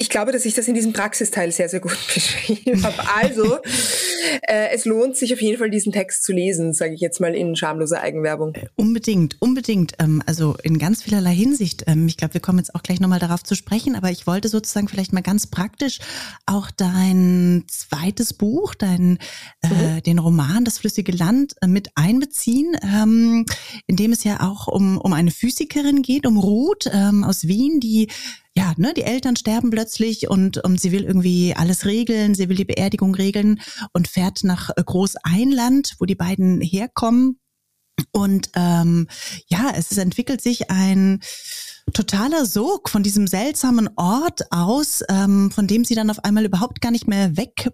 ich 0.00 0.10
glaube, 0.10 0.30
dass 0.30 0.44
ich 0.44 0.54
das 0.54 0.68
in 0.68 0.74
diesem 0.74 0.92
Praxisteil 0.92 1.50
sehr, 1.50 1.68
sehr 1.68 1.80
gut 1.80 1.98
beschrieben 2.14 2.84
habe. 2.84 3.02
Also, 3.16 3.58
äh, 4.42 4.68
es 4.72 4.84
lohnt 4.84 5.16
sich 5.16 5.32
auf 5.32 5.42
jeden 5.42 5.58
Fall, 5.58 5.70
diesen 5.70 5.92
Text 5.92 6.22
zu 6.22 6.32
lesen, 6.32 6.72
sage 6.72 6.94
ich 6.94 7.00
jetzt 7.00 7.20
mal 7.20 7.34
in 7.34 7.56
schamloser 7.56 8.00
Eigenwerbung. 8.00 8.54
Äh, 8.54 8.68
unbedingt, 8.76 9.36
unbedingt. 9.40 9.94
Ähm, 9.98 10.22
also 10.24 10.56
in 10.62 10.78
ganz 10.78 11.02
vielerlei 11.02 11.34
Hinsicht. 11.34 11.84
Ähm, 11.88 12.06
ich 12.06 12.16
glaube, 12.16 12.34
wir 12.34 12.40
kommen 12.40 12.58
jetzt 12.58 12.76
auch 12.76 12.84
gleich 12.84 13.00
nochmal 13.00 13.18
darauf 13.18 13.42
zu 13.42 13.56
sprechen, 13.56 13.96
aber 13.96 14.12
ich 14.12 14.28
wollte 14.28 14.48
sozusagen 14.48 14.86
vielleicht 14.86 15.12
mal 15.12 15.22
ganz 15.22 15.48
praktisch 15.48 15.98
auch 16.46 16.70
dein 16.70 17.64
zweites 17.66 18.34
Buch, 18.34 18.76
dein, 18.76 19.18
äh, 19.62 19.68
mhm. 19.96 20.02
den 20.04 20.18
Roman 20.20 20.64
Das 20.64 20.78
flüssige 20.78 21.10
Land 21.10 21.56
äh, 21.60 21.66
mit 21.66 21.90
einbeziehen, 21.96 22.76
ähm, 22.84 23.46
in 23.88 23.96
dem 23.96 24.12
es 24.12 24.22
ja 24.22 24.48
auch 24.48 24.68
um, 24.68 24.96
um 24.96 25.12
eine 25.12 25.32
Physikerin 25.32 26.02
geht, 26.02 26.24
um 26.24 26.38
Ruth 26.38 26.88
ähm, 26.92 27.24
aus 27.24 27.48
Wien, 27.48 27.80
die 27.80 28.06
ja, 28.58 28.74
ne, 28.76 28.92
die 28.92 29.04
Eltern 29.04 29.36
sterben 29.36 29.70
plötzlich 29.70 30.28
und, 30.28 30.58
und 30.58 30.80
sie 30.80 30.90
will 30.90 31.04
irgendwie 31.04 31.54
alles 31.56 31.86
regeln, 31.86 32.34
sie 32.34 32.48
will 32.48 32.56
die 32.56 32.64
Beerdigung 32.64 33.14
regeln 33.14 33.60
und 33.92 34.08
fährt 34.08 34.42
nach 34.42 34.70
äh, 34.70 34.82
Großeinland, 34.84 35.94
wo 36.00 36.06
die 36.06 36.16
beiden 36.16 36.60
herkommen. 36.60 37.38
Und 38.10 38.50
ähm, 38.56 39.06
ja, 39.46 39.72
es 39.76 39.96
entwickelt 39.96 40.40
sich 40.40 40.72
ein 40.72 41.20
totaler 41.92 42.46
Sog 42.46 42.88
von 42.88 43.04
diesem 43.04 43.28
seltsamen 43.28 43.90
Ort 43.94 44.50
aus, 44.50 45.04
ähm, 45.08 45.52
von 45.52 45.68
dem 45.68 45.84
sie 45.84 45.94
dann 45.94 46.10
auf 46.10 46.24
einmal 46.24 46.44
überhaupt 46.44 46.80
gar 46.80 46.90
nicht 46.90 47.06
mehr 47.06 47.36
weg 47.36 47.70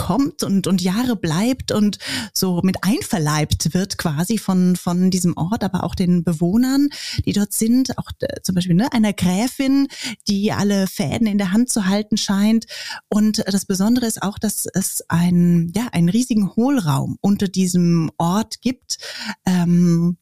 kommt 0.00 0.42
und, 0.42 0.66
und 0.66 0.80
Jahre 0.80 1.14
bleibt 1.14 1.72
und 1.72 1.98
so 2.32 2.62
mit 2.62 2.78
einverleibt 2.82 3.74
wird 3.74 3.98
quasi 3.98 4.38
von, 4.38 4.76
von 4.76 5.10
diesem 5.10 5.36
Ort, 5.36 5.62
aber 5.62 5.84
auch 5.84 5.94
den 5.94 6.24
Bewohnern, 6.24 6.88
die 7.26 7.34
dort 7.34 7.52
sind, 7.52 7.98
auch 7.98 8.10
äh, 8.20 8.40
zum 8.42 8.54
Beispiel 8.54 8.76
ne, 8.76 8.90
einer 8.94 9.12
Gräfin, 9.12 9.88
die 10.26 10.52
alle 10.52 10.86
Fäden 10.86 11.26
in 11.26 11.36
der 11.36 11.52
Hand 11.52 11.68
zu 11.68 11.84
halten 11.86 12.16
scheint. 12.16 12.64
Und 13.10 13.44
das 13.46 13.66
Besondere 13.66 14.06
ist 14.06 14.22
auch, 14.22 14.38
dass 14.38 14.66
es 14.72 15.04
ein, 15.08 15.70
ja, 15.76 15.88
einen 15.92 16.08
riesigen 16.08 16.56
Hohlraum 16.56 17.18
unter 17.20 17.48
diesem 17.48 18.10
Ort 18.16 18.62
gibt. 18.62 18.96
Ähm, 19.44 20.16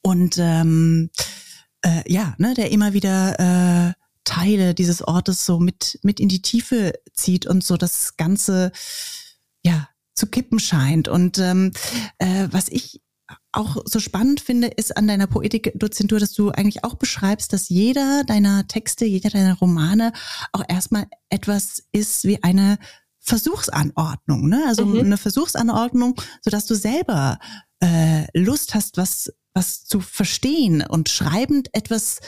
und 0.00 0.38
ähm, 0.38 1.10
äh, 1.82 2.10
ja, 2.10 2.34
ne, 2.38 2.54
der 2.54 2.70
immer 2.70 2.94
wieder 2.94 3.38
äh, 3.38 3.99
Teile 4.24 4.74
dieses 4.74 5.02
Ortes 5.02 5.44
so 5.46 5.58
mit, 5.58 5.98
mit 6.02 6.20
in 6.20 6.28
die 6.28 6.42
Tiefe 6.42 6.92
zieht 7.14 7.46
und 7.46 7.64
so 7.64 7.76
das 7.76 8.16
Ganze, 8.16 8.72
ja, 9.64 9.88
zu 10.14 10.26
kippen 10.26 10.58
scheint. 10.58 11.08
Und 11.08 11.38
ähm, 11.38 11.72
äh, 12.18 12.48
was 12.50 12.68
ich 12.68 13.00
auch 13.52 13.76
so 13.84 14.00
spannend 14.00 14.40
finde, 14.40 14.68
ist 14.68 14.96
an 14.96 15.08
deiner 15.08 15.26
Poetikdozentur, 15.26 16.20
dass 16.20 16.32
du 16.32 16.50
eigentlich 16.50 16.84
auch 16.84 16.94
beschreibst, 16.94 17.52
dass 17.52 17.68
jeder 17.68 18.24
deiner 18.24 18.66
Texte, 18.66 19.04
jeder 19.04 19.30
deiner 19.30 19.58
Romane 19.58 20.12
auch 20.52 20.64
erstmal 20.68 21.06
etwas 21.28 21.82
ist 21.92 22.24
wie 22.24 22.42
eine 22.42 22.78
Versuchsanordnung, 23.20 24.48
ne? 24.48 24.64
Also 24.66 24.86
mhm. 24.86 25.00
eine 25.00 25.18
Versuchsanordnung, 25.18 26.20
so 26.42 26.50
dass 26.50 26.66
du 26.66 26.74
selber 26.74 27.38
äh, 27.80 28.26
Lust 28.38 28.74
hast, 28.74 28.96
was 28.96 29.30
was 29.54 29.84
zu 29.84 30.00
verstehen 30.00 30.82
und 30.82 31.08
schreibend 31.08 31.68
etwas 31.74 32.20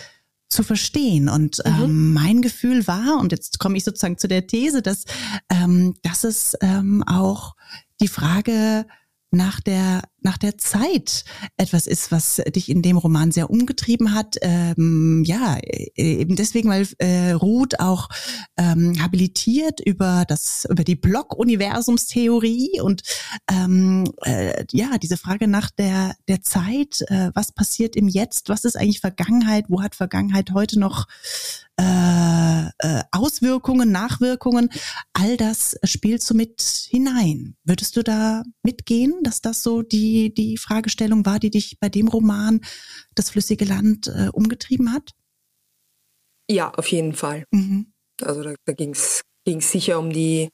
zu 0.53 0.62
verstehen. 0.62 1.29
Und 1.29 1.62
mhm. 1.65 1.85
ähm, 1.85 2.12
mein 2.12 2.43
Gefühl 2.43 2.87
war, 2.87 3.19
und 3.19 3.33
jetzt 3.33 3.59
komme 3.59 3.77
ich 3.77 3.85
sozusagen 3.85 4.19
zu 4.19 4.29
der 4.29 4.47
These, 4.47 4.83
dass, 4.83 5.05
ähm, 5.51 5.95
dass 6.03 6.25
es 6.25 6.57
ähm, 6.61 7.03
auch 7.07 7.55
die 8.01 8.09
Frage 8.09 8.87
nach 9.31 9.61
der 9.61 10.03
nach 10.24 10.38
der 10.38 10.58
Zeit 10.58 11.24
etwas 11.56 11.87
ist, 11.87 12.11
was 12.11 12.37
dich 12.54 12.68
in 12.68 12.82
dem 12.82 12.96
Roman 12.96 13.32
sehr 13.32 13.50
umgetrieben 13.50 14.14
hat. 14.14 14.37
Ähm, 14.42 15.22
ja, 15.26 15.58
e-, 15.58 15.90
eben 15.96 16.37
deswegen, 16.37 16.68
weil 16.68 16.87
äh, 16.98 17.32
Ruth 17.32 17.80
auch 17.80 18.08
ähm, 18.56 19.00
habilitiert 19.00 19.80
über 19.80 20.24
das 20.26 20.66
über 20.70 20.85
die 20.85 20.96
Block-Universumstheorie 20.96 22.80
und 22.80 23.02
ähm, 23.50 24.04
äh, 24.24 24.64
ja 24.72 24.98
diese 24.98 25.16
Frage 25.16 25.48
nach 25.48 25.70
der 25.70 26.14
der 26.28 26.42
Zeit, 26.42 27.02
äh, 27.08 27.30
was 27.35 27.52
passiert 27.52 27.96
im 27.96 28.08
Jetzt, 28.08 28.48
was 28.48 28.64
ist 28.64 28.76
eigentlich 28.76 29.00
Vergangenheit, 29.00 29.66
wo 29.68 29.82
hat 29.82 29.94
Vergangenheit 29.94 30.52
heute 30.52 30.78
noch 30.78 31.06
äh, 31.80 32.66
äh, 32.78 33.02
Auswirkungen, 33.12 33.90
Nachwirkungen, 33.90 34.68
all 35.14 35.37
das 35.37 35.74
spielst 35.85 36.28
du 36.28 36.35
mit 36.35 36.61
hinein. 36.90 37.56
Würdest 37.64 37.96
du 37.96 38.02
da 38.02 38.42
mitgehen, 38.62 39.14
dass 39.22 39.40
das 39.40 39.62
so 39.62 39.82
die, 39.82 40.12
die 40.12 40.57
Fragestellung 40.57 41.25
war, 41.27 41.38
die 41.38 41.51
dich 41.51 41.79
bei 41.81 41.88
dem 41.88 42.09
Roman 42.09 42.61
Das 43.14 43.31
flüssige 43.31 43.64
Land 43.64 44.09
äh, 44.09 44.29
umgetrieben 44.33 44.92
hat? 44.92 45.11
Ja, 46.51 46.70
auf 46.75 46.88
jeden 46.88 47.14
Fall. 47.14 47.44
Mhm. 47.51 47.92
Also 48.20 48.42
da, 48.42 48.55
da 48.64 48.72
ging 48.72 48.90
es 48.92 49.22
sicher 49.44 49.98
um 49.98 50.12
die 50.12 50.48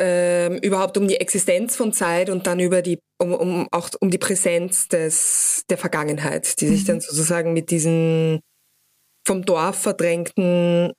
ähm, 0.00 0.56
überhaupt 0.62 0.96
um 0.96 1.06
die 1.06 1.20
Existenz 1.20 1.76
von 1.76 1.92
Zeit 1.92 2.30
und 2.30 2.46
dann 2.46 2.58
über 2.58 2.80
die 2.80 2.98
um, 3.18 3.34
um 3.34 3.68
auch 3.70 3.90
um 4.00 4.10
die 4.10 4.18
Präsenz 4.18 4.88
des 4.88 5.64
der 5.68 5.76
Vergangenheit, 5.76 6.60
die 6.60 6.68
sich 6.68 6.82
mhm. 6.82 6.86
dann 6.86 7.00
sozusagen 7.00 7.52
mit 7.52 7.70
diesen 7.70 8.40
vom 9.26 9.44
Dorf 9.44 9.76
verdrängten 9.76 10.92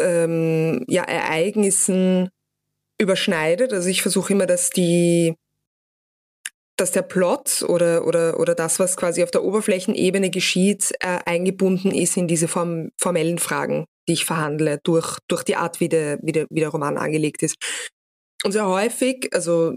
ähm, 0.00 0.84
ja, 0.88 1.02
Ereignissen 1.02 2.28
überschneidet. 3.00 3.72
Also 3.72 3.88
ich 3.88 4.02
versuche 4.02 4.32
immer, 4.32 4.46
dass 4.46 4.70
die 4.70 5.34
dass 6.76 6.92
der 6.92 7.02
Plot 7.02 7.62
oder, 7.68 8.06
oder, 8.06 8.40
oder 8.40 8.54
das, 8.54 8.78
was 8.78 8.96
quasi 8.96 9.22
auf 9.22 9.30
der 9.30 9.44
Oberflächenebene 9.44 10.30
geschieht, 10.30 10.92
äh, 11.00 11.18
eingebunden 11.24 11.90
ist 11.90 12.16
in 12.16 12.28
diese 12.28 12.48
form, 12.48 12.90
formellen 13.00 13.38
Fragen, 13.38 13.84
die 14.08 14.14
ich 14.14 14.24
verhandle, 14.24 14.80
durch, 14.82 15.18
durch 15.28 15.42
die 15.42 15.56
Art, 15.56 15.80
wie 15.80 15.88
der, 15.88 16.18
wie, 16.22 16.32
der, 16.32 16.46
wie 16.50 16.60
der 16.60 16.70
Roman 16.70 16.96
angelegt 16.96 17.42
ist. 17.42 17.56
Und 18.44 18.52
sehr 18.52 18.66
häufig, 18.66 19.28
also 19.32 19.74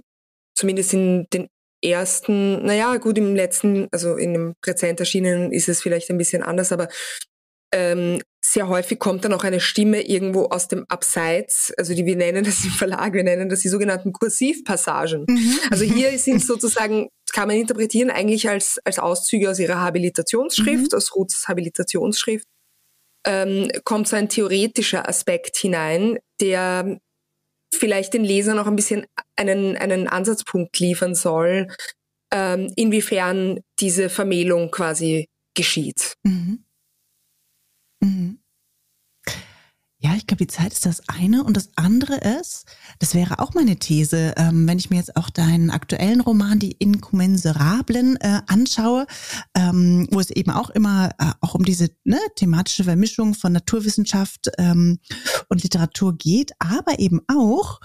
zumindest 0.58 0.94
in 0.94 1.28
den 1.34 1.48
ersten, 1.84 2.66
naja, 2.66 2.98
gut, 2.98 3.18
im 3.18 3.36
letzten, 3.36 3.88
also 3.92 4.16
in 4.16 4.34
dem 4.34 4.54
Präsent 4.62 5.00
erschienen 5.00 5.52
ist 5.52 5.70
es 5.70 5.82
vielleicht 5.82 6.10
ein 6.10 6.18
bisschen 6.18 6.42
anders, 6.42 6.72
aber 6.72 6.88
ähm, 7.74 8.22
sehr 8.56 8.70
häufig 8.70 9.00
kommt 9.00 9.26
dann 9.26 9.34
auch 9.34 9.44
eine 9.44 9.60
Stimme 9.60 10.08
irgendwo 10.08 10.46
aus 10.46 10.70
dem 10.70 10.86
Abseits, 10.88 11.74
also 11.78 11.94
die 11.94 12.06
wir 12.06 12.16
nennen 12.16 12.46
das 12.46 12.64
im 12.64 12.72
Verlag, 12.72 13.14
wir 13.14 13.24
nennen 13.24 13.50
das 13.50 13.60
die 13.60 13.68
sogenannten 13.68 14.14
Kursivpassagen. 14.14 15.26
Mhm. 15.28 15.60
Also 15.70 15.84
hier 15.84 16.18
sind 16.18 16.42
sozusagen, 16.42 17.10
kann 17.34 17.50
man 17.50 17.58
interpretieren 17.58 18.10
eigentlich 18.10 18.48
als, 18.48 18.80
als 18.86 18.98
Auszüge 18.98 19.50
aus 19.50 19.60
ihrer 19.60 19.82
Habilitationsschrift, 19.82 20.94
mhm. 20.94 20.98
aus 20.98 21.14
Ruths 21.14 21.50
Habilitationsschrift, 21.50 22.48
ähm, 23.28 23.70
kommt 23.84 24.08
so 24.08 24.16
ein 24.16 24.30
theoretischer 24.30 25.10
Aspekt 25.10 25.58
hinein, 25.58 26.18
der 26.40 26.98
vielleicht 27.74 28.14
den 28.14 28.24
Lesern 28.24 28.58
auch 28.58 28.68
ein 28.68 28.78
bisschen 28.78 29.06
einen, 29.36 29.76
einen 29.76 30.08
Ansatzpunkt 30.08 30.80
liefern 30.80 31.14
soll, 31.14 31.68
ähm, 32.32 32.72
inwiefern 32.78 33.60
diese 33.82 34.10
Vermählung 34.10 34.72
quasi 34.72 35.28
geschieht. 35.56 36.14
Mhm. 36.24 36.64
Mhm. 38.02 38.40
Ja, 40.06 40.14
ich 40.16 40.28
glaube, 40.28 40.46
die 40.46 40.54
Zeit 40.54 40.72
ist 40.72 40.86
das 40.86 41.02
eine. 41.10 41.44
Und 41.44 41.58
das 41.58 41.70
andere 41.76 42.18
ist, 42.18 42.66
das 43.00 43.16
wäre 43.16 43.40
auch 43.40 43.56
meine 43.56 43.78
These, 43.78 44.36
ähm, 44.38 44.68
wenn 44.68 44.78
ich 44.78 44.92
mir 44.92 44.98
jetzt 44.98 45.16
auch 45.16 45.32
deinen 45.32 45.72
aktuellen 45.72 46.22
Roman, 46.22 46.60
Die 46.60 46.74
Inkommensurablen, 46.74 48.16
äh, 48.18 48.42
anschaue, 48.46 49.08
ähm, 49.56 50.08
wo 50.12 50.20
es 50.20 50.30
eben 50.30 50.52
auch 50.52 50.70
immer 50.70 51.10
äh, 51.18 51.32
auch 51.42 51.56
um 51.56 51.66
diese 51.66 51.90
ne, 52.04 52.20
thematische 52.36 52.84
Vermischung 52.84 53.34
von 53.34 53.52
Naturwissenschaft 53.52 54.52
ähm, 54.60 55.00
und 55.50 55.64
Literatur 55.64 56.16
geht, 56.16 56.52
aber 56.60 57.00
eben 57.00 57.22
auch 57.28 57.80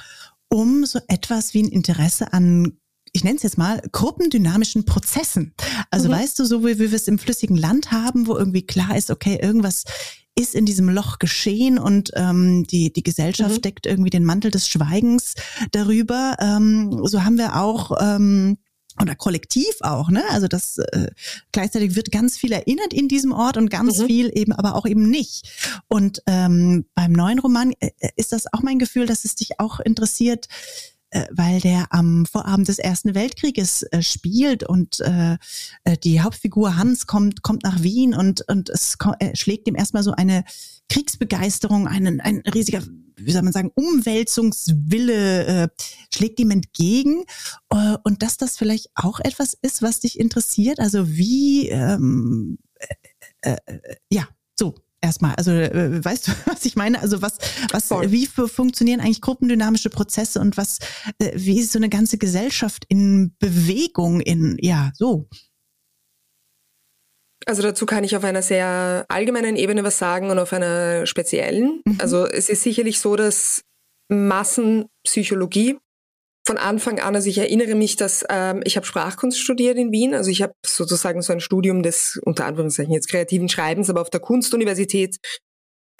um 0.50 0.84
so 0.84 1.00
etwas 1.08 1.54
wie 1.54 1.62
ein 1.62 1.68
Interesse 1.68 2.34
an 2.34 2.76
ich 3.12 3.24
nenne 3.24 3.38
es 3.38 3.42
jetzt 3.42 3.58
mal, 3.58 3.82
gruppendynamischen 3.90 4.84
Prozessen. 4.84 5.52
Also 5.90 6.08
mhm. 6.08 6.12
weißt 6.12 6.38
du, 6.38 6.44
so 6.44 6.64
wie, 6.64 6.78
wie 6.78 6.92
wir 6.92 6.94
es 6.94 7.08
im 7.08 7.18
flüssigen 7.18 7.56
Land 7.56 7.90
haben, 7.90 8.28
wo 8.28 8.36
irgendwie 8.36 8.64
klar 8.64 8.96
ist, 8.96 9.10
okay, 9.10 9.36
irgendwas 9.42 9.82
ist 10.40 10.54
in 10.54 10.66
diesem 10.66 10.88
Loch 10.88 11.18
geschehen 11.18 11.78
und 11.78 12.10
ähm, 12.14 12.64
die, 12.64 12.92
die 12.92 13.02
Gesellschaft 13.02 13.56
mhm. 13.56 13.62
deckt 13.62 13.86
irgendwie 13.86 14.10
den 14.10 14.24
Mantel 14.24 14.50
des 14.50 14.68
Schweigens 14.68 15.34
darüber. 15.72 16.36
Ähm, 16.40 17.02
so 17.04 17.24
haben 17.24 17.38
wir 17.38 17.56
auch 17.56 17.92
ähm, 18.00 18.58
oder 19.00 19.14
kollektiv 19.14 19.76
auch, 19.80 20.10
ne? 20.10 20.22
Also 20.30 20.48
das 20.48 20.78
äh, 20.78 21.10
gleichzeitig 21.52 21.96
wird 21.96 22.12
ganz 22.12 22.36
viel 22.36 22.52
erinnert 22.52 22.92
in 22.92 23.08
diesem 23.08 23.32
Ort 23.32 23.56
und 23.56 23.70
ganz 23.70 23.98
mhm. 23.98 24.06
viel 24.06 24.30
eben 24.34 24.52
aber 24.52 24.74
auch 24.74 24.86
eben 24.86 25.08
nicht. 25.08 25.48
Und 25.88 26.22
ähm, 26.26 26.86
beim 26.94 27.12
neuen 27.12 27.38
Roman 27.38 27.72
äh, 27.80 27.90
ist 28.16 28.32
das 28.32 28.52
auch 28.52 28.62
mein 28.62 28.78
Gefühl, 28.78 29.06
dass 29.06 29.24
es 29.24 29.34
dich 29.34 29.58
auch 29.58 29.80
interessiert, 29.80 30.46
äh, 30.46 30.99
weil 31.30 31.60
der 31.60 31.86
am 31.90 32.26
Vorabend 32.26 32.68
des 32.68 32.78
Ersten 32.78 33.14
Weltkrieges 33.14 33.82
äh, 33.82 34.02
spielt 34.02 34.64
und 34.64 35.00
äh, 35.00 35.36
äh, 35.84 35.96
die 35.98 36.20
Hauptfigur 36.20 36.76
Hans 36.76 37.06
kommt 37.06 37.42
kommt 37.42 37.64
nach 37.64 37.82
Wien 37.82 38.14
und 38.14 38.42
und 38.48 38.68
es 38.68 38.96
äh, 39.18 39.34
schlägt 39.36 39.68
ihm 39.68 39.74
erstmal 39.74 40.02
so 40.02 40.12
eine 40.12 40.44
Kriegsbegeisterung, 40.88 41.88
einen 41.88 42.20
ein 42.20 42.42
riesiger 42.52 42.82
wie 43.22 43.32
soll 43.32 43.42
man 43.42 43.52
sagen, 43.52 43.70
Umwälzungswille 43.74 45.44
äh, 45.44 45.68
schlägt 46.12 46.40
ihm 46.40 46.50
entgegen. 46.50 47.24
Äh, 47.70 47.96
und 48.02 48.22
dass 48.22 48.38
das 48.38 48.56
vielleicht 48.56 48.88
auch 48.94 49.20
etwas 49.20 49.54
ist, 49.60 49.82
was 49.82 50.00
dich 50.00 50.18
interessiert, 50.18 50.78
also 50.78 51.06
wie 51.06 51.68
ähm, 51.68 52.58
äh, 53.42 53.56
äh, 53.66 53.96
ja, 54.10 54.28
erstmal. 55.00 55.34
Also 55.36 55.52
äh, 55.52 56.04
weißt 56.04 56.28
du, 56.28 56.32
was 56.46 56.64
ich 56.64 56.76
meine? 56.76 57.00
Also 57.00 57.22
was, 57.22 57.38
was, 57.72 57.88
Voll. 57.88 58.10
wie 58.10 58.26
funktionieren 58.26 59.00
eigentlich 59.00 59.20
gruppendynamische 59.20 59.90
Prozesse 59.90 60.40
und 60.40 60.56
was, 60.56 60.78
äh, 61.18 61.32
wie 61.34 61.60
ist 61.60 61.72
so 61.72 61.78
eine 61.78 61.88
ganze 61.88 62.18
Gesellschaft 62.18 62.84
in 62.88 63.34
Bewegung 63.38 64.20
in, 64.20 64.56
ja, 64.60 64.92
so. 64.94 65.28
Also 67.46 67.62
dazu 67.62 67.86
kann 67.86 68.04
ich 68.04 68.16
auf 68.16 68.24
einer 68.24 68.42
sehr 68.42 69.06
allgemeinen 69.08 69.56
Ebene 69.56 69.82
was 69.82 69.98
sagen 69.98 70.30
und 70.30 70.38
auf 70.38 70.52
einer 70.52 71.06
speziellen. 71.06 71.80
Mhm. 71.86 71.98
Also 71.98 72.26
es 72.26 72.48
ist 72.50 72.62
sicherlich 72.62 73.00
so, 73.00 73.16
dass 73.16 73.62
Massenpsychologie 74.08 75.78
von 76.46 76.56
Anfang 76.56 77.00
an, 77.00 77.14
also 77.14 77.28
ich 77.28 77.38
erinnere 77.38 77.74
mich, 77.74 77.96
dass 77.96 78.24
ähm, 78.28 78.62
ich 78.64 78.76
habe 78.76 78.86
Sprachkunst 78.86 79.38
studiert 79.38 79.76
in 79.76 79.92
Wien, 79.92 80.14
also 80.14 80.30
ich 80.30 80.42
habe 80.42 80.54
sozusagen 80.64 81.22
so 81.22 81.32
ein 81.32 81.40
Studium 81.40 81.82
des 81.82 82.18
unter 82.24 82.46
Anführungszeichen 82.46 82.92
jetzt 82.92 83.08
kreativen 83.08 83.48
Schreibens, 83.48 83.90
aber 83.90 84.00
auf 84.00 84.10
der 84.10 84.20
Kunstuniversität 84.20 85.18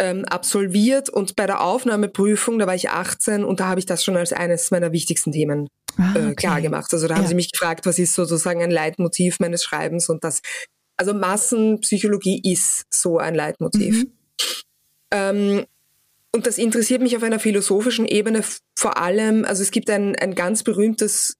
ähm, 0.00 0.24
absolviert 0.24 1.10
und 1.10 1.36
bei 1.36 1.46
der 1.46 1.62
Aufnahmeprüfung, 1.62 2.58
da 2.58 2.66
war 2.66 2.74
ich 2.74 2.88
18 2.88 3.44
und 3.44 3.60
da 3.60 3.68
habe 3.68 3.80
ich 3.80 3.86
das 3.86 4.02
schon 4.02 4.16
als 4.16 4.32
eines 4.32 4.70
meiner 4.70 4.92
wichtigsten 4.92 5.30
Themen 5.30 5.68
ah, 5.98 6.10
okay. 6.10 6.30
äh, 6.30 6.34
klar 6.34 6.60
gemacht. 6.62 6.92
Also 6.92 7.06
da 7.06 7.16
haben 7.16 7.24
ja. 7.24 7.28
sie 7.28 7.34
mich 7.34 7.52
gefragt, 7.52 7.84
was 7.84 7.98
ist 7.98 8.14
sozusagen 8.14 8.62
ein 8.62 8.70
Leitmotiv 8.70 9.40
meines 9.40 9.62
Schreibens 9.62 10.08
und 10.08 10.24
das, 10.24 10.40
also 10.96 11.12
Massenpsychologie 11.12 12.40
ist 12.50 12.84
so 12.88 13.18
ein 13.18 13.34
Leitmotiv. 13.34 14.04
Mhm. 14.04 14.12
Ähm, 15.12 15.66
und 16.32 16.46
das 16.46 16.58
interessiert 16.58 17.02
mich 17.02 17.16
auf 17.16 17.22
einer 17.22 17.40
philosophischen 17.40 18.06
Ebene 18.06 18.42
vor 18.78 18.98
allem, 18.98 19.44
also 19.44 19.62
es 19.62 19.70
gibt 19.70 19.90
ein, 19.90 20.14
ein 20.16 20.34
ganz 20.34 20.62
berühmtes, 20.62 21.36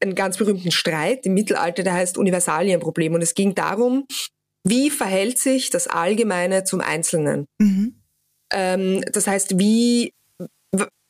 einen 0.00 0.14
ganz 0.14 0.36
berühmten 0.36 0.70
Streit 0.70 1.24
im 1.24 1.34
Mittelalter, 1.34 1.82
der 1.82 1.94
heißt 1.94 2.18
Universalienproblem. 2.18 3.14
Und 3.14 3.22
es 3.22 3.34
ging 3.34 3.54
darum, 3.54 4.06
wie 4.62 4.90
verhält 4.90 5.38
sich 5.38 5.70
das 5.70 5.86
Allgemeine 5.86 6.64
zum 6.64 6.80
Einzelnen? 6.80 7.46
Mhm. 7.58 8.02
Ähm, 8.52 9.02
das 9.12 9.26
heißt, 9.26 9.58
wie, 9.58 10.12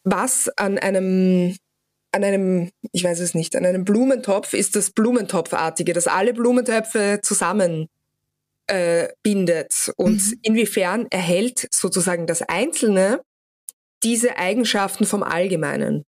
was 0.04 0.48
an 0.56 0.78
einem, 0.78 1.56
an 2.12 2.22
einem, 2.22 2.70
ich 2.92 3.02
weiß 3.02 3.18
es 3.18 3.34
nicht, 3.34 3.56
an 3.56 3.66
einem 3.66 3.84
Blumentopf 3.84 4.54
ist 4.54 4.76
das 4.76 4.90
Blumentopfartige, 4.90 5.92
das 5.92 6.06
alle 6.06 6.34
Blumentöpfe 6.34 7.18
zusammen 7.20 7.88
äh, 8.66 9.08
bindet 9.22 9.92
und 9.96 10.24
mhm. 10.24 10.38
inwiefern 10.42 11.06
erhält 11.10 11.68
sozusagen 11.70 12.26
das 12.26 12.42
Einzelne 12.42 13.20
diese 14.02 14.36
Eigenschaften 14.36 15.06
vom 15.06 15.22
Allgemeinen. 15.22 16.04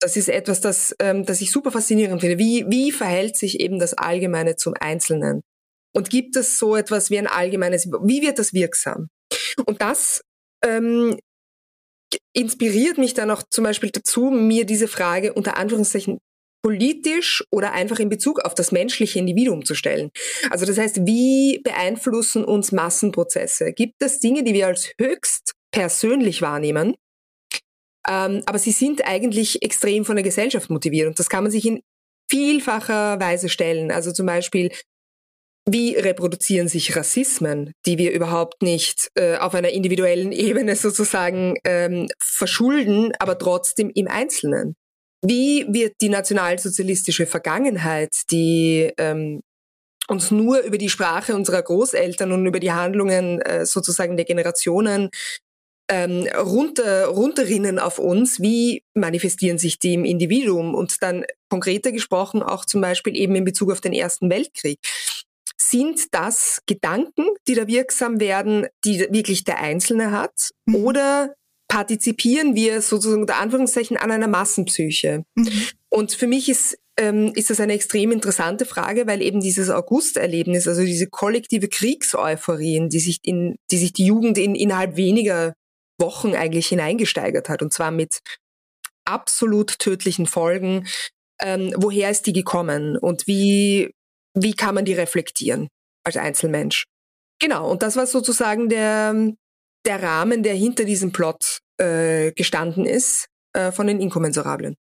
Das 0.00 0.16
ist 0.16 0.28
etwas, 0.28 0.60
das, 0.60 0.94
ähm, 0.98 1.26
das 1.26 1.40
ich 1.40 1.50
super 1.52 1.70
faszinierend 1.70 2.20
finde. 2.20 2.38
Wie, 2.38 2.64
wie 2.68 2.90
verhält 2.90 3.36
sich 3.36 3.60
eben 3.60 3.78
das 3.78 3.94
Allgemeine 3.94 4.56
zum 4.56 4.74
Einzelnen? 4.78 5.42
Und 5.94 6.08
gibt 6.08 6.36
es 6.36 6.58
so 6.58 6.76
etwas 6.76 7.10
wie 7.10 7.18
ein 7.18 7.26
allgemeines, 7.26 7.86
wie 7.86 8.22
wird 8.22 8.38
das 8.38 8.54
wirksam? 8.54 9.08
Und 9.66 9.82
das 9.82 10.22
ähm, 10.64 11.18
inspiriert 12.32 12.98
mich 12.98 13.14
dann 13.14 13.30
auch 13.30 13.42
zum 13.50 13.64
Beispiel 13.64 13.90
dazu, 13.90 14.30
mir 14.30 14.64
diese 14.64 14.88
Frage 14.88 15.34
unter 15.34 15.56
Anführungszeichen 15.56 16.18
politisch 16.62 17.44
oder 17.50 17.72
einfach 17.72 17.98
in 17.98 18.08
Bezug 18.08 18.40
auf 18.40 18.54
das 18.54 18.72
menschliche 18.72 19.18
Individuum 19.18 19.64
zu 19.64 19.74
stellen. 19.74 20.10
Also 20.50 20.66
das 20.66 20.78
heißt, 20.78 21.06
wie 21.06 21.60
beeinflussen 21.62 22.44
uns 22.44 22.72
Massenprozesse? 22.72 23.72
Gibt 23.72 24.02
es 24.02 24.20
Dinge, 24.20 24.44
die 24.44 24.54
wir 24.54 24.66
als 24.66 24.92
höchst 24.98 25.52
persönlich 25.72 26.42
wahrnehmen, 26.42 26.96
ähm, 28.08 28.42
aber 28.46 28.58
sie 28.58 28.72
sind 28.72 29.06
eigentlich 29.06 29.62
extrem 29.62 30.04
von 30.04 30.16
der 30.16 30.22
Gesellschaft 30.22 30.70
motiviert 30.70 31.08
und 31.08 31.18
das 31.18 31.28
kann 31.28 31.44
man 31.44 31.52
sich 31.52 31.66
in 31.66 31.82
vielfacher 32.30 33.20
Weise 33.20 33.48
stellen. 33.48 33.90
Also 33.90 34.12
zum 34.12 34.26
Beispiel, 34.26 34.70
wie 35.68 35.94
reproduzieren 35.94 36.68
sich 36.68 36.96
Rassismen, 36.96 37.72
die 37.86 37.98
wir 37.98 38.12
überhaupt 38.12 38.62
nicht 38.62 39.10
äh, 39.14 39.36
auf 39.36 39.54
einer 39.54 39.70
individuellen 39.70 40.32
Ebene 40.48 40.76
sozusagen 40.76 41.56
ähm, 41.64 42.08
verschulden, 42.22 43.12
aber 43.18 43.38
trotzdem 43.38 43.90
im 43.94 44.08
Einzelnen? 44.08 44.76
Wie 45.22 45.66
wird 45.68 45.94
die 46.00 46.08
nationalsozialistische 46.08 47.26
Vergangenheit, 47.26 48.14
die 48.30 48.92
ähm, 48.96 49.42
uns 50.08 50.30
nur 50.30 50.60
über 50.60 50.78
die 50.78 50.88
Sprache 50.88 51.34
unserer 51.34 51.62
Großeltern 51.62 52.32
und 52.32 52.46
über 52.46 52.58
die 52.58 52.72
Handlungen 52.72 53.40
äh, 53.40 53.64
sozusagen 53.64 54.16
der 54.16 54.24
Generationen 54.24 55.10
ähm, 55.90 56.26
runter, 56.36 57.06
runterrinnen 57.06 57.78
auf 57.78 57.98
uns, 57.98 58.40
wie 58.40 58.82
manifestieren 58.94 59.58
sich 59.58 59.78
die 59.78 59.94
im 59.94 60.04
Individuum 60.04 60.74
und 60.74 61.02
dann 61.02 61.24
konkreter 61.48 61.92
gesprochen 61.92 62.42
auch 62.42 62.64
zum 62.64 62.80
Beispiel 62.80 63.16
eben 63.16 63.34
in 63.34 63.44
Bezug 63.44 63.72
auf 63.72 63.80
den 63.80 63.92
Ersten 63.92 64.30
Weltkrieg. 64.30 64.78
Sind 65.58 66.06
das 66.12 66.62
Gedanken, 66.66 67.26
die 67.46 67.54
da 67.54 67.66
wirksam 67.66 68.18
werden, 68.18 68.66
die 68.84 69.00
wirklich 69.10 69.44
der 69.44 69.58
Einzelne 69.58 70.10
hat? 70.10 70.50
Mhm. 70.66 70.74
Oder 70.76 71.34
partizipieren 71.70 72.56
wir 72.56 72.82
sozusagen 72.82 73.22
unter 73.22 73.36
Anführungszeichen 73.36 73.96
an 73.96 74.10
einer 74.10 74.26
Massenpsyche. 74.26 75.24
Mhm. 75.36 75.62
Und 75.88 76.12
für 76.12 76.26
mich 76.26 76.48
ist, 76.48 76.76
ähm, 76.98 77.32
ist 77.36 77.48
das 77.48 77.60
eine 77.60 77.74
extrem 77.74 78.10
interessante 78.10 78.66
Frage, 78.66 79.06
weil 79.06 79.22
eben 79.22 79.40
dieses 79.40 79.70
August-Erlebnis, 79.70 80.66
also 80.66 80.82
diese 80.82 81.06
kollektive 81.06 81.68
Kriegseuphorie, 81.68 82.88
die 82.88 82.98
sich 82.98 83.20
in, 83.22 83.54
die 83.70 83.78
sich 83.78 83.92
die 83.92 84.04
Jugend 84.04 84.36
in, 84.36 84.56
innerhalb 84.56 84.96
weniger 84.96 85.54
Wochen 85.96 86.34
eigentlich 86.34 86.66
hineingesteigert 86.66 87.48
hat, 87.48 87.62
und 87.62 87.72
zwar 87.72 87.92
mit 87.92 88.18
absolut 89.04 89.78
tödlichen 89.78 90.26
Folgen. 90.26 90.88
Ähm, 91.40 91.72
woher 91.76 92.10
ist 92.10 92.26
die 92.26 92.32
gekommen 92.32 92.96
und 92.96 93.28
wie, 93.28 93.92
wie 94.34 94.54
kann 94.54 94.74
man 94.74 94.84
die 94.84 94.94
reflektieren 94.94 95.68
als 96.04 96.16
Einzelmensch? 96.16 96.86
Genau, 97.38 97.70
und 97.70 97.82
das 97.82 97.94
war 97.94 98.06
sozusagen 98.06 98.68
der, 98.68 99.34
der 99.86 100.02
Rahmen, 100.02 100.42
der 100.42 100.54
hinter 100.54 100.84
diesem 100.84 101.12
Plot 101.12 101.60
äh, 101.78 102.32
gestanden 102.32 102.86
ist 102.86 103.26
äh, 103.52 103.72
von 103.72 103.86
den 103.86 104.00
Inkommensurablen. 104.00 104.76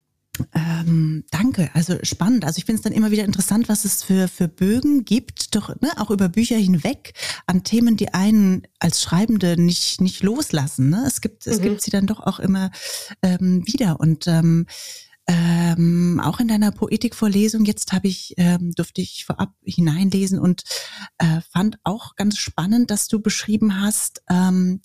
Ähm, 0.53 1.23
danke, 1.31 1.69
also 1.73 1.97
spannend. 2.03 2.45
Also 2.45 2.59
ich 2.59 2.65
finde 2.65 2.79
es 2.79 2.83
dann 2.83 2.93
immer 2.93 3.11
wieder 3.11 3.23
interessant, 3.23 3.69
was 3.69 3.85
es 3.85 4.03
für, 4.03 4.27
für 4.27 4.47
Bögen 4.47 5.03
gibt, 5.03 5.55
doch 5.55 5.69
ne, 5.81 5.89
auch 5.97 6.11
über 6.11 6.29
Bücher 6.29 6.57
hinweg 6.57 7.13
an 7.47 7.63
Themen, 7.63 7.97
die 7.97 8.13
einen 8.13 8.67
als 8.79 9.01
Schreibende 9.01 9.59
nicht, 9.59 10.01
nicht 10.01 10.23
loslassen. 10.23 10.89
Ne? 10.89 11.03
Es 11.07 11.21
gibt, 11.21 11.47
es 11.47 11.59
mhm. 11.59 11.63
gibt 11.63 11.81
sie 11.81 11.91
dann 11.91 12.07
doch 12.07 12.19
auch 12.19 12.39
immer 12.39 12.71
ähm, 13.23 13.63
wieder. 13.65 13.99
Und 13.99 14.27
ähm, 14.27 14.67
ähm, 15.29 16.21
auch 16.23 16.39
in 16.39 16.47
deiner 16.47 16.71
Poetikvorlesung 16.71 17.65
jetzt 17.65 17.91
habe 17.91 18.07
ich 18.07 18.33
ähm, 18.37 18.71
durfte 18.71 19.01
ich 19.01 19.25
vorab 19.25 19.51
hineinlesen 19.63 20.39
und 20.39 20.63
äh, 21.17 21.41
fand 21.51 21.77
auch 21.83 22.15
ganz 22.15 22.37
spannend, 22.37 22.91
dass 22.91 23.09
du 23.09 23.19
beschrieben 23.19 23.81
hast, 23.81 24.21
ähm, 24.29 24.81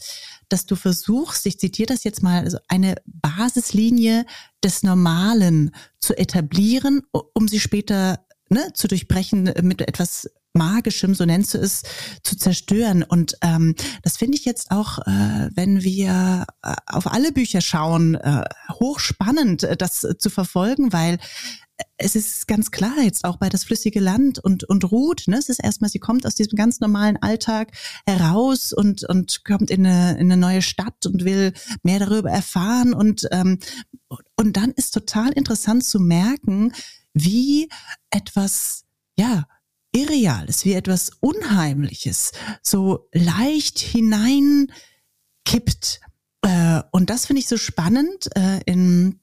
dass 0.49 0.67
du 0.67 0.75
versuchst, 0.75 1.47
ich 1.47 1.61
zitiere 1.61 1.87
das 1.87 2.03
jetzt 2.03 2.23
mal, 2.23 2.43
also 2.43 2.59
eine 2.67 2.97
Basislinie 3.07 4.27
des 4.65 4.83
Normalen 4.83 5.71
zu 6.01 6.19
etablieren, 6.19 7.03
um 7.13 7.47
sie 7.47 7.61
später 7.61 8.27
ne, 8.49 8.73
zu 8.75 8.89
durchbrechen 8.89 9.53
mit 9.63 9.81
etwas 9.83 10.29
Magischem, 10.55 11.15
so 11.15 11.25
nennst 11.25 11.55
du 11.55 11.59
es, 11.59 11.83
zu 12.23 12.37
zerstören. 12.37 13.03
Und 13.03 13.37
ähm, 13.43 13.75
das 14.03 14.17
finde 14.17 14.37
ich 14.37 14.45
jetzt 14.45 14.71
auch, 14.71 14.99
äh, 15.01 15.51
wenn 15.55 15.83
wir 15.83 16.47
äh, 16.63 16.75
auf 16.87 17.07
alle 17.07 17.33
Bücher 17.33 17.61
schauen, 17.61 18.15
äh, 18.17 18.45
hochspannend, 18.71 19.65
äh, 19.65 19.77
das 19.77 20.07
zu 20.19 20.31
verfolgen, 20.31 20.93
weil 20.93 21.19
es 21.97 22.15
ist 22.15 22.47
ganz 22.47 22.71
klar 22.71 22.97
jetzt 23.03 23.25
auch 23.25 23.39
bei 23.39 23.49
das 23.49 23.65
flüssige 23.65 24.01
Land 24.01 24.39
und 24.39 24.65
und 24.65 24.91
Ruth, 24.91 25.25
ne, 25.27 25.39
es 25.39 25.49
ist 25.49 25.59
erstmal, 25.63 25.91
sie 25.91 25.99
kommt 25.99 26.27
aus 26.27 26.35
diesem 26.35 26.57
ganz 26.57 26.81
normalen 26.81 27.17
Alltag 27.17 27.73
heraus 28.07 28.73
und 28.73 29.05
und 29.09 29.45
kommt 29.45 29.71
in 29.71 29.87
eine, 29.87 30.13
in 30.13 30.31
eine 30.31 30.37
neue 30.37 30.63
Stadt 30.63 31.07
und 31.07 31.25
will 31.25 31.53
mehr 31.83 31.99
darüber 31.99 32.31
erfahren 32.31 32.95
und 32.95 33.27
ähm, 33.33 33.59
und 34.37 34.57
dann 34.57 34.71
ist 34.73 34.93
total 34.93 35.33
interessant 35.33 35.85
zu 35.85 35.99
merken, 35.99 36.73
wie 37.15 37.69
etwas 38.11 38.85
ja 39.17 39.47
Irreales, 39.93 40.65
wie 40.65 40.73
etwas 40.73 41.11
Unheimliches, 41.21 42.33
so 42.63 43.09
leicht 43.13 43.79
hineinkippt. 43.79 44.73
Äh, 46.43 46.83
und 46.91 47.11
das 47.11 47.27
finde 47.27 47.41
ich 47.41 47.49
so 47.49 47.57
spannend 47.57 48.31
äh, 48.37 48.61
in 48.65 49.21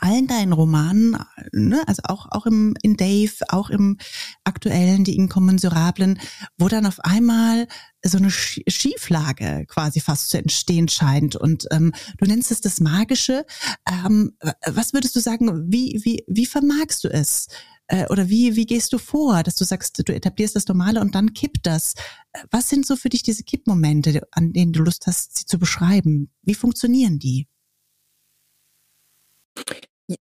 allen 0.00 0.26
deinen 0.26 0.52
Romanen, 0.52 1.16
ne, 1.52 1.82
also 1.86 2.02
auch, 2.04 2.26
auch 2.30 2.46
im, 2.46 2.74
in 2.82 2.96
Dave, 2.96 3.32
auch 3.48 3.70
im 3.70 3.98
aktuellen, 4.44 5.04
die 5.04 5.16
Inkommensurablen, 5.16 6.20
wo 6.58 6.68
dann 6.68 6.86
auf 6.86 7.00
einmal 7.00 7.66
so 8.04 8.18
eine 8.18 8.30
Schieflage 8.30 9.66
quasi 9.66 10.00
fast 10.00 10.30
zu 10.30 10.38
entstehen 10.38 10.88
scheint. 10.88 11.36
Und 11.36 11.66
ähm, 11.70 11.92
du 12.18 12.26
nennst 12.26 12.50
es 12.50 12.60
das 12.60 12.80
Magische. 12.80 13.44
Ähm, 13.86 14.32
was 14.66 14.92
würdest 14.92 15.16
du 15.16 15.20
sagen, 15.20 15.70
wie, 15.70 16.00
wie, 16.04 16.24
wie 16.26 16.46
vermagst 16.46 17.04
du 17.04 17.08
es? 17.08 17.48
Äh, 17.90 18.06
oder 18.08 18.28
wie, 18.28 18.56
wie 18.56 18.66
gehst 18.66 18.92
du 18.92 18.98
vor, 18.98 19.42
dass 19.42 19.56
du 19.56 19.64
sagst, 19.64 20.00
du 20.06 20.14
etablierst 20.14 20.56
das 20.56 20.66
Normale 20.68 21.00
und 21.00 21.14
dann 21.14 21.34
kippt 21.34 21.66
das? 21.66 21.94
Äh, 22.32 22.44
was 22.50 22.68
sind 22.68 22.86
so 22.86 22.96
für 22.96 23.08
dich 23.08 23.22
diese 23.22 23.42
Kippmomente, 23.42 24.22
an 24.30 24.52
denen 24.52 24.72
du 24.72 24.82
Lust 24.82 25.06
hast, 25.06 25.38
sie 25.38 25.46
zu 25.46 25.58
beschreiben? 25.58 26.30
Wie 26.42 26.54
funktionieren 26.54 27.18
die? 27.18 27.48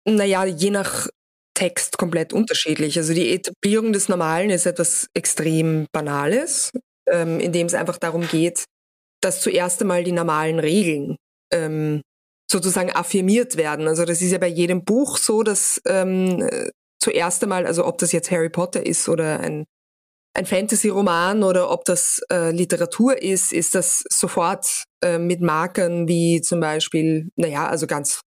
Naja, 0.08 0.46
je 0.46 0.70
nach 0.70 1.08
Text 1.54 1.98
komplett 1.98 2.34
unterschiedlich. 2.34 2.98
Also 2.98 3.14
die 3.14 3.34
Etablierung 3.34 3.94
des 3.94 4.10
Normalen 4.10 4.50
ist 4.50 4.66
etwas 4.66 5.08
extrem 5.14 5.86
Banales, 5.92 6.72
ähm, 7.10 7.40
in 7.40 7.52
dem 7.52 7.68
es 7.68 7.74
einfach 7.74 7.98
darum 7.98 8.28
geht, 8.28 8.66
dass 9.22 9.42
zuerst 9.42 9.82
einmal 9.82 10.04
die 10.04 10.12
normalen 10.12 10.60
Regeln 10.60 11.18
ähm, 11.54 12.02
sozusagen 12.50 12.92
affirmiert 12.92 13.58
werden. 13.58 13.88
Also 13.88 14.06
das 14.06 14.22
ist 14.22 14.32
ja 14.32 14.38
bei 14.38 14.48
jedem 14.48 14.84
Buch 14.84 15.18
so, 15.18 15.44
dass 15.44 15.80
ähm, 15.86 16.48
zuerst 17.00 17.44
einmal, 17.44 17.66
also 17.66 17.86
ob 17.86 17.98
das 17.98 18.12
jetzt 18.12 18.32
Harry 18.32 18.50
Potter 18.50 18.86
ist 18.86 19.08
oder 19.10 19.40
ein, 19.40 19.66
ein 20.34 20.46
Fantasy-Roman 20.46 21.44
oder 21.44 21.70
ob 21.70 21.86
das 21.86 22.22
äh, 22.32 22.52
Literatur 22.52 23.22
ist, 23.22 23.52
ist 23.54 23.76
das 23.76 24.04
sofort 24.10 24.86
äh, 25.04 25.18
mit 25.18 25.42
Markern 25.42 26.08
wie 26.08 26.42
zum 26.42 26.60
Beispiel, 26.60 27.30
naja, 27.36 27.68
also 27.68 27.88
ganz 27.88 28.22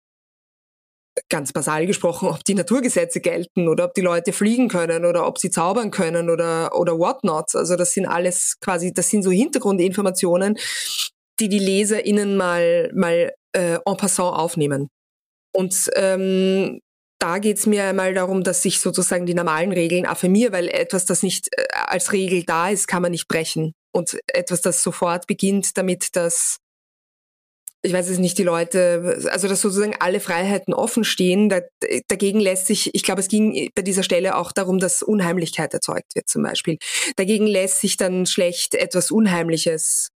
ganz 1.29 1.53
basal 1.53 1.85
gesprochen, 1.85 2.29
ob 2.29 2.43
die 2.43 2.55
Naturgesetze 2.55 3.19
gelten 3.19 3.67
oder 3.67 3.85
ob 3.85 3.93
die 3.93 4.01
Leute 4.01 4.33
fliegen 4.33 4.67
können 4.67 5.05
oder 5.05 5.27
ob 5.27 5.37
sie 5.37 5.51
zaubern 5.51 5.91
können 5.91 6.29
oder, 6.29 6.77
oder 6.77 6.97
whatnot. 6.97 7.55
Also 7.55 7.75
das 7.75 7.93
sind 7.93 8.05
alles 8.05 8.57
quasi, 8.59 8.93
das 8.93 9.09
sind 9.09 9.23
so 9.23 9.31
Hintergrundinformationen, 9.31 10.57
die 11.39 11.49
die 11.49 11.59
LeserInnen 11.59 12.35
mal, 12.35 12.91
mal 12.93 13.31
äh, 13.53 13.77
en 13.85 13.97
passant 13.97 14.35
aufnehmen. 14.35 14.89
Und 15.55 15.89
ähm, 15.95 16.79
da 17.19 17.37
geht 17.37 17.57
es 17.57 17.65
mir 17.65 17.85
einmal 17.85 18.13
darum, 18.13 18.43
dass 18.43 18.65
ich 18.65 18.79
sozusagen 18.79 19.25
die 19.25 19.33
normalen 19.33 19.71
Regeln 19.71 20.05
affirmiere, 20.05 20.51
weil 20.51 20.67
etwas, 20.67 21.05
das 21.05 21.23
nicht 21.23 21.47
äh, 21.51 21.63
als 21.71 22.11
Regel 22.11 22.43
da 22.43 22.69
ist, 22.69 22.87
kann 22.87 23.01
man 23.01 23.11
nicht 23.11 23.27
brechen. 23.27 23.73
Und 23.95 24.17
etwas, 24.27 24.61
das 24.61 24.81
sofort 24.81 25.27
beginnt 25.27 25.77
damit, 25.77 26.15
dass 26.15 26.57
ich 27.85 27.91
weiß 27.91 28.09
es 28.09 28.17
nicht, 28.17 28.37
die 28.37 28.43
Leute, 28.43 29.19
also 29.29 29.49
dass 29.49 29.61
sozusagen 29.61 29.95
alle 29.99 30.21
Freiheiten 30.21 30.73
offen 30.73 31.03
stehen. 31.03 31.49
Da, 31.49 31.59
dagegen 32.07 32.39
lässt 32.39 32.67
sich, 32.67 32.95
ich 32.95 33.03
glaube, 33.03 33.19
es 33.19 33.27
ging 33.27 33.69
bei 33.75 33.81
dieser 33.81 34.03
Stelle 34.03 34.37
auch 34.37 34.53
darum, 34.53 34.79
dass 34.79 35.03
Unheimlichkeit 35.03 35.73
erzeugt 35.73 36.15
wird 36.15 36.29
zum 36.29 36.43
Beispiel. 36.43 36.77
Dagegen 37.17 37.45
lässt 37.45 37.81
sich 37.81 37.97
dann 37.97 38.25
schlecht 38.25 38.73
etwas 38.73 39.11
Unheimliches. 39.11 40.09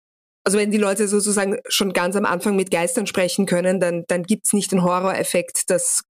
Also 0.45 0.59
wenn 0.59 0.71
die 0.71 0.79
Leute 0.79 1.09
sozusagen 1.09 1.59
schon 1.69 1.93
ganz 1.93 2.15
am 2.15 2.25
Anfang 2.25 2.55
mit 2.55 2.71
Geistern 2.71 3.09
sprechen 3.09 3.47
können, 3.47 3.81
dann, 3.81 4.05
dann 4.07 4.23
gibt's 4.23 4.53
nicht 4.53 4.71
den 4.71 4.85
Horroreffekt, 4.85 5.65
dass 5.69 6.03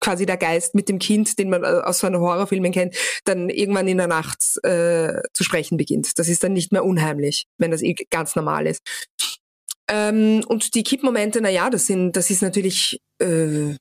quasi 0.00 0.26
der 0.26 0.36
Geist 0.36 0.74
mit 0.74 0.88
dem 0.88 0.98
Kind, 0.98 1.38
den 1.38 1.50
man 1.50 1.64
aus 1.64 2.00
so 2.00 2.06
einer 2.06 2.20
Horrorfilmen 2.20 2.72
kennt, 2.72 2.96
dann 3.24 3.48
irgendwann 3.48 3.88
in 3.88 3.98
der 3.98 4.06
Nacht 4.06 4.42
äh, 4.64 5.22
zu 5.32 5.44
sprechen 5.44 5.76
beginnt. 5.76 6.18
Das 6.18 6.28
ist 6.28 6.42
dann 6.42 6.52
nicht 6.52 6.72
mehr 6.72 6.84
unheimlich, 6.84 7.46
wenn 7.58 7.70
das 7.70 7.82
eh 7.82 7.94
ganz 8.10 8.36
normal 8.36 8.66
ist. 8.66 8.80
Ähm, 9.88 10.42
und 10.48 10.74
die 10.74 10.82
Kippmomente, 10.82 11.40
na 11.40 11.48
ja, 11.48 11.70
das 11.70 11.86
sind, 11.86 12.12
das 12.16 12.30
ist 12.30 12.42
natürlich, 12.42 13.00
äh, 13.18 13.74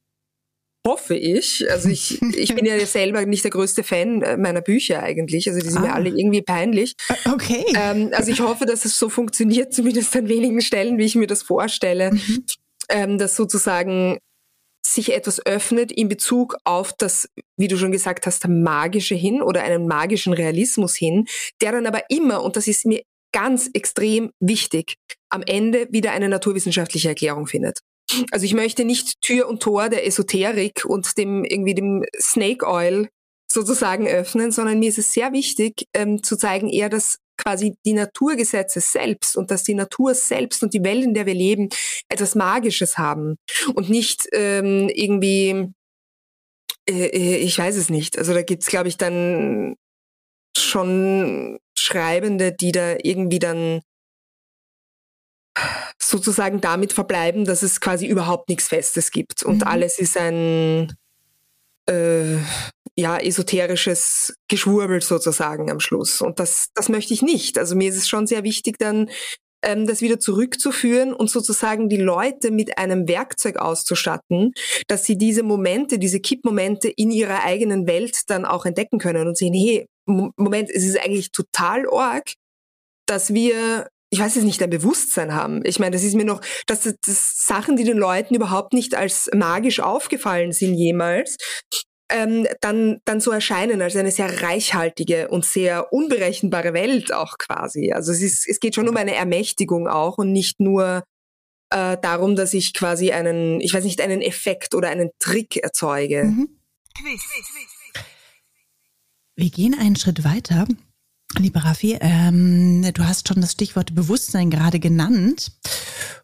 hoffe 0.85 1.15
ich. 1.15 1.65
Also 1.69 1.89
ich, 1.89 2.21
ich 2.21 2.53
bin 2.53 2.65
ja 2.65 2.79
selber 2.85 3.25
nicht 3.25 3.43
der 3.43 3.51
größte 3.51 3.83
Fan 3.83 4.21
äh, 4.21 4.37
meiner 4.37 4.61
Bücher 4.61 5.01
eigentlich. 5.01 5.47
Also 5.47 5.59
die 5.59 5.69
sind 5.69 5.79
ah. 5.79 5.87
mir 5.87 5.93
alle 5.93 6.09
irgendwie 6.09 6.43
peinlich. 6.43 6.95
Äh, 7.09 7.29
okay. 7.29 7.65
Ähm, 7.75 8.11
also 8.13 8.31
ich 8.31 8.39
hoffe, 8.39 8.65
dass 8.65 8.85
es 8.85 8.97
so 8.97 9.09
funktioniert, 9.09 9.73
zumindest 9.73 10.15
an 10.15 10.29
wenigen 10.29 10.61
Stellen, 10.61 10.97
wie 10.97 11.05
ich 11.05 11.15
mir 11.15 11.27
das 11.27 11.43
vorstelle. 11.43 12.11
Mhm. 12.11 12.45
Ähm, 12.87 13.17
dass 13.17 13.35
sozusagen 13.35 14.19
sich 14.85 15.13
etwas 15.13 15.43
öffnet 15.43 15.91
in 15.91 16.07
Bezug 16.07 16.55
auf 16.63 16.93
das, 16.93 17.27
wie 17.57 17.67
du 17.67 17.77
schon 17.77 17.91
gesagt 17.91 18.27
hast, 18.27 18.47
magische 18.47 19.15
hin 19.15 19.41
oder 19.41 19.63
einen 19.63 19.87
magischen 19.87 20.33
Realismus 20.33 20.95
hin, 20.95 21.25
der 21.61 21.71
dann 21.71 21.87
aber 21.87 22.03
immer, 22.09 22.43
und 22.43 22.55
das 22.55 22.67
ist 22.67 22.85
mir 22.85 23.01
ganz 23.35 23.69
extrem 23.73 24.31
wichtig, 24.39 24.95
am 25.29 25.43
Ende 25.45 25.87
wieder 25.91 26.13
eine 26.13 26.29
naturwissenschaftliche 26.29 27.09
Erklärung 27.09 27.47
findet. 27.47 27.79
Also 28.31 28.45
ich 28.45 28.53
möchte 28.53 28.85
nicht 28.85 29.19
Tür 29.21 29.49
und 29.49 29.61
Tor 29.61 29.89
der 29.89 30.07
Esoterik 30.07 30.85
und 30.85 31.17
dem 31.17 31.43
irgendwie 31.43 31.75
dem 31.75 32.05
Snake 32.17 32.65
Oil 32.65 33.09
sozusagen 33.51 34.07
öffnen, 34.07 34.53
sondern 34.53 34.79
mir 34.79 34.87
ist 34.87 34.99
es 34.99 35.11
sehr 35.11 35.33
wichtig 35.33 35.85
ähm, 35.93 36.23
zu 36.23 36.37
zeigen, 36.37 36.69
eher, 36.69 36.87
dass 36.87 37.17
quasi 37.37 37.75
die 37.85 37.93
Naturgesetze 37.93 38.79
selbst 38.79 39.35
und 39.35 39.51
dass 39.51 39.63
die 39.63 39.73
Natur 39.73 40.15
selbst 40.15 40.63
und 40.63 40.73
die 40.73 40.83
Welt, 40.83 41.03
in 41.03 41.13
der 41.13 41.25
wir 41.25 41.33
leben, 41.33 41.67
etwas 42.07 42.35
Magisches 42.35 42.97
haben 42.97 43.35
und 43.73 43.89
nicht 43.89 44.29
ähm, 44.31 44.89
irgendwie, 44.93 45.73
äh, 46.87 47.07
äh 47.07 47.37
ich 47.37 47.57
weiß 47.57 47.75
es 47.75 47.89
nicht. 47.89 48.17
Also 48.17 48.33
da 48.33 48.43
gibt's, 48.43 48.67
glaube 48.67 48.87
ich, 48.87 48.95
dann 48.95 49.75
schon 50.57 51.59
Schreibende, 51.77 52.53
die 52.53 52.71
da 52.71 52.95
irgendwie 53.01 53.39
dann 53.39 53.81
sozusagen 56.01 56.61
damit 56.61 56.93
verbleiben, 56.93 57.45
dass 57.45 57.63
es 57.63 57.79
quasi 57.79 58.07
überhaupt 58.07 58.49
nichts 58.49 58.67
Festes 58.67 59.11
gibt 59.11 59.43
und 59.43 59.61
mhm. 59.61 59.67
alles 59.67 59.99
ist 59.99 60.17
ein 60.17 60.93
äh, 61.89 62.37
ja 62.97 63.17
esoterisches 63.17 64.35
Geschwurbel 64.47 65.01
sozusagen 65.01 65.69
am 65.69 65.79
Schluss. 65.79 66.21
Und 66.21 66.39
das, 66.39 66.69
das 66.73 66.89
möchte 66.89 67.13
ich 67.13 67.21
nicht. 67.21 67.57
Also 67.57 67.75
mir 67.75 67.89
ist 67.89 67.97
es 67.97 68.07
schon 68.07 68.25
sehr 68.25 68.43
wichtig, 68.43 68.77
dann 68.79 69.09
ähm, 69.63 69.85
das 69.85 70.01
wieder 70.01 70.19
zurückzuführen 70.19 71.13
und 71.13 71.29
sozusagen 71.29 71.89
die 71.89 71.97
Leute 71.97 72.51
mit 72.51 72.77
einem 72.77 73.07
Werkzeug 73.07 73.57
auszustatten, 73.57 74.53
dass 74.87 75.05
sie 75.05 75.17
diese 75.17 75.43
Momente, 75.43 75.99
diese 75.99 76.19
Kippmomente 76.19 76.87
in 76.87 77.11
ihrer 77.11 77.43
eigenen 77.43 77.87
Welt 77.87 78.17
dann 78.27 78.45
auch 78.45 78.65
entdecken 78.65 78.99
können 78.99 79.27
und 79.27 79.37
sehen, 79.37 79.53
hey, 79.53 79.87
Moment, 80.05 80.69
es 80.69 80.83
ist 80.83 80.99
eigentlich 80.99 81.31
total 81.31 81.87
org, 81.87 82.33
dass 83.07 83.33
wir 83.33 83.87
ich 84.11 84.19
weiß 84.21 84.37
es 84.37 84.43
nicht, 84.43 84.63
ein 84.63 84.69
Bewusstsein 84.69 85.33
haben. 85.33 85.61
Ich 85.65 85.77
meine, 85.77 85.91
das 85.91 86.03
ist 86.03 86.15
mir 86.15 86.23
noch, 86.23 86.39
dass 86.67 86.81
das, 86.81 86.95
das 87.05 87.33
Sachen, 87.37 87.75
die 87.75 87.83
den 87.83 87.97
Leuten 87.97 88.33
überhaupt 88.33 88.71
nicht 88.71 88.95
als 88.95 89.29
magisch 89.33 89.81
aufgefallen 89.81 90.53
sind 90.53 90.75
jemals, 90.75 91.35
ähm, 92.09 92.47
dann, 92.61 92.99
dann 93.05 93.19
so 93.19 93.31
erscheinen 93.31 93.81
als 93.81 93.95
eine 93.95 94.11
sehr 94.11 94.41
reichhaltige 94.41 95.27
und 95.29 95.43
sehr 95.43 95.91
unberechenbare 95.91 96.73
Welt 96.73 97.11
auch 97.11 97.37
quasi. 97.37 97.91
Also 97.91 98.11
es, 98.11 98.21
ist, 98.21 98.47
es 98.47 98.59
geht 98.59 98.75
schon 98.75 98.87
um 98.87 98.95
eine 98.95 99.15
Ermächtigung 99.15 99.87
auch 99.87 100.17
und 100.17 100.31
nicht 100.31 100.59
nur 100.59 101.03
äh, 101.71 101.97
darum, 102.01 102.35
dass 102.35 102.53
ich 102.53 102.73
quasi 102.73 103.11
einen, 103.11 103.59
ich 103.59 103.73
weiß 103.73 103.83
nicht, 103.83 104.01
einen 104.01 104.21
Effekt 104.21 104.75
oder 104.75 104.89
einen 104.89 105.09
Trick 105.19 105.57
erzeuge. 105.57 106.25
Mhm. 106.25 106.59
Wir 109.35 109.49
gehen 109.49 109.77
einen 109.77 109.97
Schritt 109.97 110.23
weiter. 110.23 110.65
Liebe 111.37 111.63
Raffi, 111.63 111.97
ähm, 111.99 112.89
du 112.93 113.05
hast 113.05 113.27
schon 113.27 113.41
das 113.41 113.51
Stichwort 113.51 113.93
Bewusstsein 113.93 114.49
gerade 114.49 114.79
genannt. 114.79 115.51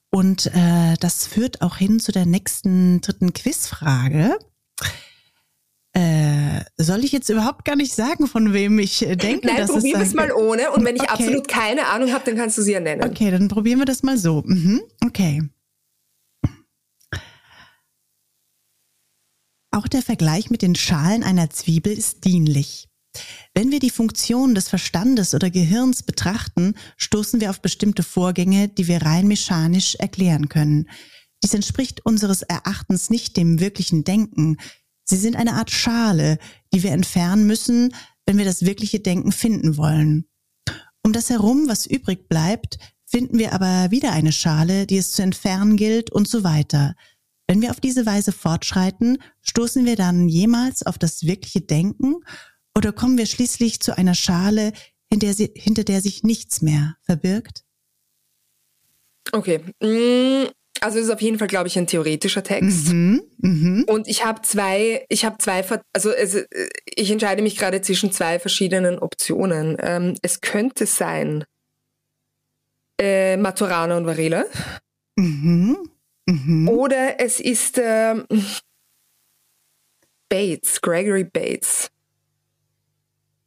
Und 0.09 0.47
äh, 0.47 0.95
das 0.99 1.27
führt 1.27 1.61
auch 1.61 1.75
hin 1.75 1.99
zu 1.99 2.13
der 2.13 2.25
nächsten 2.25 3.01
dritten 3.01 3.33
Quizfrage. 3.33 4.37
Äh, 5.93 6.61
soll 6.77 7.03
ich 7.03 7.11
jetzt 7.11 7.27
überhaupt 7.27 7.65
gar 7.65 7.75
nicht 7.75 7.93
sagen, 7.93 8.27
von 8.27 8.53
wem 8.53 8.79
ich 8.79 9.05
äh, 9.05 9.17
denke? 9.17 9.47
Nein, 9.47 9.67
probieren 9.67 9.99
wir 9.99 10.07
es 10.07 10.13
mal 10.13 10.31
ohne. 10.31 10.71
Und 10.71 10.85
wenn 10.85 10.95
ich 10.95 11.01
okay. 11.01 11.11
absolut 11.11 11.49
keine 11.49 11.87
Ahnung 11.87 12.13
habe, 12.13 12.23
dann 12.23 12.37
kannst 12.37 12.57
du 12.57 12.61
sie 12.61 12.71
ja 12.71 12.79
nennen. 12.79 13.03
Okay, 13.03 13.29
dann 13.29 13.49
probieren 13.49 13.79
wir 13.79 13.85
das 13.85 14.03
mal 14.03 14.17
so. 14.17 14.41
Mhm. 14.45 14.81
Okay. 15.05 15.43
Auch 19.71 19.87
der 19.89 20.01
Vergleich 20.01 20.49
mit 20.49 20.61
den 20.61 20.75
Schalen 20.75 21.23
einer 21.23 21.49
Zwiebel 21.49 21.91
ist 21.97 22.23
dienlich. 22.23 22.87
Wenn 23.53 23.71
wir 23.71 23.79
die 23.79 23.89
Funktion 23.89 24.55
des 24.55 24.69
Verstandes 24.69 25.33
oder 25.33 25.49
Gehirns 25.49 26.03
betrachten, 26.03 26.75
stoßen 26.97 27.41
wir 27.41 27.49
auf 27.49 27.61
bestimmte 27.61 28.03
Vorgänge, 28.03 28.69
die 28.69 28.87
wir 28.87 29.01
rein 29.01 29.27
mechanisch 29.27 29.95
erklären 29.95 30.49
können. 30.49 30.89
Dies 31.43 31.53
entspricht 31.53 32.05
unseres 32.05 32.43
Erachtens 32.43 33.09
nicht 33.09 33.35
dem 33.35 33.59
wirklichen 33.59 34.03
Denken, 34.03 34.57
Sie 35.03 35.17
sind 35.17 35.35
eine 35.35 35.53
Art 35.53 35.71
Schale, 35.71 36.37
die 36.73 36.83
wir 36.83 36.91
entfernen 36.91 37.45
müssen, 37.45 37.93
wenn 38.25 38.37
wir 38.37 38.45
das 38.45 38.61
wirkliche 38.61 39.01
Denken 39.01 39.33
finden 39.33 39.75
wollen. 39.75 40.25
Um 41.03 41.11
das 41.11 41.29
herum, 41.29 41.67
was 41.67 41.85
übrig 41.85 42.29
bleibt, 42.29 42.77
finden 43.05 43.37
wir 43.37 43.51
aber 43.51 43.91
wieder 43.91 44.13
eine 44.13 44.31
Schale, 44.31 44.87
die 44.87 44.97
es 44.97 45.11
zu 45.11 45.21
entfernen 45.21 45.75
gilt 45.75 46.11
und 46.11 46.29
so 46.29 46.45
weiter. 46.45 46.95
Wenn 47.45 47.61
wir 47.61 47.71
auf 47.71 47.81
diese 47.81 48.05
Weise 48.05 48.31
fortschreiten, 48.31 49.17
stoßen 49.41 49.85
wir 49.85 49.97
dann 49.97 50.29
jemals 50.29 50.81
auf 50.83 50.97
das 50.97 51.23
wirkliche 51.23 51.59
Denken 51.59 52.15
oder 52.77 52.91
kommen 52.91 53.17
wir 53.17 53.25
schließlich 53.25 53.79
zu 53.79 53.97
einer 53.97 54.15
Schale, 54.15 54.73
hinter, 55.09 55.33
sie, 55.33 55.51
hinter 55.55 55.83
der 55.83 56.01
sich 56.01 56.23
nichts 56.23 56.61
mehr 56.61 56.95
verbirgt? 57.01 57.63
Okay. 59.31 59.59
Mm, 59.81 60.49
also 60.79 60.97
es 60.97 61.05
ist 61.05 61.11
auf 61.11 61.21
jeden 61.21 61.37
Fall, 61.37 61.47
glaube 61.47 61.67
ich, 61.67 61.77
ein 61.77 61.85
theoretischer 61.87 62.43
Text. 62.43 62.89
Mhm, 62.89 63.21
mh. 63.37 63.83
Und 63.91 64.07
ich 64.07 64.25
habe 64.25 64.41
zwei, 64.41 65.05
ich 65.09 65.25
habe 65.25 65.37
zwei, 65.37 65.63
also 65.93 66.11
es, 66.11 66.45
ich 66.85 67.11
entscheide 67.11 67.41
mich 67.41 67.57
gerade 67.57 67.81
zwischen 67.81 68.11
zwei 68.11 68.39
verschiedenen 68.39 68.97
Optionen. 68.99 69.77
Ähm, 69.79 70.15
es 70.21 70.41
könnte 70.41 70.85
sein 70.85 71.43
äh, 72.99 73.37
Maturana 73.37 73.97
und 73.97 74.05
Varela. 74.05 74.45
Mhm, 75.17 75.77
mh. 76.25 76.71
Oder 76.71 77.19
es 77.19 77.39
ist 77.39 77.77
äh, 77.77 78.15
Bates, 80.29 80.81
Gregory 80.81 81.25
Bates. 81.25 81.91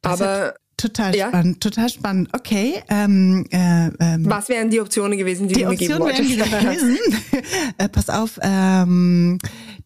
Das 0.05 0.21
Aber 0.21 0.53
Total 0.77 1.15
ja? 1.15 1.29
spannend, 1.29 1.61
total 1.61 1.89
spannend. 1.89 2.29
Okay. 2.33 2.83
Ähm, 2.89 3.45
äh, 3.49 3.87
ähm, 3.99 4.25
Was 4.25 4.49
wären 4.49 4.69
die 4.69 4.81
Optionen 4.81 5.17
gewesen, 5.17 5.47
die, 5.47 5.53
die 5.53 5.63
du 5.63 5.69
mir 5.69 5.77
geben 5.77 5.99
wolltest? 5.99 6.29
Gewesen, 6.29 6.97
äh, 7.77 7.87
pass 7.87 8.09
auf, 8.09 8.37
ähm, 8.41 9.37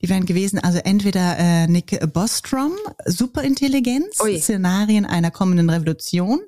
die 0.01 0.09
wären 0.09 0.25
gewesen, 0.25 0.57
also 0.57 0.79
entweder 0.79 1.37
äh, 1.37 1.67
Nick 1.67 1.99
Bostrom, 2.11 2.71
Superintelligenz, 3.05 4.19
Ui. 4.23 4.39
Szenarien 4.39 5.05
einer 5.05 5.29
kommenden 5.29 5.69
Revolution, 5.69 6.39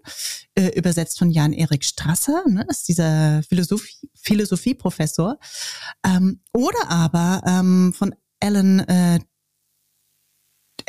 äh, 0.55 0.69
übersetzt 0.75 1.19
von 1.19 1.29
Jan-Erik 1.29 1.83
Strasser, 1.83 2.43
ne, 2.47 2.65
ist 2.67 2.87
dieser 2.87 3.43
Philosophie, 3.47 4.09
Philosophieprofessor, 4.15 5.37
ähm, 6.03 6.41
oder 6.51 6.89
aber 6.89 7.43
ähm, 7.45 7.93
von 7.95 8.15
Alan 8.39 8.79
äh, 8.79 9.19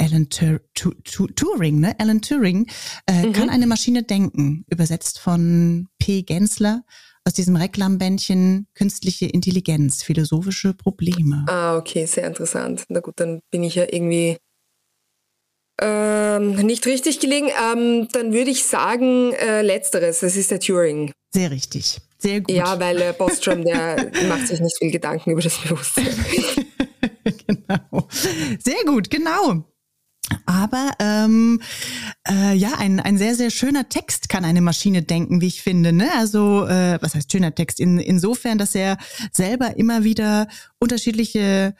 Alan 0.02 0.28
Tur 0.28 0.60
Tur 0.74 0.94
Tur 1.04 1.28
Turing, 1.34 1.78
ne? 1.80 1.94
Alan 1.98 2.20
Turing 2.20 2.66
äh, 3.06 3.26
mhm. 3.26 3.32
kann 3.32 3.50
eine 3.50 3.66
Maschine 3.66 4.02
denken, 4.02 4.64
übersetzt 4.68 5.20
von 5.20 5.88
P. 5.98 6.22
Gensler 6.22 6.84
aus 7.24 7.34
diesem 7.34 7.54
Reklambändchen 7.54 8.66
Künstliche 8.74 9.26
Intelligenz, 9.26 10.02
philosophische 10.02 10.74
Probleme. 10.74 11.44
Ah, 11.48 11.76
okay, 11.76 12.06
sehr 12.06 12.26
interessant. 12.26 12.84
Na 12.88 12.98
gut, 12.98 13.14
dann 13.20 13.40
bin 13.52 13.62
ich 13.62 13.76
ja 13.76 13.84
irgendwie 13.84 14.38
ähm, 15.80 16.56
nicht 16.56 16.84
richtig 16.86 17.20
gelegen. 17.20 17.48
Ähm, 17.48 18.08
dann 18.12 18.32
würde 18.32 18.50
ich 18.50 18.64
sagen, 18.64 19.32
äh, 19.34 19.62
letzteres, 19.62 20.20
das 20.20 20.34
ist 20.34 20.50
der 20.50 20.58
Turing. 20.58 21.12
Sehr 21.32 21.52
richtig. 21.52 22.00
Sehr 22.18 22.40
gut. 22.40 22.54
Ja, 22.54 22.78
weil 22.80 23.00
äh, 23.00 23.14
Bostrom, 23.16 23.64
der 23.64 24.10
macht 24.28 24.48
sich 24.48 24.58
nicht 24.58 24.76
viel 24.78 24.90
Gedanken 24.90 25.30
über 25.30 25.42
das 25.42 25.58
Bewusstsein. 25.58 26.08
genau. 27.46 28.08
Sehr 28.58 28.84
gut, 28.84 29.08
genau. 29.08 29.64
Aber 30.46 30.92
ähm, 30.98 31.60
äh, 32.28 32.54
ja, 32.54 32.74
ein, 32.78 33.00
ein 33.00 33.18
sehr, 33.18 33.34
sehr 33.34 33.50
schöner 33.50 33.88
Text 33.88 34.28
kann 34.28 34.44
eine 34.44 34.60
Maschine 34.60 35.02
denken, 35.02 35.40
wie 35.40 35.48
ich 35.48 35.62
finde. 35.62 35.92
Ne? 35.92 36.08
Also, 36.16 36.66
äh, 36.66 36.98
was 37.00 37.14
heißt 37.14 37.30
schöner 37.30 37.54
Text? 37.54 37.80
In, 37.80 37.98
insofern, 37.98 38.58
dass 38.58 38.74
er 38.74 38.98
selber 39.32 39.76
immer 39.76 40.04
wieder 40.04 40.48
unterschiedliche 40.78 41.74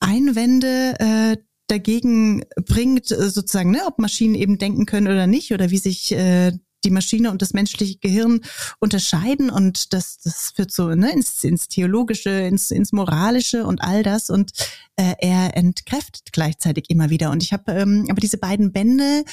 Einwände 0.00 0.94
äh, 0.98 1.36
dagegen 1.68 2.44
bringt, 2.56 3.10
äh, 3.10 3.30
sozusagen, 3.30 3.70
ne, 3.70 3.82
ob 3.86 3.98
Maschinen 3.98 4.34
eben 4.34 4.58
denken 4.58 4.86
können 4.86 5.06
oder 5.06 5.26
nicht, 5.26 5.52
oder 5.52 5.70
wie 5.70 5.78
sich 5.78 6.12
äh, 6.12 6.52
die 6.84 6.90
Maschine 6.90 7.30
und 7.30 7.42
das 7.42 7.52
menschliche 7.52 7.98
Gehirn 7.98 8.40
unterscheiden 8.78 9.50
und 9.50 9.92
das, 9.92 10.18
das 10.18 10.52
führt 10.54 10.72
so 10.72 10.88
ne, 10.88 11.12
ins, 11.12 11.42
ins 11.44 11.68
Theologische, 11.68 12.30
ins, 12.30 12.70
ins 12.70 12.92
Moralische 12.92 13.66
und 13.66 13.82
all 13.82 14.02
das 14.02 14.30
und 14.30 14.52
äh, 14.96 15.14
er 15.18 15.56
entkräftet 15.56 16.32
gleichzeitig 16.32 16.88
immer 16.88 17.10
wieder. 17.10 17.30
Und 17.30 17.42
ich 17.42 17.52
habe 17.52 17.72
ähm, 17.72 18.06
aber 18.08 18.20
diese 18.20 18.38
beiden 18.38 18.72
Bände 18.72 19.24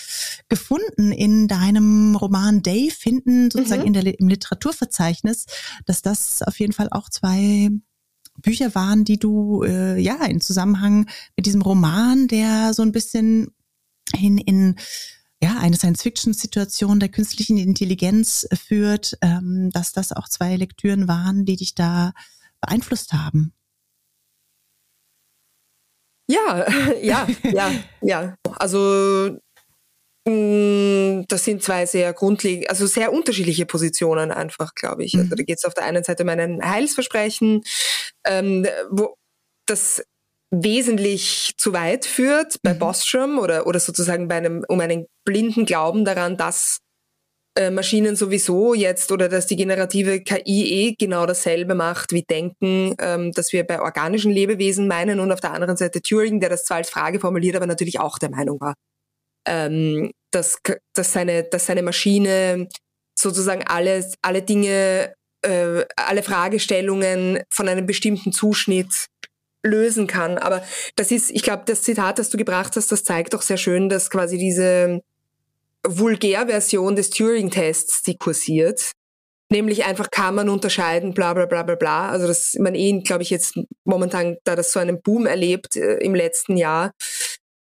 gefunden 0.50 1.12
in 1.12 1.48
deinem 1.48 2.16
Roman 2.16 2.62
Day, 2.62 2.92
finden 2.92 3.52
sozusagen 3.52 3.82
mhm. 3.82 3.88
in 3.88 3.94
der, 3.94 4.20
im 4.20 4.28
Literaturverzeichnis, 4.28 5.46
dass 5.86 6.02
das 6.02 6.42
auf 6.42 6.60
jeden 6.60 6.74
Fall 6.74 6.88
auch 6.92 7.10
zwei 7.10 7.70
Bücher 8.42 8.76
waren, 8.76 9.04
die 9.04 9.18
du 9.18 9.64
äh, 9.64 10.00
ja 10.00 10.24
in 10.26 10.42
Zusammenhang 10.42 11.08
mit 11.36 11.46
diesem 11.46 11.62
Roman, 11.62 12.28
der 12.28 12.74
so 12.74 12.84
ein 12.84 12.92
bisschen 12.92 13.48
hin 14.14 14.38
in 14.38 14.76
ja, 15.42 15.58
eine 15.60 15.76
Science-Fiction-Situation 15.76 17.00
der 17.00 17.10
künstlichen 17.10 17.58
Intelligenz 17.58 18.48
führt, 18.54 19.18
ähm, 19.22 19.70
dass 19.72 19.94
das 19.94 20.12
auch 20.12 20.28
zwei 20.28 20.56
Lektüren 20.56 21.08
waren, 21.08 21.46
die 21.46 21.58
dich 21.58 21.76
da 21.76 22.14
beeinflusst 22.62 23.14
haben. 23.14 23.54
Ja, 26.30 26.66
ja, 27.02 27.28
ja, 27.44 27.72
ja. 28.02 28.36
Also 28.58 29.38
mm, 30.28 31.24
das 31.28 31.46
sind 31.46 31.64
zwei 31.64 31.86
sehr 31.86 32.14
grundlegend, 32.14 32.70
also 32.70 32.88
sehr 32.88 33.14
unterschiedliche 33.14 33.66
Positionen 33.66 34.32
einfach, 34.32 34.74
glaube 34.74 35.06
ich. 35.06 35.16
Also 35.16 35.28
mhm. 35.28 35.38
da 35.38 35.44
geht 35.44 35.58
es 35.58 35.66
auf 35.66 35.74
der 35.74 35.86
einen 35.86 36.04
Seite 36.04 36.24
um 36.24 36.30
ein 36.30 36.62
Heilsversprechen, 36.64 37.64
ähm, 38.26 38.68
wo 38.90 39.16
das 39.68 40.04
wesentlich 40.50 41.54
zu 41.58 41.74
weit 41.74 42.06
führt 42.06 42.62
bei 42.64 42.74
mhm. 42.74 42.80
Bostrom 42.80 43.38
oder, 43.38 43.68
oder 43.68 43.80
sozusagen 43.80 44.28
bei 44.28 44.38
einem, 44.38 44.64
um 44.68 44.80
einen 44.80 45.06
blinden 45.28 45.66
Glauben 45.66 46.06
daran, 46.06 46.38
dass 46.38 46.80
äh, 47.58 47.70
Maschinen 47.70 48.16
sowieso 48.16 48.74
jetzt 48.74 49.12
oder 49.12 49.28
dass 49.28 49.46
die 49.46 49.58
generative 49.58 50.22
KI 50.22 50.72
eh 50.72 50.96
genau 50.98 51.26
dasselbe 51.26 51.76
macht 51.76 52.14
wie 52.14 52.24
Denken, 52.24 52.96
ähm, 53.00 53.34
dass 53.34 53.52
wir 53.52 53.66
bei 53.66 53.82
organischen 53.82 54.32
Lebewesen 54.32 54.88
meinen 54.88 55.20
und 55.20 55.32
auf 55.32 55.42
der 55.42 55.52
anderen 55.52 55.76
Seite 55.76 56.02
Turing, 56.02 56.40
der 56.40 56.50
das 56.50 56.64
zwar 56.64 56.78
als 56.78 56.90
Frage 56.90 57.20
formuliert, 57.20 57.58
aber 57.58 57.68
natürlich 57.68 58.00
auch 58.00 58.18
der 58.20 58.30
Meinung 58.30 58.60
war, 58.62 58.74
ähm, 59.46 60.12
dass, 60.32 60.60
dass, 60.94 61.12
seine, 61.12 61.44
dass 61.44 61.66
seine 61.66 61.84
Maschine 61.84 62.70
sozusagen 63.20 63.64
alle, 63.68 64.10
alle 64.22 64.44
Dinge, 64.44 65.14
äh, 65.42 65.84
alle 65.98 66.24
Fragestellungen 66.24 67.42
von 67.50 67.68
einem 67.68 67.86
bestimmten 67.86 68.32
Zuschnitt 68.32 69.08
lösen 69.66 70.08
kann. 70.08 70.38
Aber 70.38 70.64
das 70.96 71.12
ist, 71.12 71.32
ich 71.32 71.42
glaube, 71.42 71.64
das 71.66 71.84
Zitat, 71.84 72.20
das 72.20 72.30
du 72.30 72.38
gebracht 72.38 72.76
hast, 72.78 72.92
das 72.92 73.04
zeigt 73.04 73.34
doch 73.34 73.42
sehr 73.42 73.58
schön, 73.58 73.90
dass 73.90 74.10
quasi 74.10 74.38
diese 74.38 75.02
Vulgärversion 75.86 76.96
des 76.96 77.10
Turing-Tests, 77.10 78.04
die 78.04 78.18
kursiert, 78.18 78.92
nämlich 79.52 79.86
einfach 79.86 80.12
kann 80.12 80.36
man 80.36 80.50
unterscheiden, 80.50 81.14
bla 81.14 81.34
bla 81.34 81.46
bla 81.46 81.64
bla 81.64 81.76
bla. 81.76 82.10
Also 82.10 82.28
dass 82.28 82.56
man 82.60 82.76
eh, 82.76 83.00
glaube 83.02 83.24
ich, 83.24 83.30
jetzt 83.30 83.60
momentan, 83.86 84.38
da 84.44 84.56
das 84.56 84.72
so 84.72 84.80
einen 84.80 85.02
Boom 85.02 85.26
erlebt 85.26 85.76
äh, 85.76 85.98
im 85.98 86.16
letzten 86.16 86.58
Jahr, 86.58 86.92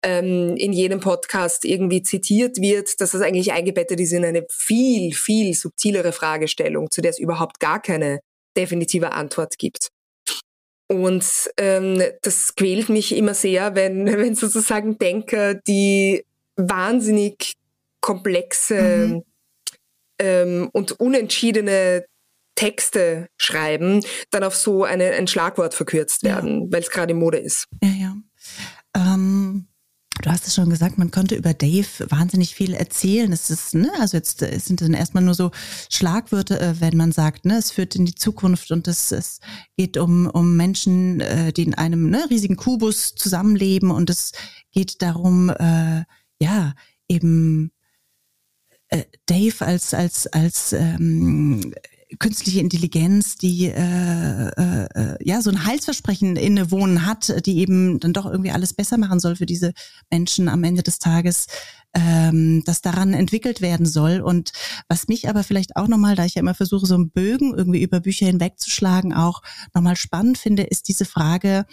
ähm, 0.04 0.56
in 0.58 0.74
jedem 0.74 1.00
Podcast 1.00 1.66
irgendwie 1.66 2.04
zitiert 2.04 2.58
wird, 2.60 3.00
dass 3.00 3.12
das 3.12 3.22
eigentlich 3.22 3.54
eingebettet 3.54 4.00
ist 4.00 4.12
in 4.12 4.26
eine 4.26 4.46
viel, 4.50 5.14
viel 5.14 5.54
subtilere 5.54 6.12
Fragestellung, 6.12 6.92
zu 6.92 7.02
der 7.02 7.12
es 7.12 7.20
überhaupt 7.20 7.60
gar 7.60 7.82
keine 7.82 8.20
definitive 8.58 9.14
Antwort 9.14 9.58
gibt. 9.58 9.90
Und 10.90 11.26
ähm, 11.58 12.04
das 12.22 12.54
quält 12.56 12.90
mich 12.90 13.16
immer 13.16 13.34
sehr, 13.34 13.76
wenn, 13.76 14.06
wenn 14.18 14.36
sozusagen 14.36 14.98
Denker, 14.98 15.56
die 15.56 16.24
wahnsinnig 16.56 17.54
komplexe 18.04 19.08
mhm. 19.08 19.24
ähm, 20.20 20.70
und 20.74 20.92
unentschiedene 21.00 22.06
Texte 22.56 23.30
schreiben, 23.38 24.06
dann 24.30 24.44
auf 24.44 24.56
so 24.56 24.84
eine, 24.84 25.12
ein 25.12 25.26
Schlagwort 25.26 25.74
verkürzt 25.74 26.24
werden, 26.24 26.66
ja. 26.66 26.68
weil 26.72 26.82
es 26.82 26.92
gerade 26.92 27.14
in 27.14 27.20
Mode 27.20 27.38
ist. 27.40 27.68
Ja, 27.82 27.90
ja. 27.90 28.16
Ähm, 28.96 29.68
Du 30.22 30.30
hast 30.30 30.46
es 30.46 30.54
schon 30.54 30.70
gesagt, 30.70 31.00
man 31.00 31.10
konnte 31.10 31.36
über 31.36 31.56
Dave 31.56 31.88
wahnsinnig 32.10 32.54
viel 32.54 32.76
erzählen. 32.76 33.34
Es 33.34 33.50
ist, 33.50 33.74
ne, 33.74 33.92
also 34.00 34.16
jetzt 34.16 34.44
äh, 34.44 34.60
sind 34.60 34.80
dann 34.80 34.94
erstmal 34.94 35.24
nur 35.24 35.34
so 35.34 35.50
Schlagwörter, 35.90 36.62
äh, 36.62 36.80
wenn 36.80 36.96
man 36.96 37.12
sagt, 37.12 37.46
ne, 37.46 37.58
es 37.58 37.72
führt 37.72 37.96
in 37.96 38.06
die 38.06 38.14
Zukunft 38.14 38.72
und 38.72 38.88
es, 38.88 39.12
es 39.12 39.40
geht 39.76 39.98
um, 39.98 40.28
um 40.28 40.56
Menschen, 40.56 41.20
äh, 41.20 41.52
die 41.52 41.64
in 41.64 41.74
einem 41.74 42.12
ne, 42.12 42.28
riesigen 42.30 42.58
Kubus 42.58 43.16
zusammenleben 43.16 43.90
und 43.90 44.12
es 44.12 44.34
geht 44.72 45.02
darum, 45.02 45.50
äh, 45.50 46.04
ja, 46.40 46.74
eben 47.10 47.72
äh, 48.94 49.06
Dave 49.26 49.66
als 49.66 49.94
als 49.94 50.28
als 50.28 50.74
ähm, 50.74 51.74
künstliche 52.20 52.60
Intelligenz, 52.60 53.38
die 53.38 53.66
äh, 53.66 54.50
äh, 54.50 55.18
ja 55.22 55.42
so 55.42 55.50
ein 55.50 55.66
Heilsversprechen 55.66 56.36
innewohnen 56.36 57.06
hat, 57.06 57.46
die 57.48 57.58
eben 57.58 58.00
dann 58.00 58.14
doch 58.14 58.26
irgendwie 58.26 58.52
alles 58.52 58.74
besser 58.74 58.98
machen 58.98 59.20
soll 59.20 59.36
für 59.36 59.48
diese 59.48 59.74
Menschen 60.12 60.48
am 60.48 60.64
Ende 60.64 60.84
des 60.84 61.00
Tages, 61.00 61.48
ähm, 61.96 62.64
das 62.66 62.82
daran 62.82 63.14
entwickelt 63.14 63.62
werden 63.62 63.88
soll. 63.88 64.22
Und 64.22 64.52
was 64.88 65.08
mich 65.08 65.28
aber 65.28 65.44
vielleicht 65.44 65.76
auch 65.76 65.88
nochmal, 65.88 66.16
da 66.16 66.26
ich 66.26 66.36
ja 66.36 66.42
immer 66.42 66.54
versuche, 66.54 66.86
so 66.86 66.94
einen 66.94 67.10
Bögen 67.10 67.56
irgendwie 67.56 67.82
über 67.82 68.00
Bücher 68.00 68.28
hinwegzuschlagen, 68.28 69.14
auch 69.14 69.42
nochmal 69.74 69.96
spannend 69.96 70.38
finde, 70.38 70.64
ist 70.64 70.88
diese 70.88 71.06
Frage 71.06 71.66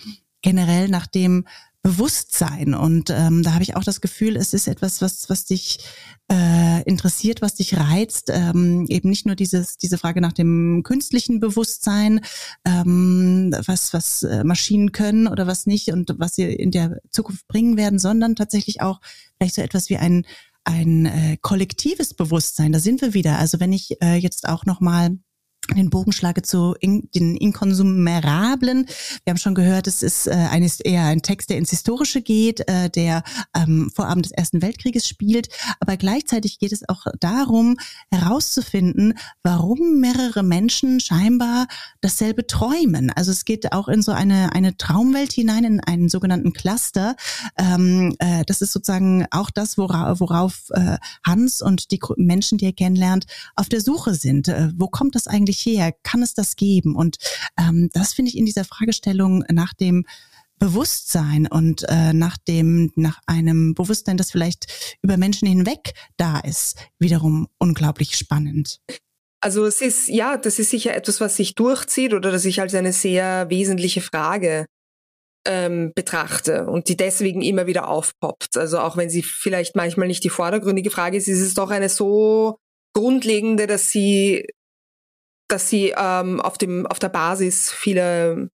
generell 0.43 0.89
nach 0.89 1.07
dem 1.07 1.45
Bewusstsein. 1.83 2.75
Und 2.75 3.09
ähm, 3.09 3.43
da 3.43 3.55
habe 3.55 3.63
ich 3.63 3.75
auch 3.75 3.85
das 3.85 4.01
Gefühl, 4.03 4.37
es 4.37 4.53
ist 4.53 4.69
etwas, 4.69 5.01
was, 5.01 5.31
was 5.31 5.47
dich 5.47 5.79
äh, 6.31 6.83
interessiert, 6.83 7.41
was 7.41 7.55
dich 7.55 7.77
reizt. 7.79 8.31
Ähm, 8.31 8.85
eben 8.89 9.09
nicht 9.09 9.25
nur 9.25 9.35
dieses, 9.35 9.79
diese 9.79 9.97
Frage 9.97 10.21
nach 10.21 10.35
dem 10.35 10.83
künstlichen 10.83 11.41
Bewusstsein, 11.41 12.21
ähm, 12.67 13.55
was, 13.67 13.95
was 13.95 14.23
äh, 14.25 14.45
Maschinen 14.45 14.93
können 14.93 15.27
oder 15.27 15.47
was 15.47 15.67
nicht 15.67 15.89
und 15.89 16.15
was 16.19 16.35
sie 16.35 16.45
in 16.45 16.71
der 16.71 17.01
Zukunft 17.11 17.49
bringen 17.49 17.79
werden, 17.79 17.99
sondern 17.99 18.37
tatsächlich 18.37 18.83
auch 18.83 19.01
vielleicht 19.39 19.55
so 19.55 19.63
etwas 19.63 19.89
wie 19.89 19.97
ein 19.97 20.27
ein 20.65 21.07
äh, 21.07 21.39
kollektives 21.41 22.13
Bewusstsein. 22.13 22.71
Da 22.71 22.81
sind 22.81 23.01
wir 23.01 23.15
wieder. 23.15 23.39
Also 23.39 23.61
wenn 23.61 23.73
ich 23.73 24.01
äh, 24.03 24.17
jetzt 24.17 24.47
auch 24.47 24.67
noch 24.67 24.81
mal 24.81 25.19
den 25.77 25.91
Bogen 25.91 26.13
schlage 26.13 26.43
zu 26.43 26.75
in, 26.81 27.09
den 27.15 27.37
Inkonsumerablen. 27.37 28.87
Wir 29.25 29.31
haben 29.31 29.39
schon 29.39 29.55
gehört, 29.55 29.87
es 29.87 30.03
ist 30.03 30.27
äh, 30.27 30.31
eines 30.31 30.81
eher 30.81 31.05
ein 31.05 31.23
Text, 31.23 31.51
der 31.51 31.59
ins 31.59 31.71
Historische 31.71 32.23
geht, 32.23 32.69
äh, 32.69 32.91
der 32.91 33.23
ähm, 33.55 33.91
vor 33.95 34.07
Abend 34.07 34.27
des 34.27 34.33
Ersten 34.33 34.63
Weltkrieges 34.63 35.07
spielt. 35.07 35.49
Aber 35.81 35.97
gleichzeitig 35.97 36.59
geht 36.59 36.73
es 36.73 36.89
auch 36.89 37.07
darum, 37.21 37.77
herauszufinden, 38.11 39.15
warum 39.43 40.01
mehrere 40.01 40.43
Menschen 40.43 41.01
scheinbar 41.01 41.67
dasselbe 42.01 42.47
träumen. 42.47 43.11
Also 43.11 43.31
es 43.31 43.45
geht 43.45 43.73
auch 43.73 43.89
in 43.89 44.03
so 44.03 44.13
eine, 44.13 44.53
eine 44.53 44.77
Traumwelt 44.77 45.33
hinein, 45.33 45.65
in 45.65 45.81
einen 45.81 46.09
sogenannten 46.09 46.53
Cluster. 46.53 47.17
Ähm, 47.59 48.17
äh, 48.19 48.45
das 48.47 48.61
ist 48.63 48.73
sozusagen 48.73 49.27
auch 49.31 49.51
das, 49.51 49.79
worauf, 49.79 50.21
worauf 50.21 50.71
äh, 50.71 50.99
Hans 51.25 51.63
und 51.63 51.91
die 51.91 52.01
Menschen, 52.17 52.59
die 52.59 52.67
er 52.67 52.73
kennenlernt, 52.73 53.27
auf 53.57 53.69
der 53.69 53.81
Suche 53.81 54.15
sind. 54.15 54.49
Äh, 54.49 54.71
wo 54.77 54.89
kommt 54.89 55.15
das 55.15 55.27
eigentlich 55.27 55.60
eigentlich 55.61 55.79
her? 55.79 55.93
Kann 56.03 56.23
es 56.23 56.35
das 56.35 56.57
geben? 56.57 56.95
Und 56.95 57.17
ähm, 57.59 57.91
das 57.93 58.13
finde 58.13 58.31
ich 58.31 58.37
in 58.37 58.47
dieser 58.47 58.65
Fragestellung 58.65 59.45
nach 59.51 59.75
dem 59.75 60.05
Bewusstsein 60.59 61.47
und 61.47 61.85
äh, 61.89 62.13
nach 62.13 62.37
dem, 62.37 62.93
nach 62.95 63.19
einem 63.27 63.75
Bewusstsein, 63.75 64.19
das 64.19 64.31
vielleicht 64.31 64.99
über 65.01 65.17
Menschen 65.17 65.49
hinweg 65.49 65.95
da 66.19 66.39
ist, 66.39 66.77
wiederum 66.99 67.49
unglaublich 67.59 68.17
spannend. 68.17 68.81
Also 69.43 69.65
es 69.65 69.81
ist, 69.81 70.09
ja, 70.09 70.37
das 70.37 70.59
ist 70.59 70.69
sicher 70.69 70.95
etwas, 70.95 71.19
was 71.19 71.37
sich 71.37 71.55
durchzieht 71.55 72.13
oder 72.13 72.31
das 72.31 72.45
ich 72.45 72.61
als 72.61 72.75
eine 72.75 72.93
sehr 72.93 73.49
wesentliche 73.49 74.03
Frage 74.03 74.67
ähm, 75.47 75.93
betrachte 75.95 76.67
und 76.67 76.91
die 76.91 76.97
deswegen 76.99 77.41
immer 77.41 77.67
wieder 77.67 77.89
aufpoppt. 77.89 78.59
Also 78.59 78.81
auch 78.81 78.99
wenn 78.99 79.09
sie 79.09 79.23
vielleicht 79.23 79.77
manchmal 79.77 80.09
nicht 80.09 80.25
die 80.25 80.29
vordergründige 80.29 80.91
Frage 80.91 81.17
ist, 81.17 81.27
ist 81.27 81.41
es 81.41 81.55
doch 81.55 81.71
eine 81.71 81.89
so 81.89 82.59
grundlegende, 82.93 83.67
dass 83.67 83.91
sie 83.91 84.47
dass 85.53 85.69
sie 85.69 85.95
ähm, 85.97 86.41
auf, 86.41 86.59
dem, 86.59 86.87
auf 86.87 86.99
der 86.99 87.09
Basis 87.09 87.73
vieler 87.73 88.49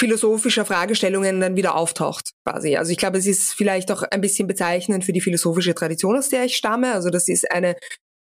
philosophischer 0.00 0.64
Fragestellungen 0.64 1.40
dann 1.40 1.56
wieder 1.56 1.74
auftaucht, 1.74 2.30
quasi. 2.46 2.76
Also 2.76 2.92
ich 2.92 2.98
glaube, 2.98 3.18
es 3.18 3.26
ist 3.26 3.52
vielleicht 3.52 3.90
auch 3.90 4.02
ein 4.02 4.20
bisschen 4.20 4.46
bezeichnend 4.46 5.04
für 5.04 5.12
die 5.12 5.20
philosophische 5.20 5.74
Tradition, 5.74 6.16
aus 6.16 6.28
der 6.28 6.44
ich 6.44 6.56
stamme. 6.56 6.92
Also 6.92 7.10
das 7.10 7.28
ist 7.28 7.50
eine, 7.50 7.74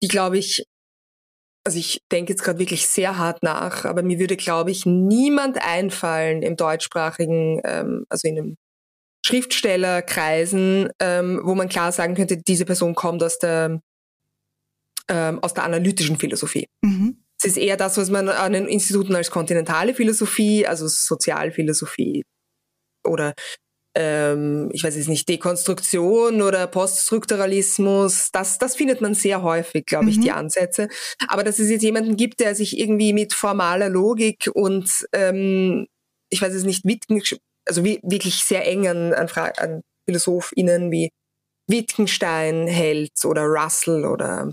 die 0.02 0.08
glaube 0.08 0.38
ich, 0.38 0.64
also 1.64 1.78
ich 1.78 2.00
denke 2.10 2.32
jetzt 2.32 2.42
gerade 2.42 2.58
wirklich 2.58 2.86
sehr 2.86 3.18
hart 3.18 3.42
nach, 3.42 3.84
aber 3.84 4.02
mir 4.02 4.18
würde, 4.18 4.36
glaube 4.36 4.70
ich, 4.70 4.86
niemand 4.86 5.62
einfallen 5.62 6.42
im 6.42 6.56
deutschsprachigen, 6.56 7.60
ähm, 7.64 8.06
also 8.08 8.26
in 8.26 8.38
einem 8.38 8.56
Schriftstellerkreisen, 9.26 10.88
ähm, 11.00 11.40
wo 11.42 11.54
man 11.54 11.68
klar 11.68 11.92
sagen 11.92 12.14
könnte, 12.14 12.38
diese 12.38 12.64
Person 12.64 12.94
kommt 12.94 13.22
aus 13.22 13.38
der, 13.38 13.80
ähm, 15.08 15.42
aus 15.42 15.52
der 15.52 15.64
analytischen 15.64 16.16
Philosophie. 16.16 16.68
Mhm. 16.82 16.95
Ist 17.46 17.56
eher 17.56 17.76
das, 17.76 17.96
was 17.96 18.10
man 18.10 18.28
an 18.28 18.52
den 18.52 18.66
Instituten 18.66 19.14
als 19.14 19.30
kontinentale 19.30 19.94
Philosophie, 19.94 20.66
also 20.66 20.86
Sozialphilosophie 20.88 22.22
oder 23.06 23.34
ähm, 23.96 24.68
ich 24.72 24.84
weiß 24.84 24.94
jetzt 24.94 25.08
nicht, 25.08 25.26
Dekonstruktion 25.28 26.42
oder 26.42 26.66
Poststrukturalismus, 26.66 28.30
das, 28.30 28.58
das 28.58 28.76
findet 28.76 29.00
man 29.00 29.14
sehr 29.14 29.42
häufig, 29.42 29.86
glaube 29.86 30.10
ich, 30.10 30.18
mhm. 30.18 30.20
die 30.22 30.32
Ansätze. 30.32 30.88
Aber 31.28 31.42
dass 31.42 31.58
es 31.58 31.70
jetzt 31.70 31.82
jemanden 31.82 32.16
gibt, 32.16 32.40
der 32.40 32.54
sich 32.54 32.78
irgendwie 32.78 33.14
mit 33.14 33.32
formaler 33.32 33.88
Logik 33.88 34.50
und 34.52 35.06
ähm, 35.12 35.86
ich 36.30 36.42
weiß 36.42 36.52
es 36.52 36.64
nicht, 36.64 36.84
also 37.66 37.84
wirklich 37.84 38.44
sehr 38.44 38.66
eng 38.66 38.86
an, 38.86 39.14
an, 39.14 39.28
an 39.56 39.80
PhilosophInnen 40.04 40.90
wie 40.90 41.08
Wittgenstein 41.68 42.66
hält 42.66 43.24
oder 43.24 43.44
Russell 43.44 44.04
oder 44.04 44.52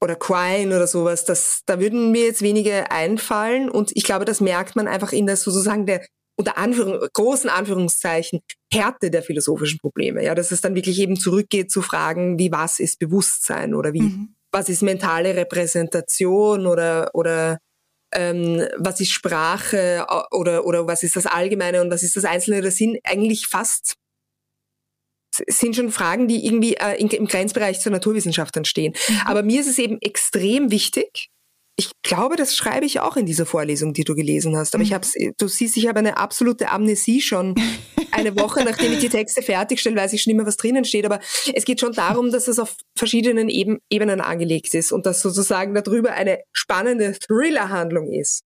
oder 0.00 0.16
Quine 0.16 0.74
oder 0.74 0.86
sowas, 0.86 1.24
das, 1.24 1.62
da 1.66 1.78
würden 1.78 2.10
mir 2.10 2.24
jetzt 2.24 2.42
wenige 2.42 2.90
einfallen 2.90 3.70
und 3.70 3.92
ich 3.94 4.04
glaube, 4.04 4.24
das 4.24 4.40
merkt 4.40 4.76
man 4.76 4.88
einfach 4.88 5.12
in 5.12 5.26
der 5.26 5.36
sozusagen 5.36 5.86
der 5.86 6.04
unter 6.40 6.56
Anführung, 6.56 7.06
großen 7.12 7.50
Anführungszeichen 7.50 8.40
Härte 8.72 9.10
der 9.10 9.22
philosophischen 9.22 9.78
Probleme. 9.78 10.24
Ja, 10.24 10.34
dass 10.34 10.52
es 10.52 10.62
dann 10.62 10.74
wirklich 10.74 10.98
eben 10.98 11.16
zurückgeht 11.16 11.70
zu 11.70 11.82
Fragen, 11.82 12.38
wie 12.38 12.50
was 12.50 12.80
ist 12.80 12.98
Bewusstsein 12.98 13.74
oder 13.74 13.92
wie 13.92 14.02
mhm. 14.02 14.34
was 14.50 14.70
ist 14.70 14.82
mentale 14.82 15.36
Repräsentation 15.36 16.66
oder 16.66 17.10
oder 17.12 17.58
ähm, 18.12 18.66
was 18.78 19.00
ist 19.00 19.12
Sprache 19.12 20.06
oder 20.30 20.64
oder 20.64 20.86
was 20.86 21.02
ist 21.02 21.16
das 21.16 21.26
Allgemeine 21.26 21.82
und 21.82 21.90
was 21.90 22.02
ist 22.02 22.16
das 22.16 22.24
Einzelne. 22.24 22.62
Das 22.62 22.76
sind 22.76 22.98
eigentlich 23.04 23.46
fast 23.46 23.96
sind 25.30 25.76
schon 25.76 25.90
Fragen, 25.90 26.28
die 26.28 26.44
irgendwie 26.44 26.74
äh, 26.74 27.00
im 27.00 27.26
Grenzbereich 27.26 27.80
zur 27.80 27.92
Naturwissenschaft 27.92 28.56
entstehen. 28.56 28.94
Mhm. 29.08 29.20
Aber 29.26 29.42
mir 29.42 29.60
ist 29.60 29.68
es 29.68 29.78
eben 29.78 30.00
extrem 30.00 30.70
wichtig, 30.70 31.30
ich 31.80 31.92
glaube, 32.02 32.36
das 32.36 32.54
schreibe 32.54 32.84
ich 32.84 33.00
auch 33.00 33.16
in 33.16 33.24
dieser 33.24 33.46
Vorlesung, 33.46 33.94
die 33.94 34.04
du 34.04 34.14
gelesen 34.14 34.54
hast. 34.54 34.74
Aber 34.74 34.82
ich 34.82 34.90
mhm. 34.90 34.96
habe 34.96 35.06
du 35.38 35.48
siehst, 35.48 35.78
ich 35.78 35.88
habe 35.88 35.98
eine 35.98 36.18
absolute 36.18 36.70
Amnesie 36.70 37.22
schon. 37.22 37.54
Eine 38.12 38.36
Woche, 38.36 38.64
nachdem 38.64 38.92
ich 38.92 38.98
die 38.98 39.08
Texte 39.08 39.40
fertigstelle, 39.40 39.96
weiß 39.96 40.12
ich 40.12 40.22
schon 40.22 40.32
immer, 40.32 40.44
was 40.44 40.58
drinnen 40.58 40.84
steht. 40.84 41.06
Aber 41.06 41.20
es 41.54 41.64
geht 41.64 41.80
schon 41.80 41.92
darum, 41.92 42.30
dass 42.30 42.48
es 42.48 42.58
auf 42.58 42.76
verschiedenen 42.98 43.48
Ebenen 43.48 44.20
angelegt 44.20 44.74
ist 44.74 44.92
und 44.92 45.06
dass 45.06 45.22
sozusagen 45.22 45.72
darüber 45.72 46.12
eine 46.12 46.40
spannende 46.52 47.14
Thriller-Handlung 47.18 48.12
ist. 48.12 48.42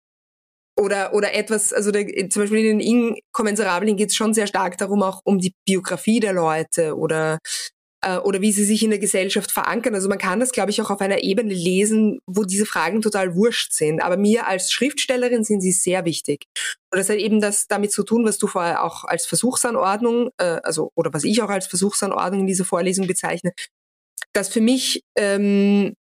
Oder, 0.76 1.14
oder 1.14 1.34
etwas, 1.34 1.72
also 1.72 1.92
der, 1.92 2.28
zum 2.30 2.42
Beispiel 2.42 2.64
in 2.64 2.78
den 2.78 3.16
Inkommensurablen 3.26 3.96
geht 3.96 4.10
es 4.10 4.16
schon 4.16 4.34
sehr 4.34 4.48
stark 4.48 4.76
darum, 4.76 5.02
auch 5.02 5.20
um 5.24 5.38
die 5.38 5.54
Biografie 5.64 6.18
der 6.18 6.32
Leute 6.32 6.96
oder 6.96 7.38
äh, 8.04 8.18
oder 8.18 8.40
wie 8.40 8.52
sie 8.52 8.64
sich 8.64 8.82
in 8.82 8.90
der 8.90 8.98
Gesellschaft 8.98 9.50
verankern. 9.50 9.94
Also 9.94 10.08
man 10.08 10.18
kann 10.18 10.40
das, 10.40 10.52
glaube 10.52 10.70
ich, 10.70 10.80
auch 10.82 10.90
auf 10.90 11.00
einer 11.00 11.22
Ebene 11.22 11.54
lesen, 11.54 12.18
wo 12.26 12.44
diese 12.44 12.66
Fragen 12.66 13.00
total 13.00 13.34
wurscht 13.34 13.72
sind. 13.72 14.02
Aber 14.02 14.16
mir 14.16 14.46
als 14.46 14.70
Schriftstellerin 14.70 15.44
sind 15.44 15.60
sie 15.60 15.72
sehr 15.72 16.04
wichtig. 16.04 16.44
Und 16.92 16.98
das 16.98 17.08
hat 17.08 17.16
eben 17.16 17.40
das 17.40 17.66
damit 17.66 17.92
zu 17.92 18.02
tun, 18.04 18.24
was 18.24 18.38
du 18.38 18.46
vorher 18.46 18.84
auch 18.84 19.04
als 19.04 19.26
Versuchsanordnung, 19.26 20.30
äh, 20.38 20.60
also 20.62 20.90
oder 20.94 21.12
was 21.12 21.24
ich 21.24 21.42
auch 21.42 21.50
als 21.50 21.66
Versuchsanordnung 21.66 22.42
in 22.42 22.46
dieser 22.46 22.64
Vorlesung 22.64 23.06
bezeichne, 23.06 23.52
dass 24.32 24.48
für 24.48 24.60
mich 24.60 25.02
ähm, 25.16 25.94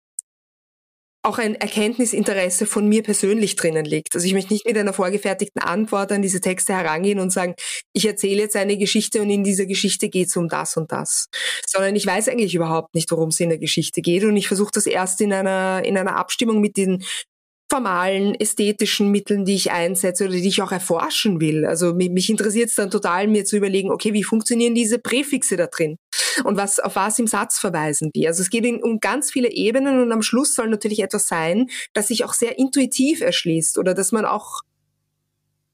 auch 1.24 1.38
ein 1.38 1.56
Erkenntnisinteresse 1.56 2.66
von 2.66 2.88
mir 2.88 3.02
persönlich 3.02 3.56
drinnen 3.56 3.86
liegt. 3.86 4.14
Also 4.14 4.28
ich 4.28 4.34
möchte 4.34 4.54
nicht 4.54 4.66
mit 4.66 4.78
einer 4.78 4.92
vorgefertigten 4.92 5.62
Antwort 5.62 6.12
an 6.12 6.22
diese 6.22 6.42
Texte 6.42 6.74
herangehen 6.74 7.20
und 7.20 7.32
sagen, 7.32 7.56
ich 7.94 8.06
erzähle 8.06 8.42
jetzt 8.42 8.58
eine 8.58 8.78
Geschichte 8.78 9.22
und 9.22 9.30
in 9.30 9.44
dieser 9.44 9.66
Geschichte 9.66 10.10
geht 10.10 10.28
es 10.28 10.36
um 10.36 10.50
das 10.50 10.76
und 10.76 10.92
das. 10.92 11.30
Sondern 11.66 11.96
ich 11.96 12.06
weiß 12.06 12.28
eigentlich 12.28 12.56
überhaupt 12.56 12.94
nicht, 12.94 13.10
worum 13.10 13.30
es 13.30 13.40
in 13.40 13.50
der 13.50 13.58
Geschichte 13.58 14.02
geht 14.02 14.26
und 14.26 14.36
ich 14.36 14.50
versuche 14.50 14.72
das 14.74 14.86
erst 14.86 15.22
in 15.22 15.32
einer, 15.32 15.84
in 15.86 15.98
einer 15.98 16.18
Abstimmung 16.18 16.60
mit 16.60 16.76
den 16.76 17.04
formalen, 17.74 18.36
ästhetischen 18.36 19.10
Mitteln, 19.10 19.46
die 19.46 19.56
ich 19.56 19.72
einsetze 19.72 20.26
oder 20.26 20.34
die 20.34 20.48
ich 20.48 20.62
auch 20.62 20.72
erforschen 20.72 21.42
will. 21.42 21.66
Also 21.66 21.96
mich, 21.96 22.12
mich 22.12 22.30
interessiert 22.30 22.70
es 22.70 22.76
dann 22.76 22.92
total, 22.92 23.28
mir 23.28 23.46
zu 23.46 23.58
überlegen, 23.58 23.90
okay, 23.90 24.14
wie 24.14 24.24
funktionieren 24.24 24.76
diese 24.76 25.00
Präfixe 25.00 25.58
da 25.58 25.66
drin? 25.66 25.98
Und 26.44 26.56
was, 26.56 26.80
auf 26.80 26.96
was 26.96 27.18
im 27.18 27.26
Satz 27.26 27.58
verweisen 27.58 28.12
die? 28.16 28.28
Also 28.28 28.44
es 28.44 28.52
geht 28.52 28.64
in, 28.64 28.84
um 28.84 29.00
ganz 29.00 29.32
viele 29.32 29.52
Ebenen 29.52 30.04
und 30.04 30.12
am 30.12 30.22
Schluss 30.22 30.54
soll 30.54 30.70
natürlich 30.70 31.00
etwas 31.00 31.28
sein, 31.28 31.66
das 31.94 32.10
sich 32.10 32.24
auch 32.26 32.34
sehr 32.34 32.60
intuitiv 32.60 33.22
erschließt 33.22 33.80
oder 33.80 33.96
dass 33.96 34.12
man 34.12 34.26
auch 34.26 34.62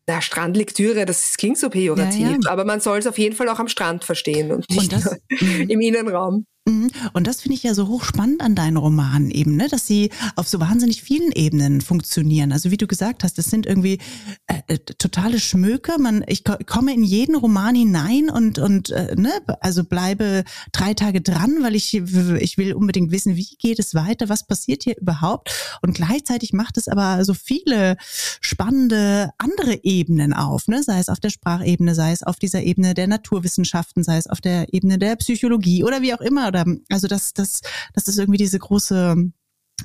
na, 0.08 0.22
Strandlektüre, 0.22 1.06
das 1.06 1.36
klingt 1.38 1.58
so 1.58 1.70
pejorativ, 1.70 2.22
ja, 2.22 2.32
ja. 2.32 2.50
aber 2.50 2.64
man 2.64 2.80
soll 2.80 3.00
es 3.00 3.08
auf 3.08 3.20
jeden 3.20 3.36
Fall 3.36 3.50
auch 3.50 3.60
am 3.60 3.68
Strand 3.68 4.06
verstehen 4.06 4.54
und 4.54 4.70
nicht 4.70 4.94
und 4.94 5.06
das, 5.06 5.18
im 5.68 5.82
Innenraum. 5.82 6.46
Mhm. 6.70 6.92
Und 7.14 7.28
das 7.28 7.42
finde 7.42 7.56
ich 7.56 7.64
ja 7.64 7.74
so 7.74 7.88
hochspannend 7.88 8.42
an 8.42 8.56
deinen 8.56 8.78
Romanen 8.78 9.32
eben, 9.32 9.56
ne? 9.56 9.68
dass 9.68 9.88
sie 9.88 10.12
auf 10.36 10.48
so 10.48 10.60
wahnsinnig 10.60 11.02
vielen 11.02 11.32
Ebenen 11.32 11.82
funktionieren. 11.82 12.52
Also 12.52 12.72
wie 12.72 12.78
du 12.78 12.88
gesagt 12.88 13.24
hast, 13.24 13.38
das 13.38 13.46
sind 13.46 13.66
irgendwie 13.66 14.00
äh, 14.48 14.62
äh 14.68 14.78
totale 14.78 15.40
Schmöker. 15.40 15.98
Man, 15.98 16.24
ich 16.28 16.44
komme 16.44 16.94
in 16.94 17.04
jeden 17.04 17.36
Roman 17.36 17.76
hinein 17.76 18.30
und 18.30 18.60
und 18.60 18.92
äh, 18.92 19.16
ne, 19.16 19.32
also 19.62 19.84
bleibe 19.84 20.44
drei 20.72 20.94
Tage 20.94 21.22
dran, 21.22 21.58
weil 21.62 21.76
ich 21.76 21.94
ich 21.94 22.58
will 22.58 22.74
unbedingt 22.74 23.12
wissen, 23.12 23.36
wie 23.36 23.48
geht 23.60 23.80
es 23.80 23.96
weiter, 23.96 24.30
was 24.30 24.46
passiert 24.46 24.84
hier 24.84 24.98
überhaupt. 24.98 25.80
Und 25.82 25.96
gleichzeitig 25.96 26.54
macht 26.54 26.78
es 26.78 26.88
aber 26.88 27.24
so 27.26 27.34
viele 27.34 27.98
spannende 28.42 29.32
andere 29.38 29.84
Ebenen 29.84 30.34
auf, 30.34 30.68
ne? 30.68 30.84
sei 30.84 31.00
es 31.00 31.10
auf 31.10 31.20
der 31.20 31.30
Sprachebene, 31.30 31.96
sei 31.96 32.12
es 32.12 32.24
auf 32.24 32.38
dieser 32.38 32.62
Ebene 32.62 32.94
der 32.94 33.08
Naturwissenschaften, 33.08 34.04
sei 34.04 34.18
es 34.18 34.28
auf 34.28 34.42
der 34.42 34.74
Ebene 34.74 34.98
der 35.00 35.16
Psychologie 35.16 35.84
oder 35.84 36.02
wie 36.02 36.14
auch 36.14 36.22
immer 36.22 36.48
oder 36.48 36.59
oder 36.62 36.78
also 36.90 37.08
das, 37.08 37.34
das, 37.34 37.62
das 37.94 38.08
ist 38.08 38.18
irgendwie 38.18 38.38
diese 38.38 38.60
große 38.60 39.32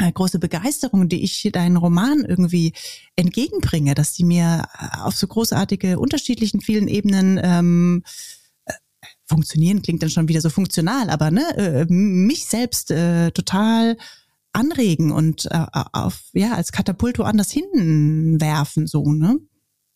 äh, 0.01 0.13
große 0.13 0.39
Begeisterung, 0.39 1.09
die 1.09 1.23
ich 1.23 1.49
deinen 1.53 1.77
Roman 1.77 2.25
irgendwie 2.25 2.73
entgegenbringe, 3.17 3.95
dass 3.95 4.13
die 4.13 4.25
mir 4.25 4.67
äh, 4.79 5.01
auf 5.03 5.17
so 5.17 5.27
großartige, 5.27 5.99
unterschiedlichen 5.99 6.61
vielen 6.61 6.89
Ebenen 6.89 7.41
ähm, 7.43 8.03
äh, 8.65 8.73
funktionieren, 9.27 9.83
klingt 9.83 10.03
dann 10.03 10.11
schon 10.11 10.29
wieder 10.29 10.41
so 10.41 10.51
funktional, 10.51 11.11
aber 11.11 11.31
ne, 11.31 11.57
äh, 11.57 11.87
mich 11.89 12.47
selbst 12.47 12.91
äh, 12.91 13.31
total 13.31 13.97
anregen 14.53 15.11
und 15.13 15.47
äh, 15.47 15.67
auf 15.93 16.23
ja 16.33 16.55
als 16.55 16.73
Katapult 16.73 17.19
woanders 17.19 17.51
hinwerfen 17.51 18.87
so 18.87 19.13
ne? 19.13 19.39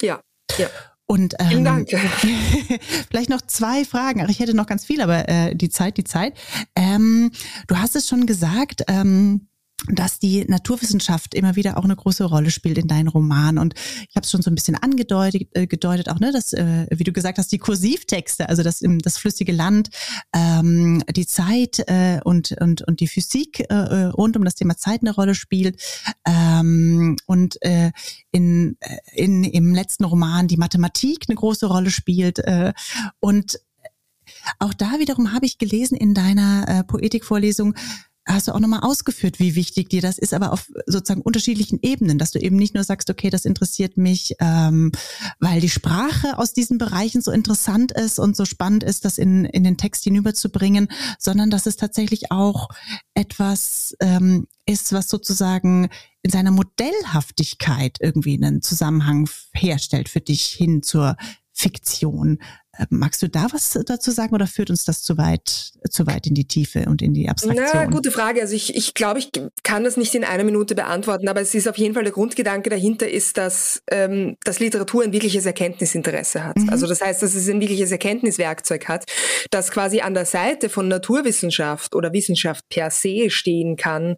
Ja 0.03 0.20
ja 0.59 0.68
und 1.11 1.34
ähm, 1.38 1.48
Vielen 1.48 1.64
Dank. 1.64 1.88
vielleicht 3.09 3.30
noch 3.30 3.40
zwei 3.40 3.86
Fragen. 3.86 4.20
Ach, 4.22 4.28
ich 4.28 4.40
hätte 4.40 4.54
noch 4.54 4.66
ganz 4.66 4.84
viel, 4.84 5.00
aber 5.00 5.26
äh, 5.28 5.54
die 5.56 5.70
Zeit, 5.70 5.96
die 5.96 6.04
Zeit. 6.04 6.34
Ähm, 6.76 7.30
du 7.66 7.78
hast 7.78 7.96
es 7.96 8.06
schon 8.06 8.26
gesagt. 8.26 8.84
Ähm, 8.88 9.48
dass 9.91 10.18
die 10.18 10.45
Naturwissenschaft 10.47 11.34
immer 11.34 11.57
wieder 11.57 11.76
auch 11.78 11.84
eine 11.84 11.97
große 11.97 12.24
Rolle 12.24 12.51
spielt 12.51 12.78
in 12.78 12.89
deinen 12.89 13.09
Romanen. 13.09 13.59
Und 13.59 13.74
ich 14.09 14.16
habe 14.16 14.24
es 14.24 14.30
schon 14.30 14.43
so 14.43 14.51
ein 14.51 14.55
bisschen 14.55 14.76
angedeutet, 14.76 15.49
äh, 15.53 15.66
gedeutet 15.66 16.09
auch, 16.09 16.20
ne, 16.20 16.32
dass, 16.32 16.53
äh, 16.53 16.86
wie 16.91 17.05
du 17.05 17.12
gesagt 17.12 17.39
hast, 17.39 17.53
die 17.53 17.59
Kursivtexte, 17.59 18.49
also 18.49 18.62
das, 18.62 18.82
das 18.82 19.18
flüssige 19.18 19.53
Land, 19.53 19.91
ähm, 20.34 21.03
die 21.14 21.26
Zeit 21.26 21.80
äh, 21.86 22.20
und, 22.24 22.53
und, 22.61 22.82
und 22.82 23.01
die 23.01 23.09
Physik 23.09 23.61
äh, 23.61 23.64
äh, 23.74 24.05
rund 24.07 24.36
um 24.36 24.45
das 24.45 24.55
Thema 24.55 24.76
Zeit 24.76 25.01
eine 25.03 25.14
Rolle 25.14 25.34
spielt. 25.34 25.80
Ähm, 26.26 27.16
und 27.26 27.61
äh, 27.62 27.93
in, 28.30 28.76
äh, 28.80 28.97
in, 29.14 29.45
im 29.45 29.74
letzten 29.74 30.05
Roman 30.05 30.49
die 30.49 30.57
Mathematik 30.57 31.24
eine 31.28 31.36
große 31.36 31.66
Rolle 31.66 31.91
spielt. 31.91 32.39
Äh, 32.41 32.72
und 33.20 33.59
auch 34.59 34.74
da 34.74 34.99
wiederum 34.99 35.32
habe 35.32 35.47
ich 35.47 35.59
gelesen 35.59 35.97
in 35.97 36.14
deiner 36.14 36.66
äh, 36.68 36.84
Poetikvorlesung, 36.84 37.74
hast 38.29 38.49
du 38.49 38.53
auch 38.55 38.61
nochmal 38.61 38.81
ausgeführt, 38.81 39.39
wie 39.39 39.55
wichtig 39.55 39.89
dir 39.89 40.03
das 40.03 40.18
ist, 40.18 40.35
aber 40.35 40.53
auf 40.53 40.70
sozusagen 40.87 41.22
unterschiedlichen 41.22 41.79
Ebenen, 41.83 42.18
dass 42.18 42.31
du 42.31 42.39
eben 42.39 42.57
nicht 42.57 42.74
nur 42.74 42.85
sagst, 42.85 43.09
okay, 43.11 43.31
das 43.31 43.45
interessiert 43.45 43.97
mich, 43.97 44.35
ähm, 44.41 44.93
weil 45.41 45.61
die 45.61 45.70
Sprache 45.70 46.39
aus 46.39 46.53
diesen 46.53 46.79
Bereichen 46.79 47.22
so 47.22 47.31
interessant 47.31 47.93
ist 47.93 48.18
und 48.18 48.37
so 48.37 48.45
spannend 48.45 48.85
ist, 48.85 49.05
das 49.05 49.18
in, 49.18 49.45
in 49.47 49.64
den 49.64 49.79
Text 49.79 50.05
hinüberzubringen, 50.05 50.89
sondern 51.18 51.51
dass 51.51 51.66
es 51.66 51.76
tatsächlich 51.76 52.31
auch 52.31 52.68
etwas 53.14 53.97
ähm, 54.01 54.47
ist, 54.66 54.93
was 54.93 55.09
sozusagen 55.09 55.89
in 56.22 56.31
seiner 56.31 56.51
Modellhaftigkeit 56.51 57.99
irgendwie 58.01 58.35
einen 58.35 58.61
Zusammenhang 58.61 59.29
herstellt 59.55 60.09
für 60.09 60.20
dich 60.20 60.45
hin 60.45 60.83
zur 60.83 61.16
Fiktion. 61.53 62.39
Magst 62.91 63.22
du 63.22 63.29
da 63.29 63.47
was 63.53 63.79
dazu 63.87 64.11
sagen 64.11 64.35
oder 64.35 64.47
führt 64.47 64.70
uns 64.70 64.85
das 64.85 65.03
zu 65.03 65.18
weit, 65.18 65.72
zu 65.91 66.07
weit 66.07 66.26
in 66.26 66.35
die 66.35 66.47
Tiefe 66.47 66.85
und 66.87 67.03
in 67.03 67.12
die 67.12 67.29
Abstraktion? 67.29 67.66
Na, 67.72 67.87
gute 67.87 68.11
Frage. 68.11 68.41
Also 68.41 68.55
ich, 68.55 68.76
ich 68.76 68.95
glaube, 68.95 69.18
ich 69.18 69.31
kann 69.62 69.85
das 69.85 69.97
nicht 69.97 70.14
in 70.14 70.24
einer 70.24 70.45
Minute 70.45 70.74
beantworten, 70.74 71.29
aber 71.29 71.41
es 71.41 71.55
ist 71.55 71.68
auf 71.68 71.76
jeden 71.76 71.95
Fall 71.95 72.05
der 72.05 72.12
Grundgedanke 72.12 72.70
dahinter 72.70 73.09
ist, 73.09 73.37
dass, 73.37 73.83
ähm, 73.91 74.37
dass 74.45 74.61
Literatur 74.61 75.03
ein 75.03 75.12
wirkliches 75.12 75.47
Erkenntnisinteresse 75.47 76.45
hat. 76.45 76.57
Mhm. 76.57 76.68
Also 76.68 76.87
das 76.87 77.01
heißt, 77.01 77.22
dass 77.22 77.35
es 77.35 77.49
ein 77.49 77.61
wirkliches 77.61 77.91
Erkenntniswerkzeug 77.91 78.89
hat, 78.89 79.05
das 79.51 79.70
quasi 79.70 80.01
an 80.01 80.14
der 80.14 80.26
Seite 80.26 80.68
von 80.68 80.89
Naturwissenschaft 80.89 81.95
oder 81.95 82.12
Wissenschaft 82.12 82.64
per 82.68 82.91
se 82.91 83.31
stehen 83.31 83.76
kann, 83.76 84.16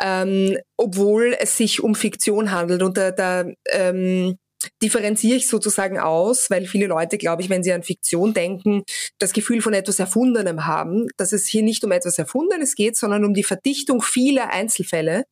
ähm, 0.00 0.56
obwohl 0.76 1.36
es 1.38 1.56
sich 1.56 1.82
um 1.82 1.94
Fiktion 1.94 2.50
handelt. 2.50 2.82
Und 2.82 2.96
da, 2.96 3.10
da 3.10 3.44
ähm, 3.70 4.36
differenziere 4.82 5.36
ich 5.36 5.48
sozusagen 5.48 5.98
aus, 5.98 6.50
weil 6.50 6.66
viele 6.66 6.86
Leute, 6.86 7.18
glaube 7.18 7.42
ich, 7.42 7.50
wenn 7.50 7.62
sie 7.62 7.72
an 7.72 7.82
Fiktion 7.82 8.34
denken, 8.34 8.82
das 9.18 9.32
Gefühl 9.32 9.62
von 9.62 9.74
etwas 9.74 9.98
Erfundenem 9.98 10.66
haben, 10.66 11.08
dass 11.16 11.32
es 11.32 11.46
hier 11.46 11.62
nicht 11.62 11.84
um 11.84 11.92
etwas 11.92 12.18
Erfundenes 12.18 12.74
geht, 12.74 12.96
sondern 12.96 13.24
um 13.24 13.34
die 13.34 13.44
Verdichtung 13.44 14.02
vieler 14.02 14.50
Einzelfälle, 14.50 15.24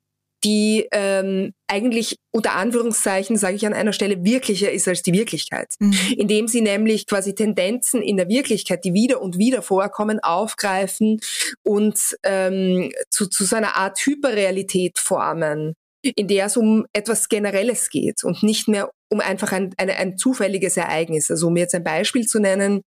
die 0.44 0.86
ähm, 0.92 1.52
eigentlich 1.66 2.16
unter 2.32 2.54
Anführungszeichen, 2.54 3.36
sage 3.36 3.56
ich 3.56 3.66
an 3.66 3.74
einer 3.74 3.92
Stelle, 3.92 4.24
wirklicher 4.24 4.70
ist 4.70 4.86
als 4.86 5.02
die 5.02 5.12
Wirklichkeit. 5.12 5.74
Mhm. 5.80 5.94
Indem 6.16 6.48
sie 6.48 6.60
nämlich 6.60 7.06
quasi 7.06 7.34
Tendenzen 7.34 8.02
in 8.02 8.16
der 8.16 8.28
Wirklichkeit, 8.28 8.84
die 8.84 8.92
wieder 8.92 9.20
und 9.20 9.38
wieder 9.38 9.62
vorkommen, 9.62 10.20
aufgreifen 10.20 11.20
und 11.64 11.98
ähm, 12.22 12.92
zu, 13.10 13.26
zu 13.26 13.44
so 13.44 13.56
einer 13.56 13.76
Art 13.76 13.98
Hyperrealität 13.98 14.98
formen, 14.98 15.74
in 16.02 16.28
der 16.28 16.46
es 16.46 16.56
um 16.56 16.86
etwas 16.92 17.28
Generelles 17.28 17.90
geht 17.90 18.22
und 18.22 18.42
nicht 18.42 18.68
mehr 18.68 18.90
um 19.10 19.20
einfach 19.20 19.52
ein, 19.52 19.74
ein, 19.76 19.90
ein 19.90 20.16
zufälliges 20.18 20.76
Ereignis. 20.76 21.30
Also 21.30 21.46
um 21.46 21.56
jetzt 21.56 21.74
ein 21.74 21.84
Beispiel 21.84 22.26
zu 22.26 22.38
nennen, 22.40 22.82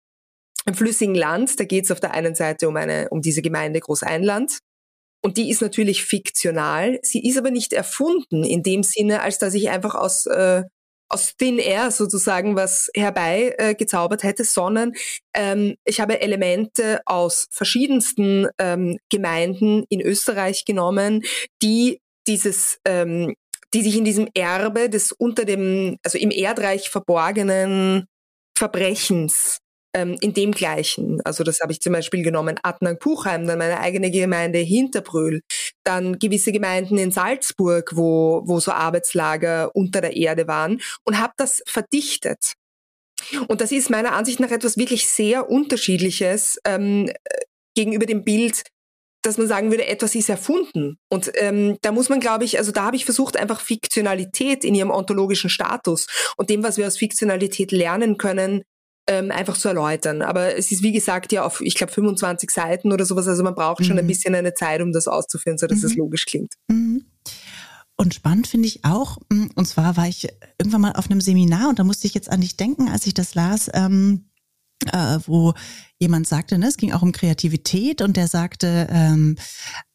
im 0.66 0.74
flüssigen 0.74 1.14
Land, 1.14 1.58
da 1.58 1.64
geht 1.64 1.84
es 1.84 1.90
auf 1.90 2.00
der 2.00 2.12
einen 2.12 2.34
Seite 2.34 2.68
um 2.68 2.76
eine, 2.76 3.08
um 3.10 3.22
diese 3.22 3.42
Gemeinde 3.42 3.80
Großeinland. 3.80 4.58
Und 5.22 5.36
die 5.36 5.50
ist 5.50 5.62
natürlich 5.62 6.04
fiktional. 6.04 6.98
Sie 7.02 7.26
ist 7.26 7.38
aber 7.38 7.50
nicht 7.50 7.72
erfunden 7.72 8.44
in 8.44 8.62
dem 8.62 8.82
Sinne, 8.82 9.22
als 9.22 9.38
dass 9.38 9.54
ich 9.54 9.70
einfach 9.70 9.94
aus, 9.94 10.26
äh, 10.26 10.62
aus 11.08 11.36
Thin 11.36 11.58
Air 11.58 11.90
sozusagen 11.90 12.54
was 12.54 12.90
herbei 12.94 13.54
äh, 13.58 13.74
hätte, 13.74 14.44
sondern 14.44 14.92
ähm, 15.34 15.74
ich 15.84 16.00
habe 16.00 16.20
Elemente 16.20 17.00
aus 17.06 17.48
verschiedensten 17.50 18.46
ähm, 18.58 18.98
Gemeinden 19.10 19.84
in 19.88 20.00
Österreich 20.00 20.64
genommen, 20.64 21.24
die 21.62 22.00
dieses 22.26 22.78
ähm, 22.84 23.34
die 23.74 23.82
sich 23.82 23.96
in 23.96 24.04
diesem 24.04 24.28
Erbe 24.34 24.88
des 24.88 25.12
unter 25.12 25.44
dem, 25.44 25.98
also 26.02 26.18
im 26.18 26.30
Erdreich 26.30 26.90
verborgenen 26.90 28.06
Verbrechens 28.56 29.58
ähm, 29.94 30.16
in 30.20 30.34
dem 30.34 30.52
gleichen. 30.52 31.20
Also 31.24 31.44
das 31.44 31.60
habe 31.60 31.72
ich 31.72 31.80
zum 31.80 31.92
Beispiel 31.92 32.22
genommen, 32.22 32.58
Adnang-Puchheim, 32.62 33.46
dann 33.46 33.58
meine 33.58 33.80
eigene 33.80 34.10
Gemeinde 34.10 34.58
Hinterbrühl, 34.58 35.42
dann 35.84 36.18
gewisse 36.18 36.52
Gemeinden 36.52 36.98
in 36.98 37.10
Salzburg, 37.10 37.92
wo, 37.94 38.42
wo 38.44 38.60
so 38.60 38.72
Arbeitslager 38.72 39.74
unter 39.74 40.00
der 40.00 40.16
Erde 40.16 40.46
waren 40.48 40.80
und 41.04 41.18
habe 41.18 41.32
das 41.36 41.62
verdichtet. 41.66 42.54
Und 43.48 43.60
das 43.60 43.72
ist 43.72 43.90
meiner 43.90 44.12
Ansicht 44.12 44.40
nach 44.40 44.50
etwas 44.50 44.76
wirklich 44.76 45.08
sehr 45.08 45.50
Unterschiedliches 45.50 46.58
ähm, 46.64 47.10
gegenüber 47.74 48.06
dem 48.06 48.24
Bild, 48.24 48.62
dass 49.22 49.38
man 49.38 49.48
sagen 49.48 49.70
würde, 49.70 49.86
etwas 49.86 50.14
ist 50.14 50.28
erfunden. 50.28 50.98
Und 51.08 51.30
ähm, 51.34 51.76
da 51.82 51.92
muss 51.92 52.08
man, 52.08 52.20
glaube 52.20 52.44
ich, 52.44 52.58
also 52.58 52.72
da 52.72 52.84
habe 52.84 52.96
ich 52.96 53.04
versucht, 53.04 53.36
einfach 53.36 53.60
Fiktionalität 53.60 54.64
in 54.64 54.74
ihrem 54.74 54.90
ontologischen 54.90 55.50
Status 55.50 56.06
und 56.36 56.50
dem, 56.50 56.62
was 56.62 56.76
wir 56.76 56.86
aus 56.86 56.98
Fiktionalität 56.98 57.72
lernen 57.72 58.16
können, 58.16 58.62
ähm, 59.08 59.30
einfach 59.30 59.56
zu 59.56 59.68
erläutern. 59.68 60.22
Aber 60.22 60.56
es 60.56 60.70
ist, 60.70 60.82
wie 60.82 60.92
gesagt, 60.92 61.32
ja 61.32 61.44
auf, 61.44 61.60
ich 61.60 61.74
glaube, 61.74 61.92
25 61.92 62.50
Seiten 62.50 62.92
oder 62.92 63.04
sowas. 63.04 63.26
Also 63.26 63.42
man 63.42 63.54
braucht 63.54 63.80
mhm. 63.80 63.84
schon 63.84 63.98
ein 63.98 64.04
mhm. 64.04 64.08
bisschen 64.08 64.34
eine 64.34 64.54
Zeit, 64.54 64.80
um 64.82 64.92
das 64.92 65.08
auszuführen, 65.08 65.58
so 65.58 65.66
dass 65.66 65.80
mhm. 65.80 65.86
es 65.86 65.96
logisch 65.96 66.26
klingt. 66.26 66.54
Mhm. 66.68 67.04
Und 67.96 68.14
spannend 68.14 68.46
finde 68.46 68.68
ich 68.68 68.84
auch, 68.84 69.18
mm, 69.28 69.46
und 69.56 69.66
zwar 69.66 69.96
war 69.96 70.06
ich 70.06 70.28
irgendwann 70.60 70.82
mal 70.82 70.92
auf 70.92 71.10
einem 71.10 71.20
Seminar 71.20 71.68
und 71.68 71.80
da 71.80 71.84
musste 71.84 72.06
ich 72.06 72.14
jetzt 72.14 72.30
an 72.30 72.40
dich 72.40 72.56
denken, 72.56 72.88
als 72.88 73.06
ich 73.08 73.14
das 73.14 73.34
las, 73.34 73.68
ähm, 73.74 74.30
äh, 74.92 75.18
wo 75.26 75.54
jemand 76.00 76.28
sagte, 76.28 76.58
ne, 76.58 76.68
es 76.68 76.76
ging 76.76 76.92
auch 76.92 77.02
um 77.02 77.10
Kreativität 77.12 78.02
und 78.02 78.16
der 78.16 78.28
sagte, 78.28 78.86
ähm, 78.90 79.36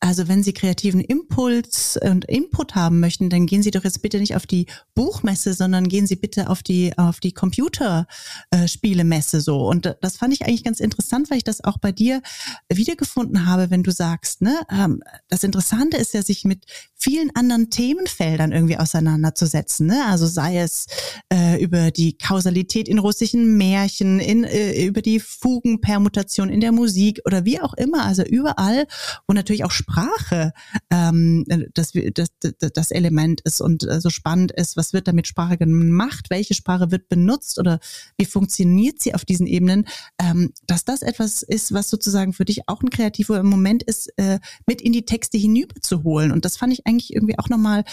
also 0.01 0.27
wenn 0.27 0.43
Sie 0.43 0.51
kreativen 0.53 0.99
Impuls 0.99 1.97
und 2.01 2.25
Input 2.25 2.75
haben 2.75 2.99
möchten, 2.99 3.29
dann 3.29 3.45
gehen 3.45 3.63
Sie 3.63 3.71
doch 3.71 3.85
jetzt 3.85 4.01
bitte 4.01 4.19
nicht 4.19 4.35
auf 4.35 4.45
die 4.45 4.65
Buchmesse, 4.95 5.53
sondern 5.53 5.87
gehen 5.87 6.05
Sie 6.05 6.17
bitte 6.17 6.49
auf 6.49 6.61
die 6.61 6.97
auf 6.97 7.21
die 7.21 7.31
Computerspielemesse 7.31 9.39
so. 9.39 9.65
Und 9.65 9.95
das 10.01 10.17
fand 10.17 10.33
ich 10.33 10.45
eigentlich 10.45 10.65
ganz 10.65 10.81
interessant, 10.81 11.31
weil 11.31 11.37
ich 11.37 11.45
das 11.45 11.63
auch 11.63 11.77
bei 11.77 11.93
dir 11.93 12.21
wiedergefunden 12.67 13.45
habe, 13.45 13.69
wenn 13.69 13.83
du 13.83 13.91
sagst, 13.91 14.41
ne, 14.41 14.59
ähm, 14.69 15.01
das 15.29 15.43
Interessante 15.43 15.95
ist 15.95 16.13
ja, 16.13 16.21
sich 16.21 16.43
mit 16.43 16.65
vielen 17.03 17.35
anderen 17.35 17.69
Themenfeldern 17.69 18.51
irgendwie 18.51 18.77
auseinanderzusetzen. 18.77 19.87
Ne? 19.87 20.05
Also 20.07 20.25
sei 20.25 20.59
es 20.59 20.87
äh, 21.31 21.61
über 21.61 21.91
die 21.91 22.17
Kausalität 22.17 22.87
in 22.87 22.97
russischen 22.97 23.57
Märchen, 23.57 24.19
in, 24.19 24.45
äh, 24.45 24.85
über 24.85 25.01
die 25.01 25.19
Fugen 25.19 25.81
Permutation 25.93 26.49
in 26.49 26.59
der 26.59 26.71
Musik 26.71 27.21
oder 27.23 27.45
wie 27.45 27.61
auch 27.61 27.75
immer, 27.75 28.03
also 28.03 28.23
überall, 28.23 28.87
wo 29.27 29.33
natürlich 29.35 29.63
auch 29.63 29.69
Sprache 29.69 30.51
ähm, 30.89 31.45
das, 31.75 31.91
das, 32.15 32.29
das 32.73 32.89
Element 32.89 33.41
ist 33.41 33.61
und 33.61 33.87
äh, 33.87 34.01
so 34.01 34.09
spannend 34.09 34.51
ist, 34.51 34.75
was 34.75 34.91
wird 34.93 35.07
da 35.07 35.13
mit 35.13 35.27
Sprache 35.27 35.55
gemacht, 35.55 36.31
welche 36.31 36.55
Sprache 36.55 36.89
wird 36.89 37.09
benutzt 37.09 37.59
oder 37.59 37.79
wie 38.17 38.25
funktioniert 38.25 39.03
sie 39.03 39.13
auf 39.13 39.23
diesen 39.23 39.45
Ebenen, 39.45 39.85
ähm, 40.19 40.51
dass 40.65 40.83
das 40.83 41.03
etwas 41.03 41.43
ist, 41.43 41.75
was 41.75 41.91
sozusagen 41.91 42.33
für 42.33 42.45
dich 42.45 42.67
auch 42.67 42.81
ein 42.81 42.89
kreativer 42.89 43.43
Moment 43.43 43.83
ist, 43.83 44.09
äh, 44.17 44.39
mit 44.65 44.81
in 44.81 44.93
die 44.93 45.05
Texte 45.05 45.37
hinüberzuholen. 45.37 46.31
Und 46.31 46.43
das 46.43 46.57
fand 46.57 46.73
ich 46.73 46.87
eigentlich 46.87 47.13
irgendwie 47.13 47.37
auch 47.37 47.49
nochmal 47.49 47.83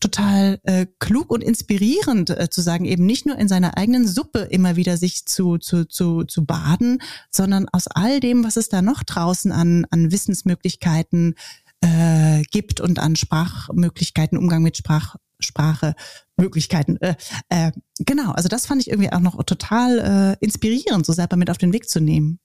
total 0.00 0.60
äh, 0.62 0.86
klug 0.98 1.30
und 1.30 1.42
inspirierend 1.42 2.30
äh, 2.30 2.48
zu 2.50 2.60
sagen, 2.60 2.84
eben 2.84 3.04
nicht 3.04 3.26
nur 3.26 3.36
in 3.36 3.48
seiner 3.48 3.76
eigenen 3.76 4.06
Suppe 4.06 4.40
immer 4.40 4.76
wieder 4.76 4.96
sich 4.96 5.26
zu, 5.26 5.58
zu, 5.58 5.84
zu, 5.84 6.24
zu 6.24 6.44
baden, 6.44 7.02
sondern 7.30 7.68
aus 7.72 7.88
all 7.88 8.20
dem, 8.20 8.44
was 8.44 8.56
es 8.56 8.68
da 8.68 8.82
noch 8.82 9.02
draußen 9.02 9.52
an, 9.52 9.86
an 9.90 10.12
Wissensmöglichkeiten 10.12 11.34
äh, 11.80 12.42
gibt 12.50 12.80
und 12.80 12.98
an 12.98 13.16
Sprachmöglichkeiten, 13.16 14.38
Umgang 14.38 14.62
mit 14.62 14.76
Sprach, 14.76 15.16
Sprache, 15.40 15.94
Möglichkeiten. 16.36 16.96
Äh, 16.98 17.14
äh, 17.48 17.72
genau, 17.98 18.32
also 18.32 18.48
das 18.48 18.66
fand 18.66 18.80
ich 18.80 18.90
irgendwie 18.90 19.12
auch 19.12 19.20
noch 19.20 19.42
total 19.44 20.36
äh, 20.40 20.44
inspirierend, 20.44 21.06
so 21.06 21.12
selber 21.12 21.36
mit 21.36 21.50
auf 21.50 21.58
den 21.58 21.72
Weg 21.72 21.88
zu 21.88 22.00
nehmen. 22.00 22.38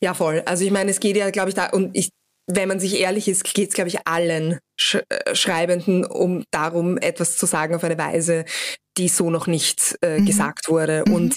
Ja, 0.00 0.14
voll. 0.14 0.42
Also 0.46 0.64
ich 0.64 0.70
meine, 0.70 0.90
es 0.90 1.00
geht 1.00 1.16
ja, 1.16 1.30
glaube 1.30 1.50
ich, 1.50 1.54
da, 1.54 1.70
und 1.70 1.96
ich 1.96 2.10
wenn 2.50 2.68
man 2.68 2.80
sich 2.80 2.98
ehrlich 2.98 3.28
ist, 3.28 3.44
geht 3.44 3.68
es, 3.68 3.74
glaube 3.74 3.88
ich, 3.88 4.06
allen 4.06 4.58
Sch 4.76 4.96
äh, 5.08 5.34
Schreibenden 5.34 6.04
um 6.04 6.44
darum, 6.50 6.96
etwas 6.98 7.36
zu 7.36 7.46
sagen 7.46 7.74
auf 7.74 7.84
eine 7.84 7.98
Weise, 7.98 8.44
die 8.96 9.08
so 9.08 9.30
noch 9.30 9.46
nicht 9.46 9.96
äh, 10.02 10.18
mhm. 10.18 10.26
gesagt 10.26 10.68
wurde. 10.68 11.04
Mhm. 11.06 11.14
Und 11.14 11.36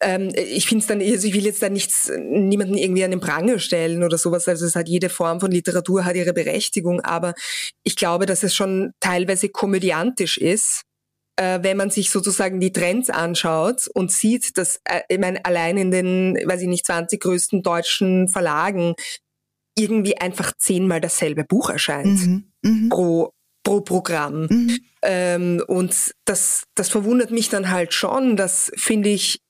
ähm, 0.00 0.30
ich 0.34 0.66
finde 0.66 0.82
es 0.82 0.86
dann, 0.86 1.00
also 1.00 1.26
ich 1.26 1.34
will 1.34 1.44
jetzt 1.44 1.62
da 1.62 1.68
nichts, 1.68 2.12
niemanden 2.16 2.76
irgendwie 2.76 3.04
an 3.04 3.10
den 3.10 3.20
Pranger 3.20 3.58
stellen 3.58 4.04
oder 4.04 4.18
sowas. 4.18 4.46
Also 4.46 4.66
es 4.66 4.76
hat 4.76 4.88
jede 4.88 5.08
Form 5.08 5.40
von 5.40 5.50
Literatur 5.50 6.04
hat 6.04 6.16
ihre 6.16 6.32
Berechtigung, 6.32 7.00
aber 7.00 7.34
ich 7.82 7.96
glaube, 7.96 8.26
dass 8.26 8.42
es 8.42 8.54
schon 8.54 8.92
teilweise 9.00 9.48
komödiantisch 9.48 10.38
ist, 10.38 10.82
äh, 11.36 11.58
wenn 11.62 11.76
man 11.76 11.90
sich 11.90 12.10
sozusagen 12.10 12.60
die 12.60 12.72
Trends 12.72 13.10
anschaut 13.10 13.88
und 13.94 14.12
sieht, 14.12 14.56
dass 14.58 14.80
äh, 14.84 15.00
ich 15.08 15.18
meine, 15.18 15.44
allein 15.44 15.76
in 15.76 15.90
den, 15.90 16.36
weiß 16.44 16.62
ich 16.62 16.68
nicht, 16.68 16.86
20 16.86 17.20
größten 17.20 17.62
deutschen 17.62 18.28
Verlagen 18.28 18.94
irgendwie 19.78 20.16
einfach 20.16 20.52
zehnmal 20.58 21.00
dasselbe 21.00 21.44
Buch 21.44 21.70
erscheint 21.70 22.26
mhm. 22.26 22.52
Mhm. 22.62 22.88
pro 22.88 23.32
pro 23.66 23.80
Programm. 23.80 24.46
Mhm. 24.48 24.80
Ähm, 25.02 25.62
und 25.66 26.14
das, 26.24 26.64
das 26.76 26.88
verwundert 26.88 27.32
mich 27.32 27.48
dann 27.48 27.70
halt 27.70 27.92
schon. 27.92 28.36
Das 28.36 28.70
finde 28.76 29.08
ich, 29.08 29.40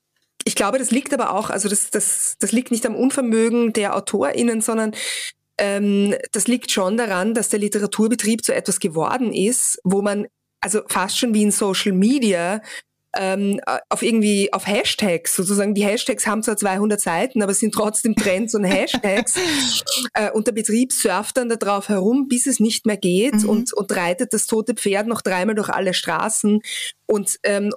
ich 0.44 0.54
glaube, 0.54 0.78
das 0.78 0.90
liegt 0.90 1.12
aber 1.12 1.34
auch, 1.34 1.50
also 1.50 1.68
das, 1.68 1.90
das, 1.90 2.36
das 2.38 2.50
liegt 2.50 2.70
nicht 2.70 2.86
am 2.86 2.94
Unvermögen 2.96 3.74
der 3.74 3.94
AutorInnen, 3.94 4.62
sondern 4.62 4.94
ähm, 5.58 6.14
das 6.32 6.48
liegt 6.48 6.70
schon 6.70 6.96
daran, 6.96 7.34
dass 7.34 7.50
der 7.50 7.58
Literaturbetrieb 7.58 8.42
zu 8.42 8.54
etwas 8.54 8.80
geworden 8.80 9.34
ist, 9.34 9.78
wo 9.84 10.00
man 10.00 10.26
also 10.62 10.80
fast 10.88 11.18
schon 11.18 11.34
wie 11.34 11.42
in 11.42 11.50
Social 11.50 11.92
Media 11.92 12.62
ähm, 13.18 13.60
auf 13.88 14.02
irgendwie 14.02 14.52
auf 14.52 14.66
Hashtags 14.66 15.34
sozusagen. 15.36 15.74
Die 15.74 15.84
Hashtags 15.84 16.26
haben 16.26 16.42
zwar 16.42 16.56
200 16.56 17.00
Seiten, 17.00 17.42
aber 17.42 17.54
sind 17.54 17.74
trotzdem 17.74 18.14
Trends 18.16 18.54
und 18.54 18.64
Hashtags. 18.64 19.34
äh, 20.14 20.30
und 20.30 20.46
der 20.46 20.52
Betrieb 20.52 20.92
surft 20.92 21.36
dann 21.36 21.48
darauf 21.48 21.88
herum, 21.88 22.28
bis 22.28 22.46
es 22.46 22.60
nicht 22.60 22.86
mehr 22.86 22.96
geht 22.96 23.42
mhm. 23.42 23.48
und, 23.48 23.72
und 23.72 23.94
reitet 23.94 24.32
das 24.32 24.46
tote 24.46 24.74
Pferd 24.74 25.06
noch 25.06 25.22
dreimal 25.22 25.54
durch 25.54 25.68
alle 25.68 25.94
Straßen. 25.94 26.60
Und 27.06 27.36
ähm, 27.42 27.72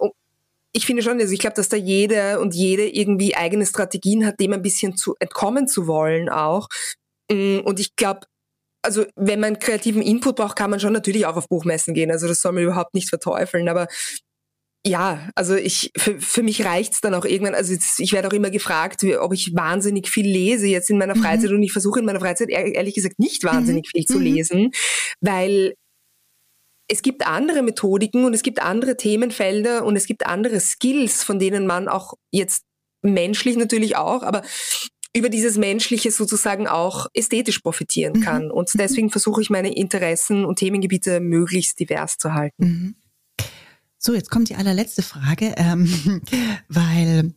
ich 0.71 0.85
finde 0.85 1.01
schon, 1.01 1.19
also 1.19 1.33
ich 1.33 1.39
glaube, 1.39 1.55
dass 1.55 1.69
da 1.69 1.77
jeder 1.77 2.39
und 2.39 2.53
jede 2.53 2.87
irgendwie 2.87 3.35
eigene 3.35 3.65
Strategien 3.65 4.25
hat, 4.25 4.39
dem 4.39 4.53
ein 4.53 4.61
bisschen 4.61 4.95
zu 4.95 5.15
entkommen 5.19 5.67
zu 5.67 5.87
wollen 5.87 6.29
auch. 6.29 6.67
Mm, 7.31 7.59
und 7.59 7.79
ich 7.79 7.95
glaube, 7.95 8.21
also 8.81 9.05
wenn 9.15 9.39
man 9.39 9.59
kreativen 9.59 10.01
Input 10.01 10.37
braucht, 10.37 10.55
kann 10.55 10.69
man 10.69 10.79
schon 10.79 10.93
natürlich 10.93 11.25
auch 11.25 11.35
auf 11.35 11.49
Buchmessen 11.49 11.93
gehen. 11.93 12.11
Also 12.11 12.27
das 12.27 12.41
soll 12.41 12.53
man 12.53 12.63
überhaupt 12.63 12.93
nicht 12.93 13.09
verteufeln. 13.09 13.67
Aber 13.67 13.87
ja, 14.85 15.29
also 15.35 15.55
ich 15.55 15.91
für, 15.97 16.19
für 16.19 16.41
mich 16.41 16.63
reicht's 16.63 17.01
dann 17.01 17.13
auch 17.13 17.25
irgendwann. 17.25 17.55
Also 17.55 17.75
ich 17.97 18.13
werde 18.13 18.27
auch 18.29 18.33
immer 18.33 18.49
gefragt, 18.49 19.03
ob 19.19 19.33
ich 19.33 19.53
wahnsinnig 19.53 20.07
viel 20.07 20.25
lese 20.25 20.67
jetzt 20.67 20.89
in 20.89 20.97
meiner 20.97 21.15
mhm. 21.15 21.21
Freizeit 21.21 21.49
mhm. 21.49 21.57
und 21.57 21.63
ich 21.63 21.73
versuche 21.73 21.99
in 21.99 22.05
meiner 22.05 22.21
Freizeit 22.21 22.49
ehrlich 22.49 22.95
gesagt 22.95 23.19
nicht 23.19 23.43
wahnsinnig 23.43 23.87
mhm. 23.87 23.97
viel 23.97 24.05
zu 24.05 24.17
mhm. 24.17 24.23
lesen, 24.23 24.71
weil 25.19 25.75
es 26.87 27.01
gibt 27.01 27.27
andere 27.27 27.61
Methodiken 27.61 28.23
und 28.25 28.33
es 28.33 28.41
gibt 28.41 28.61
andere 28.61 28.97
Themenfelder 28.97 29.85
und 29.85 29.95
es 29.95 30.07
gibt 30.07 30.25
andere 30.25 30.59
Skills, 30.59 31.23
von 31.23 31.39
denen 31.39 31.67
man 31.67 31.87
auch 31.87 32.13
jetzt 32.31 32.63
menschlich 33.01 33.57
natürlich 33.57 33.95
auch, 33.95 34.23
aber 34.23 34.43
über 35.15 35.29
dieses 35.29 35.57
Menschliche 35.57 36.11
sozusagen 36.11 36.67
auch 36.67 37.07
ästhetisch 37.13 37.59
profitieren 37.59 38.19
mhm. 38.19 38.21
kann. 38.21 38.51
Und 38.51 38.71
deswegen 38.75 39.09
versuche 39.09 39.41
ich 39.41 39.49
meine 39.49 39.75
Interessen 39.75 40.45
und 40.45 40.57
Themengebiete 40.59 41.19
möglichst 41.19 41.79
divers 41.79 42.17
zu 42.17 42.33
halten. 42.33 42.95
So, 44.01 44.13
jetzt 44.13 44.31
kommt 44.31 44.47
die 44.47 44.55
allerletzte 44.55 45.01
Frage, 45.01 45.53
ähm, 45.57 46.21
weil 46.69 47.33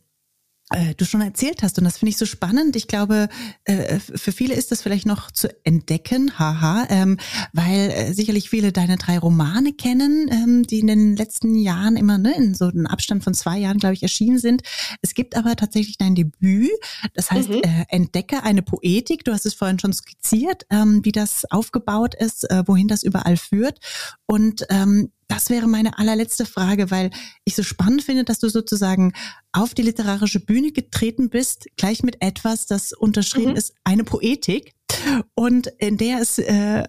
äh, 0.69 0.95
du 0.95 1.03
schon 1.03 1.19
erzählt 1.19 1.61
hast. 1.61 1.77
Und 1.77 1.83
das 1.83 1.97
finde 1.97 2.11
ich 2.11 2.17
so 2.17 2.25
spannend. 2.25 2.77
Ich 2.77 2.87
glaube, 2.87 3.27
äh, 3.65 3.99
für 3.99 4.31
viele 4.31 4.55
ist 4.55 4.71
das 4.71 4.81
vielleicht 4.81 5.05
noch 5.05 5.29
zu 5.29 5.49
entdecken, 5.65 6.39
haha, 6.39 6.87
ähm, 6.89 7.17
weil 7.51 7.91
äh, 7.91 8.13
sicherlich 8.13 8.49
viele 8.49 8.71
deine 8.71 8.95
drei 8.95 9.19
Romane 9.19 9.73
kennen, 9.73 10.29
ähm, 10.31 10.63
die 10.63 10.79
in 10.79 10.87
den 10.87 11.17
letzten 11.17 11.55
Jahren 11.55 11.97
immer 11.97 12.17
ne, 12.17 12.33
in 12.37 12.55
so 12.55 12.65
einem 12.65 12.87
Abstand 12.87 13.25
von 13.25 13.33
zwei 13.33 13.57
Jahren, 13.59 13.77
glaube 13.77 13.95
ich, 13.95 14.03
erschienen 14.03 14.39
sind. 14.39 14.63
Es 15.01 15.13
gibt 15.13 15.35
aber 15.35 15.57
tatsächlich 15.57 15.97
dein 15.97 16.15
Debüt, 16.15 16.71
das 17.13 17.29
heißt 17.29 17.49
mhm. 17.49 17.61
Entdecke 17.89 18.43
eine 18.43 18.61
Poetik. 18.61 19.25
Du 19.25 19.33
hast 19.33 19.45
es 19.45 19.53
vorhin 19.53 19.79
schon 19.79 19.91
skizziert, 19.91 20.65
ähm, 20.69 21.01
wie 21.03 21.11
das 21.11 21.43
aufgebaut 21.51 22.15
ist, 22.15 22.47
wohin 22.65 22.87
das 22.87 23.03
überall 23.03 23.35
führt. 23.35 23.79
Und 24.25 24.65
das 25.27 25.49
wäre 25.49 25.67
meine 25.67 25.97
allerletzte 25.97 26.45
Frage, 26.45 26.91
weil 26.91 27.11
ich 27.45 27.55
so 27.55 27.63
spannend 27.63 28.03
finde, 28.03 28.23
dass 28.23 28.39
du 28.39 28.49
sozusagen 28.49 29.13
auf 29.51 29.73
die 29.73 29.81
literarische 29.81 30.39
Bühne 30.39 30.71
getreten 30.71 31.29
bist, 31.29 31.67
gleich 31.77 32.03
mit 32.03 32.21
etwas, 32.21 32.65
das 32.65 32.93
unterschrieben 32.93 33.51
mhm. 33.51 33.57
ist, 33.57 33.73
eine 33.83 34.03
Poetik 34.03 34.73
und 35.35 35.67
in 35.77 35.97
der 35.97 36.19
es 36.19 36.37
äh, 36.39 36.83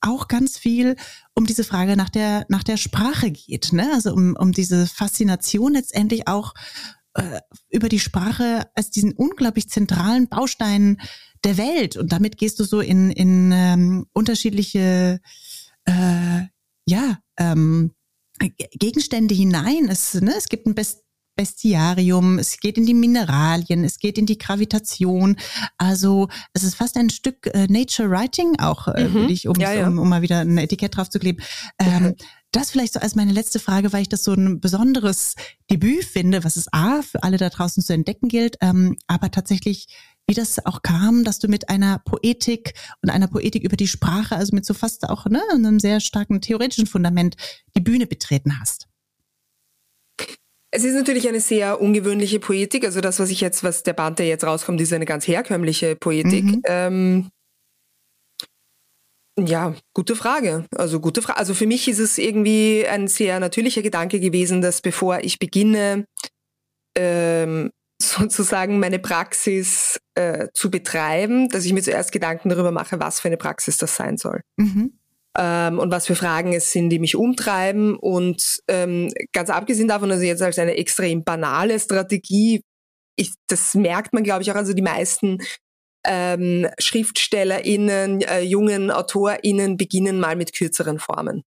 auch 0.00 0.28
ganz 0.28 0.58
viel 0.58 0.96
um 1.34 1.46
diese 1.46 1.64
Frage 1.64 1.96
nach 1.96 2.08
der 2.08 2.46
nach 2.48 2.62
der 2.62 2.76
Sprache 2.76 3.30
geht, 3.30 3.72
ne? 3.72 3.90
Also 3.92 4.12
um 4.12 4.34
um 4.36 4.52
diese 4.52 4.86
Faszination 4.86 5.74
letztendlich 5.74 6.26
auch 6.26 6.54
äh, 7.14 7.40
über 7.68 7.88
die 7.88 8.00
Sprache 8.00 8.70
als 8.74 8.90
diesen 8.90 9.12
unglaublich 9.12 9.68
zentralen 9.68 10.28
Baustein 10.28 11.00
der 11.44 11.56
Welt 11.56 11.96
und 11.96 12.12
damit 12.12 12.38
gehst 12.38 12.60
du 12.60 12.64
so 12.64 12.80
in 12.80 13.10
in 13.10 13.52
ähm, 13.52 14.06
unterschiedliche 14.12 15.20
äh, 15.84 16.42
ja 16.90 17.18
ähm, 17.38 17.92
Gegenstände 18.72 19.34
hinein. 19.34 19.88
Es, 19.88 20.14
ne, 20.14 20.34
es 20.36 20.48
gibt 20.48 20.66
ein 20.66 20.74
Best 20.74 21.04
Bestiarium, 21.36 22.38
es 22.38 22.58
geht 22.58 22.76
in 22.76 22.84
die 22.84 22.92
Mineralien, 22.92 23.82
es 23.82 23.98
geht 23.98 24.18
in 24.18 24.26
die 24.26 24.36
Gravitation. 24.36 25.36
Also 25.78 26.28
es 26.52 26.64
ist 26.64 26.74
fast 26.74 26.98
ein 26.98 27.08
Stück 27.08 27.46
äh, 27.54 27.66
Nature 27.66 28.10
Writing 28.10 28.58
auch, 28.58 28.88
äh, 28.88 29.08
mhm. 29.08 29.28
ich, 29.28 29.48
um, 29.48 29.54
ja, 29.58 29.72
ja. 29.72 29.88
Um, 29.88 29.98
um, 29.98 30.08
mal 30.08 30.20
wieder 30.20 30.40
ein 30.40 30.58
Etikett 30.58 30.96
drauf 30.96 31.08
zu 31.08 31.18
kleben. 31.18 31.42
Ähm, 31.78 32.14
das 32.52 32.72
vielleicht 32.72 32.92
so 32.92 33.00
als 33.00 33.14
meine 33.14 33.32
letzte 33.32 33.58
Frage, 33.58 33.92
weil 33.92 34.02
ich 34.02 34.10
das 34.10 34.22
so 34.22 34.34
ein 34.34 34.60
besonderes 34.60 35.34
Debüt 35.70 36.04
finde, 36.04 36.44
was 36.44 36.56
es 36.56 36.70
A 36.72 37.00
für 37.00 37.22
alle 37.22 37.38
da 37.38 37.48
draußen 37.48 37.82
zu 37.82 37.94
entdecken 37.94 38.28
gilt, 38.28 38.56
ähm, 38.60 38.96
aber 39.06 39.30
tatsächlich 39.30 39.86
wie 40.30 40.34
das 40.34 40.64
auch 40.64 40.82
kam, 40.82 41.24
dass 41.24 41.40
du 41.40 41.48
mit 41.48 41.68
einer 41.68 41.98
Poetik 41.98 42.74
und 43.02 43.10
einer 43.10 43.26
Poetik 43.26 43.64
über 43.64 43.76
die 43.76 43.88
Sprache, 43.88 44.36
also 44.36 44.54
mit 44.54 44.64
so 44.64 44.74
fast 44.74 45.08
auch 45.08 45.26
ne, 45.26 45.42
einem 45.52 45.80
sehr 45.80 45.98
starken 45.98 46.40
theoretischen 46.40 46.86
Fundament, 46.86 47.36
die 47.76 47.80
Bühne 47.80 48.06
betreten 48.06 48.60
hast. 48.60 48.86
Es 50.72 50.84
ist 50.84 50.94
natürlich 50.94 51.28
eine 51.28 51.40
sehr 51.40 51.80
ungewöhnliche 51.80 52.38
Poetik. 52.38 52.84
Also 52.84 53.00
das, 53.00 53.18
was 53.18 53.30
ich 53.30 53.40
jetzt, 53.40 53.64
was 53.64 53.82
der 53.82 53.92
Band, 53.92 54.20
der 54.20 54.28
jetzt 54.28 54.44
rauskommt, 54.44 54.80
ist 54.80 54.92
eine 54.92 55.04
ganz 55.04 55.26
herkömmliche 55.26 55.96
Poetik. 55.96 56.44
Mhm. 56.44 56.62
Ähm, 56.64 57.30
ja, 59.36 59.74
gute 59.94 60.14
Frage. 60.14 60.66
Also 60.76 61.00
gute 61.00 61.22
Frage. 61.22 61.40
Also 61.40 61.54
für 61.54 61.66
mich 61.66 61.88
ist 61.88 61.98
es 61.98 62.18
irgendwie 62.18 62.86
ein 62.86 63.08
sehr 63.08 63.40
natürlicher 63.40 63.82
Gedanke 63.82 64.20
gewesen, 64.20 64.62
dass 64.62 64.80
bevor 64.80 65.24
ich 65.24 65.40
beginne, 65.40 66.04
ähm, 66.96 67.72
sozusagen 68.02 68.78
meine 68.78 68.98
Praxis 68.98 70.00
äh, 70.14 70.48
zu 70.54 70.70
betreiben, 70.70 71.48
dass 71.48 71.64
ich 71.64 71.72
mir 71.72 71.82
zuerst 71.82 72.12
Gedanken 72.12 72.48
darüber 72.48 72.70
mache, 72.70 73.00
was 73.00 73.20
für 73.20 73.28
eine 73.28 73.36
Praxis 73.36 73.78
das 73.78 73.96
sein 73.96 74.16
soll. 74.16 74.40
Mhm. 74.56 74.98
Ähm, 75.38 75.78
und 75.78 75.92
was 75.92 76.06
für 76.06 76.16
Fragen 76.16 76.52
es 76.52 76.72
sind, 76.72 76.90
die 76.90 76.98
mich 76.98 77.14
umtreiben. 77.14 77.96
Und 77.96 78.60
ähm, 78.68 79.12
ganz 79.32 79.50
abgesehen 79.50 79.88
davon, 79.88 80.08
dass 80.08 80.20
ich 80.20 80.28
jetzt 80.28 80.42
als 80.42 80.58
eine 80.58 80.76
extrem 80.76 81.22
banale 81.22 81.78
Strategie, 81.78 82.62
ich, 83.16 83.32
das 83.48 83.74
merkt 83.74 84.12
man, 84.12 84.24
glaube 84.24 84.42
ich, 84.42 84.50
auch, 84.50 84.56
also 84.56 84.72
die 84.72 84.82
meisten 84.82 85.38
ähm, 86.04 86.66
SchriftstellerInnen, 86.78 88.22
äh, 88.22 88.40
jungen 88.40 88.90
AutorInnen 88.90 89.76
beginnen 89.76 90.18
mal 90.18 90.34
mit 90.34 90.54
kürzeren 90.54 90.98
Formen 90.98 91.44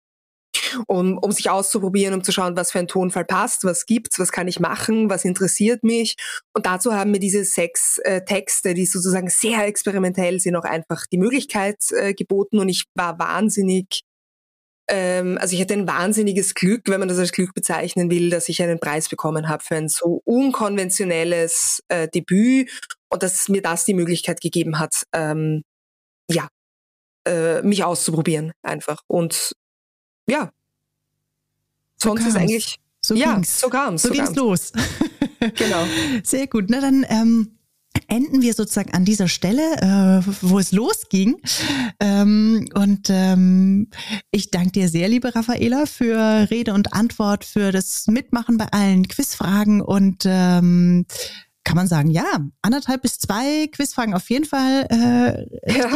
um, 0.87 1.17
um 1.17 1.31
sich 1.31 1.49
auszuprobieren, 1.49 2.13
um 2.13 2.23
zu 2.23 2.31
schauen, 2.31 2.55
was 2.55 2.71
für 2.71 2.79
ein 2.79 2.87
Tonfall 2.87 3.25
passt, 3.25 3.63
was 3.63 3.85
gibt's, 3.85 4.19
was 4.19 4.31
kann 4.31 4.47
ich 4.47 4.59
machen, 4.59 5.09
was 5.09 5.25
interessiert 5.25 5.83
mich. 5.83 6.15
Und 6.53 6.65
dazu 6.65 6.93
haben 6.93 7.11
mir 7.11 7.19
diese 7.19 7.43
sechs 7.43 7.97
äh, 7.99 8.23
Texte, 8.23 8.73
die 8.73 8.85
sozusagen 8.85 9.29
sehr 9.29 9.65
experimentell 9.65 10.39
sind, 10.39 10.55
auch 10.55 10.63
einfach 10.65 11.05
die 11.11 11.17
Möglichkeit 11.17 11.77
äh, 11.91 12.13
geboten. 12.13 12.59
Und 12.59 12.69
ich 12.69 12.85
war 12.95 13.19
wahnsinnig 13.19 14.03
ähm, 14.89 15.37
also 15.39 15.55
ich 15.55 15.61
hatte 15.61 15.73
ein 15.73 15.87
wahnsinniges 15.87 16.55
Glück, 16.55 16.81
wenn 16.87 16.99
man 16.99 17.07
das 17.07 17.17
als 17.17 17.31
Glück 17.31 17.53
bezeichnen 17.53 18.11
will, 18.11 18.29
dass 18.29 18.49
ich 18.49 18.61
einen 18.61 18.79
Preis 18.79 19.07
bekommen 19.07 19.47
habe 19.47 19.63
für 19.63 19.75
ein 19.75 19.87
so 19.87 20.21
unkonventionelles 20.25 21.81
äh, 21.87 22.07
Debüt 22.09 22.69
und 23.09 23.23
dass 23.23 23.47
mir 23.47 23.61
das 23.61 23.85
die 23.85 23.93
Möglichkeit 23.93 24.41
gegeben 24.41 24.79
hat, 24.79 25.03
ähm, 25.13 25.63
ja, 26.29 26.49
äh, 27.27 27.61
mich 27.61 27.83
auszuprobieren 27.83 28.51
einfach. 28.63 29.01
Und 29.07 29.53
ja. 30.29 30.51
So 32.03 32.09
Sonst 32.09 32.27
ist 32.27 32.35
eigentlich. 32.35 32.79
So 33.01 33.15
ja, 33.15 33.33
ging's. 33.33 33.59
so 33.59 33.69
kam's. 33.69 34.01
So, 34.01 34.09
so 34.09 34.13
ging's 34.13 34.35
los. 34.35 34.71
genau. 35.55 35.85
Sehr 36.23 36.47
gut. 36.47 36.65
Na 36.69 36.81
dann 36.81 37.05
ähm, 37.07 37.57
enden 38.07 38.41
wir 38.41 38.53
sozusagen 38.53 38.93
an 38.93 39.05
dieser 39.05 39.29
Stelle, 39.29 39.77
äh, 39.77 40.31
wo 40.41 40.59
es 40.59 40.73
losging. 40.73 41.37
Ähm, 42.01 42.67
und 42.73 43.09
ähm, 43.09 43.89
ich 44.31 44.51
danke 44.51 44.71
dir 44.71 44.89
sehr, 44.89 45.07
liebe 45.07 45.33
Raffaela, 45.33 45.85
für 45.85 46.49
Rede 46.49 46.73
und 46.73 46.93
Antwort, 46.93 47.45
für 47.45 47.71
das 47.71 48.07
Mitmachen 48.07 48.57
bei 48.57 48.67
allen 48.71 49.07
Quizfragen 49.07 49.81
und 49.81 50.23
ähm, 50.25 51.05
kann 51.63 51.77
man 51.77 51.87
sagen, 51.87 52.09
ja, 52.09 52.39
anderthalb 52.61 53.01
bis 53.01 53.19
zwei 53.19 53.67
Quizfragen 53.67 54.13
auf 54.13 54.29
jeden 54.29 54.45
Fall 54.45 54.87
äh, 54.89 55.71
ja. 55.71 55.87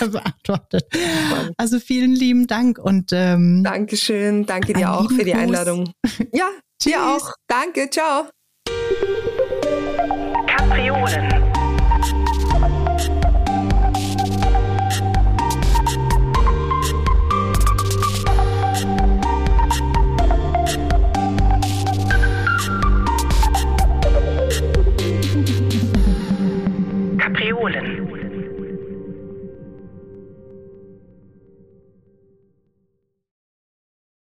beantwortet. 0.06 0.84
Also 1.56 1.78
vielen 1.80 2.12
lieben 2.12 2.46
Dank 2.46 2.78
und 2.78 3.10
ähm, 3.12 3.62
Dankeschön, 3.64 4.46
danke 4.46 4.72
dir 4.72 4.92
auch 4.92 5.10
für 5.10 5.24
die 5.24 5.32
Gruß. 5.32 5.42
Einladung. 5.42 5.92
Ja, 6.32 6.48
dir 6.82 7.04
auch. 7.04 7.32
Danke, 7.48 7.90
ciao. 7.90 8.26
Kapriolen. 10.46 11.41